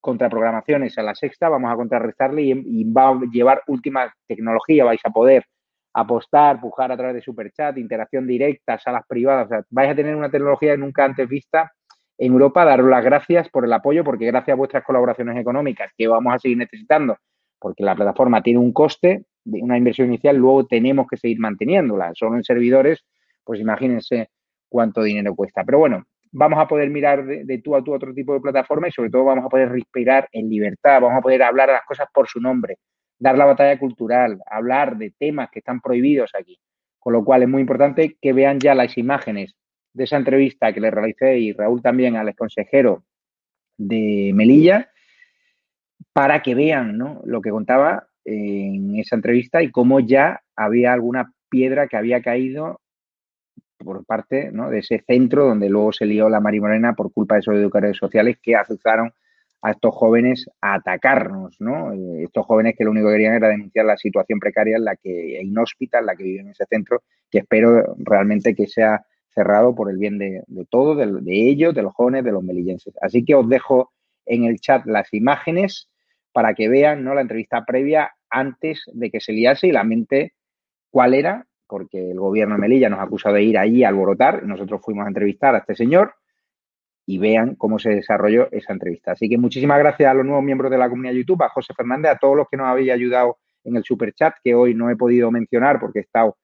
[0.00, 4.84] contraprogramaciones a la sexta, vamos a contrarrestarle y, va a llevar última tecnología.
[4.84, 5.44] Vais a poder
[5.92, 9.46] apostar, pujar a través de Superchat, interacción directa, salas privadas.
[9.46, 11.72] O sea, vais a tener una tecnología nunca antes vista
[12.18, 12.64] en Europa.
[12.64, 16.38] Daros las gracias por el apoyo, porque gracias a vuestras colaboraciones económicas, que vamos a
[16.38, 17.16] seguir necesitando,
[17.58, 22.12] porque la plataforma tiene un coste, de una inversión inicial, luego tenemos que seguir manteniéndola.
[22.14, 23.04] Solo en servidores,
[23.42, 24.28] pues imagínense
[24.68, 25.64] cuánto dinero cuesta.
[25.64, 28.92] Pero bueno, vamos a poder mirar de, tú a tú otro tipo de plataforma y
[28.92, 32.08] sobre todo vamos a poder respirar en libertad, vamos a poder hablar a las cosas
[32.12, 32.76] por su nombre,
[33.20, 36.58] dar la batalla cultural, hablar de temas que están prohibidos aquí.
[36.98, 39.54] Con lo cual es muy importante que vean ya las imágenes
[39.92, 43.04] de esa entrevista que le realicé y Raúl también al consejero
[43.76, 44.90] de Melilla
[46.12, 47.20] para que vean ¿no?
[47.24, 52.80] lo que contaba en esa entrevista y cómo ya había alguna piedra que había caído
[53.78, 57.54] por parte de ese centro donde luego se lió la Marimorena por culpa de esos
[57.54, 59.12] educadores sociales que azuzaron
[59.62, 61.92] a estos jóvenes a atacarnos, ¿no?
[61.92, 64.96] Eh, estos jóvenes que lo único que querían era denunciar la situación precaria en la
[64.96, 69.74] que, inhóspita en la que viven en ese centro, que espero realmente que sea cerrado
[69.74, 72.94] por el bien de, todos, de, ellos, de los jóvenes, de los melillenses.
[73.00, 73.92] Así que os dejo
[74.26, 75.88] en el chat las imágenes
[76.32, 77.14] para que vean ¿no?
[77.14, 80.32] la entrevista previa antes de que se liase y la mente
[80.90, 84.80] cuál era, porque el gobierno de Melilla nos acusado de ir allí a alborotar, nosotros
[84.82, 86.14] fuimos a entrevistar a este señor
[87.10, 89.10] y vean cómo se desarrolló esa entrevista.
[89.10, 92.12] Así que muchísimas gracias a los nuevos miembros de la comunidad YouTube, a José Fernández,
[92.12, 94.96] a todos los que nos habéis ayudado en el super chat, que hoy no he
[94.96, 96.36] podido mencionar porque he estado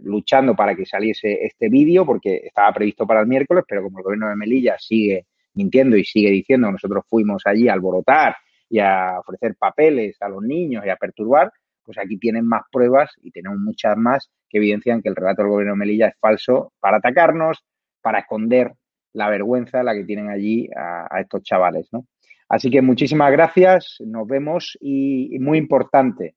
[0.00, 4.02] luchando para que saliese este vídeo, porque estaba previsto para el miércoles, pero como el
[4.02, 8.34] gobierno de Melilla sigue mintiendo y sigue diciendo nosotros fuimos allí a alborotar
[8.68, 11.52] y a ofrecer papeles a los niños y a perturbar,
[11.84, 15.52] pues aquí tienen más pruebas y tenemos muchas más que evidencian que el relato del
[15.52, 17.64] gobierno de Melilla es falso para atacarnos,
[18.02, 18.72] para esconder
[19.14, 22.06] la vergüenza la que tienen allí a, estos chavales, ¿no?
[22.48, 26.34] Así que muchísimas gracias, nos vemos y, muy importante,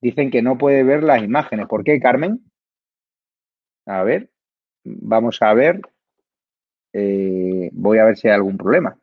[0.00, 1.66] dicen que no puede ver las imágenes.
[1.66, 2.40] ¿Por qué, Carmen?
[3.86, 4.30] A ver,
[4.84, 5.80] vamos a ver.
[6.92, 8.96] Eh, voy a ver si hay algún problema.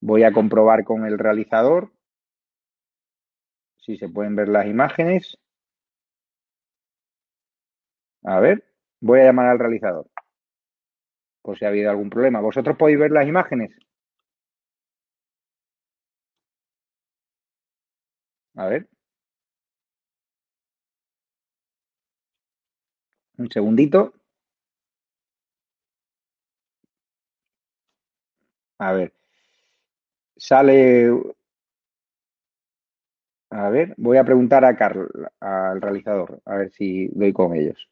[0.00, 1.92] Voy a comprobar con el realizador
[3.78, 5.38] si se pueden ver las imágenes.
[8.24, 8.64] A ver,
[9.00, 10.08] voy a llamar al realizador
[11.46, 12.40] por si ha habido algún problema.
[12.40, 13.70] ¿Vosotros podéis ver las imágenes?
[18.56, 18.88] A ver.
[23.38, 24.12] Un segundito.
[28.78, 29.12] A ver.
[30.38, 31.10] Sale.
[33.50, 35.08] A ver, voy a preguntar a Carl,
[35.40, 37.88] al realizador, a ver si doy con ellos.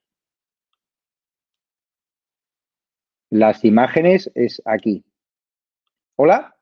[3.34, 5.04] Las imágenes es aquí.
[6.14, 6.54] ¿Hola?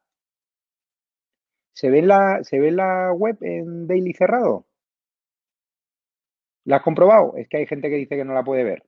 [1.74, 4.64] ¿Se ve la, ¿se ve la web en Daily cerrado?
[6.64, 7.34] ¿La has comprobado?
[7.36, 8.84] Es que hay gente que dice que no la puede ver.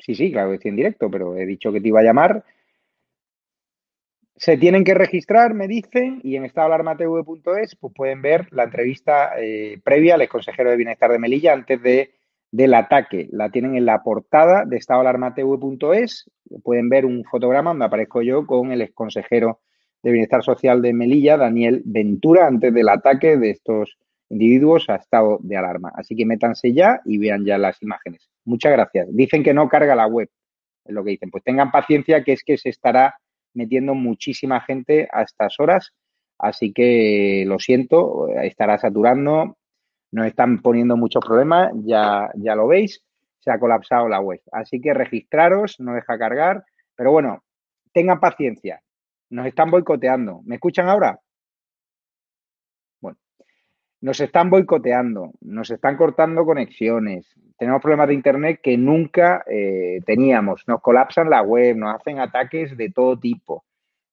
[0.00, 2.44] Sí, sí, claro estoy en directo, pero he dicho que te iba a llamar.
[4.34, 9.80] Se tienen que registrar, me dicen, y en estadoalarmatv.es pues pueden ver la entrevista eh,
[9.84, 12.21] previa al consejero de bienestar de Melilla antes de,
[12.52, 13.28] del ataque.
[13.32, 16.30] La tienen en la portada de estadoalarmatv.es.
[16.62, 19.60] Pueden ver un fotograma donde aparezco yo con el consejero
[20.02, 23.96] de bienestar social de Melilla, Daniel Ventura, antes del ataque de estos
[24.28, 25.92] individuos a estado de alarma.
[25.94, 28.28] Así que métanse ya y vean ya las imágenes.
[28.44, 29.08] Muchas gracias.
[29.10, 30.28] Dicen que no carga la web,
[30.84, 31.30] es lo que dicen.
[31.30, 33.16] Pues tengan paciencia, que es que se estará
[33.54, 35.92] metiendo muchísima gente a estas horas.
[36.38, 39.56] Así que lo siento, estará saturando,
[40.12, 43.02] nos están poniendo muchos problemas, ya, ya lo veis,
[43.40, 44.40] se ha colapsado la web.
[44.52, 46.64] Así que registraros, no deja cargar,
[46.94, 47.42] pero bueno,
[47.92, 48.82] tengan paciencia,
[49.30, 50.42] nos están boicoteando.
[50.44, 51.18] ¿Me escuchan ahora?
[53.00, 53.18] Bueno,
[54.02, 60.64] nos están boicoteando, nos están cortando conexiones, tenemos problemas de Internet que nunca eh, teníamos,
[60.66, 63.64] nos colapsan la web, nos hacen ataques de todo tipo,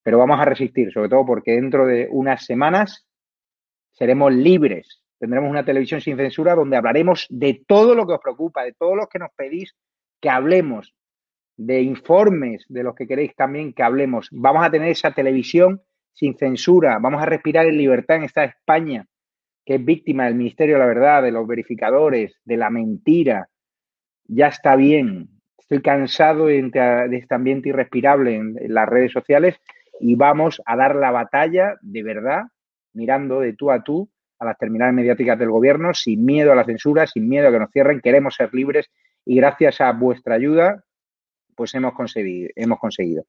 [0.03, 3.07] pero vamos a resistir, sobre todo porque dentro de unas semanas
[3.91, 8.63] seremos libres, tendremos una televisión sin censura donde hablaremos de todo lo que os preocupa,
[8.63, 9.75] de todo lo que nos pedís
[10.21, 10.93] que hablemos,
[11.57, 14.29] de informes de los que queréis también que hablemos.
[14.31, 15.81] Vamos a tener esa televisión
[16.13, 19.05] sin censura, vamos a respirar en libertad en esta España
[19.69, 23.49] que es víctima del Ministerio de la Verdad, de los verificadores, de la mentira.
[24.25, 25.29] Ya está bien.
[25.59, 26.71] Estoy cansado de,
[27.11, 29.61] este ambiente irrespirable en, las redes sociales
[29.99, 32.45] y vamos a dar la batalla de verdad,
[32.93, 34.09] mirando de tú a tú
[34.39, 37.59] a las terminales mediáticas del gobierno, sin miedo a la censura, sin miedo a que
[37.59, 38.01] nos cierren.
[38.01, 38.89] Queremos ser libres
[39.25, 40.83] y gracias a vuestra ayuda,
[41.55, 42.49] pues hemos conseguido.
[42.55, 43.25] Hemos conseguido.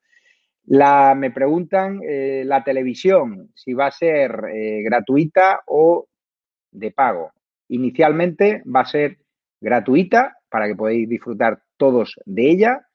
[0.67, 6.07] La, me preguntan eh, la televisión, si va a ser eh, gratuita o
[6.71, 7.33] de pago.
[7.69, 9.19] Inicialmente va a ser
[9.61, 12.87] gratuita para que podáis disfrutar todos de ella,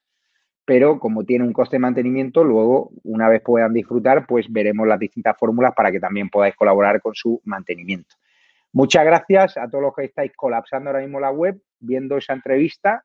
[0.65, 4.99] pero como tiene un coste de mantenimiento, luego, una vez puedan disfrutar, pues veremos las
[4.99, 8.15] distintas fórmulas para que también podáis colaborar con su mantenimiento.
[8.73, 13.03] Muchas gracias a todos los que estáis colapsando ahora mismo la web, viendo esa entrevista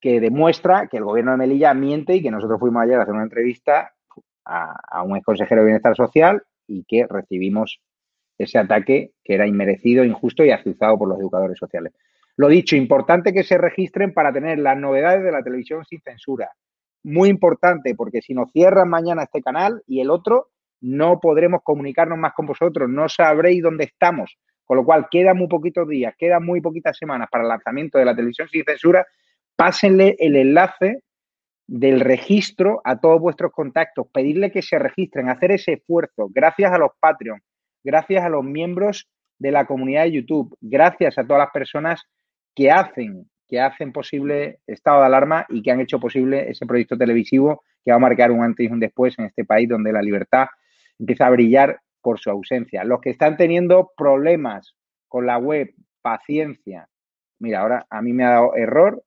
[0.00, 3.14] que demuestra que el gobierno de Melilla miente y que nosotros fuimos ayer a hacer
[3.14, 3.92] una entrevista
[4.44, 7.80] a, un ex consejero de Bienestar Social y que recibimos
[8.36, 11.92] ese ataque que era inmerecido, injusto y azuzado por los educadores sociales.
[12.36, 16.50] Lo dicho, importante que se registren para tener las novedades de la televisión sin censura.
[17.04, 20.48] Muy importante, porque si nos cierran mañana este canal y el otro,
[20.80, 24.36] no podremos comunicarnos más con vosotros, no sabréis dónde estamos.
[24.64, 28.04] Con lo cual, quedan muy poquitos días, quedan muy poquitas semanas para el lanzamiento de
[28.04, 29.06] la televisión sin censura.
[29.56, 31.02] Pásenle el enlace
[31.66, 36.28] del registro a todos vuestros contactos, pedirle que se registren, hacer ese esfuerzo.
[36.30, 37.40] Gracias a los Patreon,
[37.82, 39.08] gracias a los miembros
[39.38, 42.02] de la comunidad de YouTube, gracias a todas las personas
[42.54, 46.96] que hacen, que hacen posible estado de alarma y que han hecho posible ese proyecto
[46.96, 50.00] televisivo que va a marcar un antes y un después en este país donde la
[50.00, 50.46] libertad
[50.98, 52.82] empieza a brillar por su ausencia.
[52.82, 54.74] Los que están teniendo problemas
[55.06, 56.88] con la web, paciencia.
[57.40, 59.04] Mira, ahora a mí me ha dado error.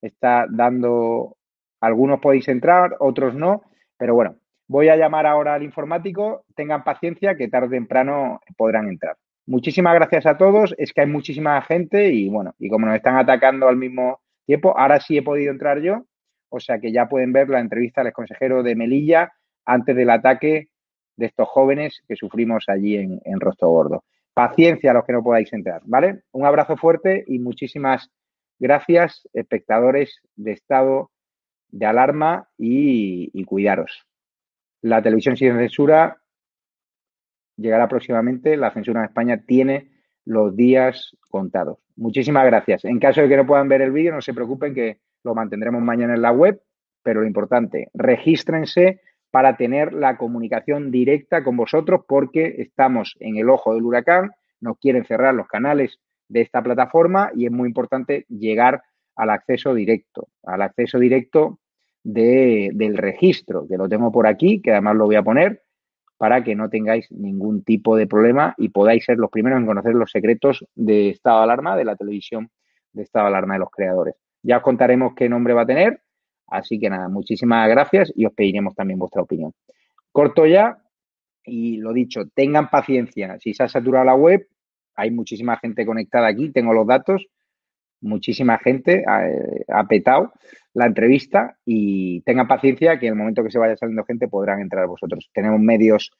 [0.00, 1.36] Está dando,
[1.82, 3.60] algunos podéis entrar, otros no,
[3.98, 8.88] pero bueno, Voy a llamar ahora al informático, tengan paciencia que tarde o temprano podrán
[8.88, 9.18] entrar.
[9.46, 13.16] Muchísimas gracias a todos, es que hay muchísima gente y bueno, y como nos están
[13.16, 16.06] atacando al mismo tiempo, ahora sí he podido entrar yo,
[16.48, 19.32] o sea que ya pueden ver la entrevista al consejero de Melilla
[19.66, 20.68] antes del ataque
[21.16, 24.04] de estos jóvenes que sufrimos allí en, en Gordo.
[24.32, 26.22] Paciencia a los que no podáis entrar, ¿vale?
[26.32, 28.10] Un abrazo fuerte y muchísimas
[28.58, 31.10] gracias, espectadores de estado
[31.68, 34.06] de alarma y, y cuidaros.
[34.80, 36.18] La televisión sin censura
[37.56, 38.56] llegará próximamente.
[38.56, 39.90] La censura en España tiene
[40.24, 41.78] los días contados.
[41.96, 42.84] Muchísimas gracias.
[42.84, 45.82] En caso de que no puedan ver el vídeo, no se preocupen que lo mantendremos
[45.82, 46.60] mañana en la web,
[47.02, 49.00] pero lo importante, regístrense
[49.30, 54.78] para tener la comunicación directa con vosotros porque estamos en el ojo del huracán, nos
[54.78, 55.98] quieren cerrar los canales
[56.28, 58.82] de esta plataforma y es muy importante llegar
[59.16, 61.58] al acceso directo, al acceso directo
[62.04, 65.63] de, del registro, que lo tengo por aquí, que además lo voy a poner
[66.16, 69.94] para que no tengáis ningún tipo de problema y podáis ser los primeros en conocer
[69.94, 72.50] los secretos de estado de alarma, de la televisión
[72.92, 74.14] de estado de alarma de los creadores.
[74.42, 76.00] Ya os contaremos qué nombre va a tener,
[76.46, 79.52] así que nada, muchísimas gracias y os pediremos también vuestra opinión.
[80.12, 80.78] Corto ya
[81.44, 83.38] y lo dicho, tengan paciencia.
[83.40, 84.46] Si se ha saturado la web,
[84.94, 87.26] hay muchísima gente conectada aquí, tengo los datos,
[88.04, 89.26] muchísima gente ha,
[89.68, 90.32] ha petado
[90.74, 94.60] la entrevista y tengan paciencia que en el momento que se vaya saliendo gente podrán
[94.60, 95.30] entrar vosotros.
[95.32, 96.12] Tenemos medios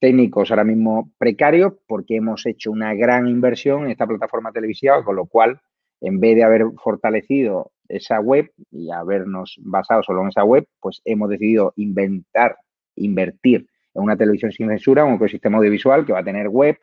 [0.00, 5.14] técnicos ahora mismo precarios porque hemos hecho una gran inversión en esta plataforma televisiva, con
[5.14, 5.60] lo cual,
[6.00, 11.02] en vez de haber fortalecido esa web y habernos basado solo en esa web, pues
[11.04, 12.56] hemos decidido inventar,
[12.96, 16.78] invertir en una televisión sin censura, un ecosistema audiovisual que va a tener web,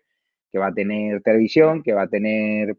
[0.52, 2.78] que va a tener televisión, que va a tener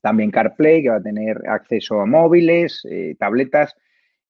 [0.00, 3.74] también CarPlay, que va a tener acceso a móviles, eh, tabletas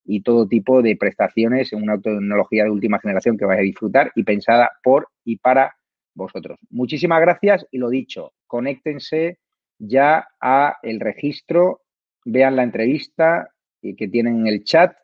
[0.04, 4.12] y todo tipo de prestaciones en una tecnología de última generación que vais a disfrutar
[4.14, 5.76] y pensada por y para
[6.14, 6.58] vosotros.
[6.70, 9.38] Muchísimas gracias y lo dicho, conéctense
[9.78, 11.82] ya a el registro,
[12.24, 14.94] vean la entrevista que tienen en el chat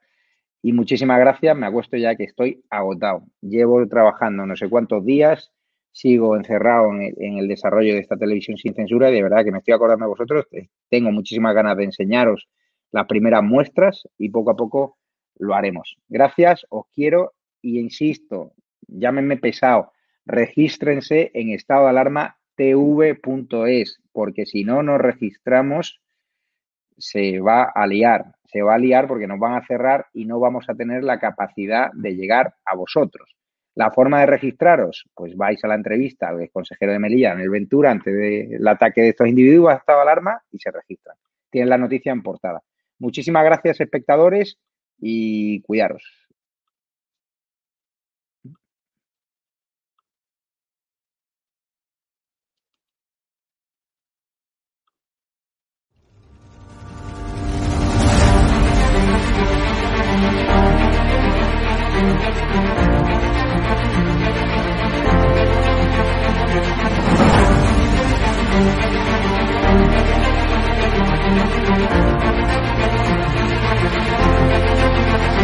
[0.62, 3.24] y muchísimas gracias, me acuesto ya que estoy agotado.
[3.40, 5.52] Llevo trabajando no sé cuántos días,
[5.96, 9.58] sigo encerrado en el, desarrollo de esta televisión sin censura y de verdad que me
[9.58, 10.44] estoy acordando de vosotros,
[10.90, 12.50] tengo muchísimas ganas de enseñaros
[12.92, 14.98] las primeras muestras y poco a poco
[15.38, 15.96] lo haremos.
[16.08, 17.32] Gracias, os quiero
[17.62, 18.52] y insisto,
[18.86, 19.92] llámenme pesado,
[20.26, 26.02] regístrense en estado de alarma tv.es, porque si no nos registramos,
[26.98, 30.40] se va a liar, se va a liar porque nos van a cerrar y no
[30.40, 33.34] vamos a tener la capacidad de llegar a vosotros.
[33.76, 37.50] La forma de registraros, pues vais a la entrevista al consejero de Melilla en el
[37.50, 41.16] Ventura antes del ataque de estos individuos a estado alarma y se registran.
[41.50, 42.62] Tienen la noticia en portada.
[42.98, 44.58] Muchísimas gracias, espectadores,
[44.98, 46.25] y cuidaros.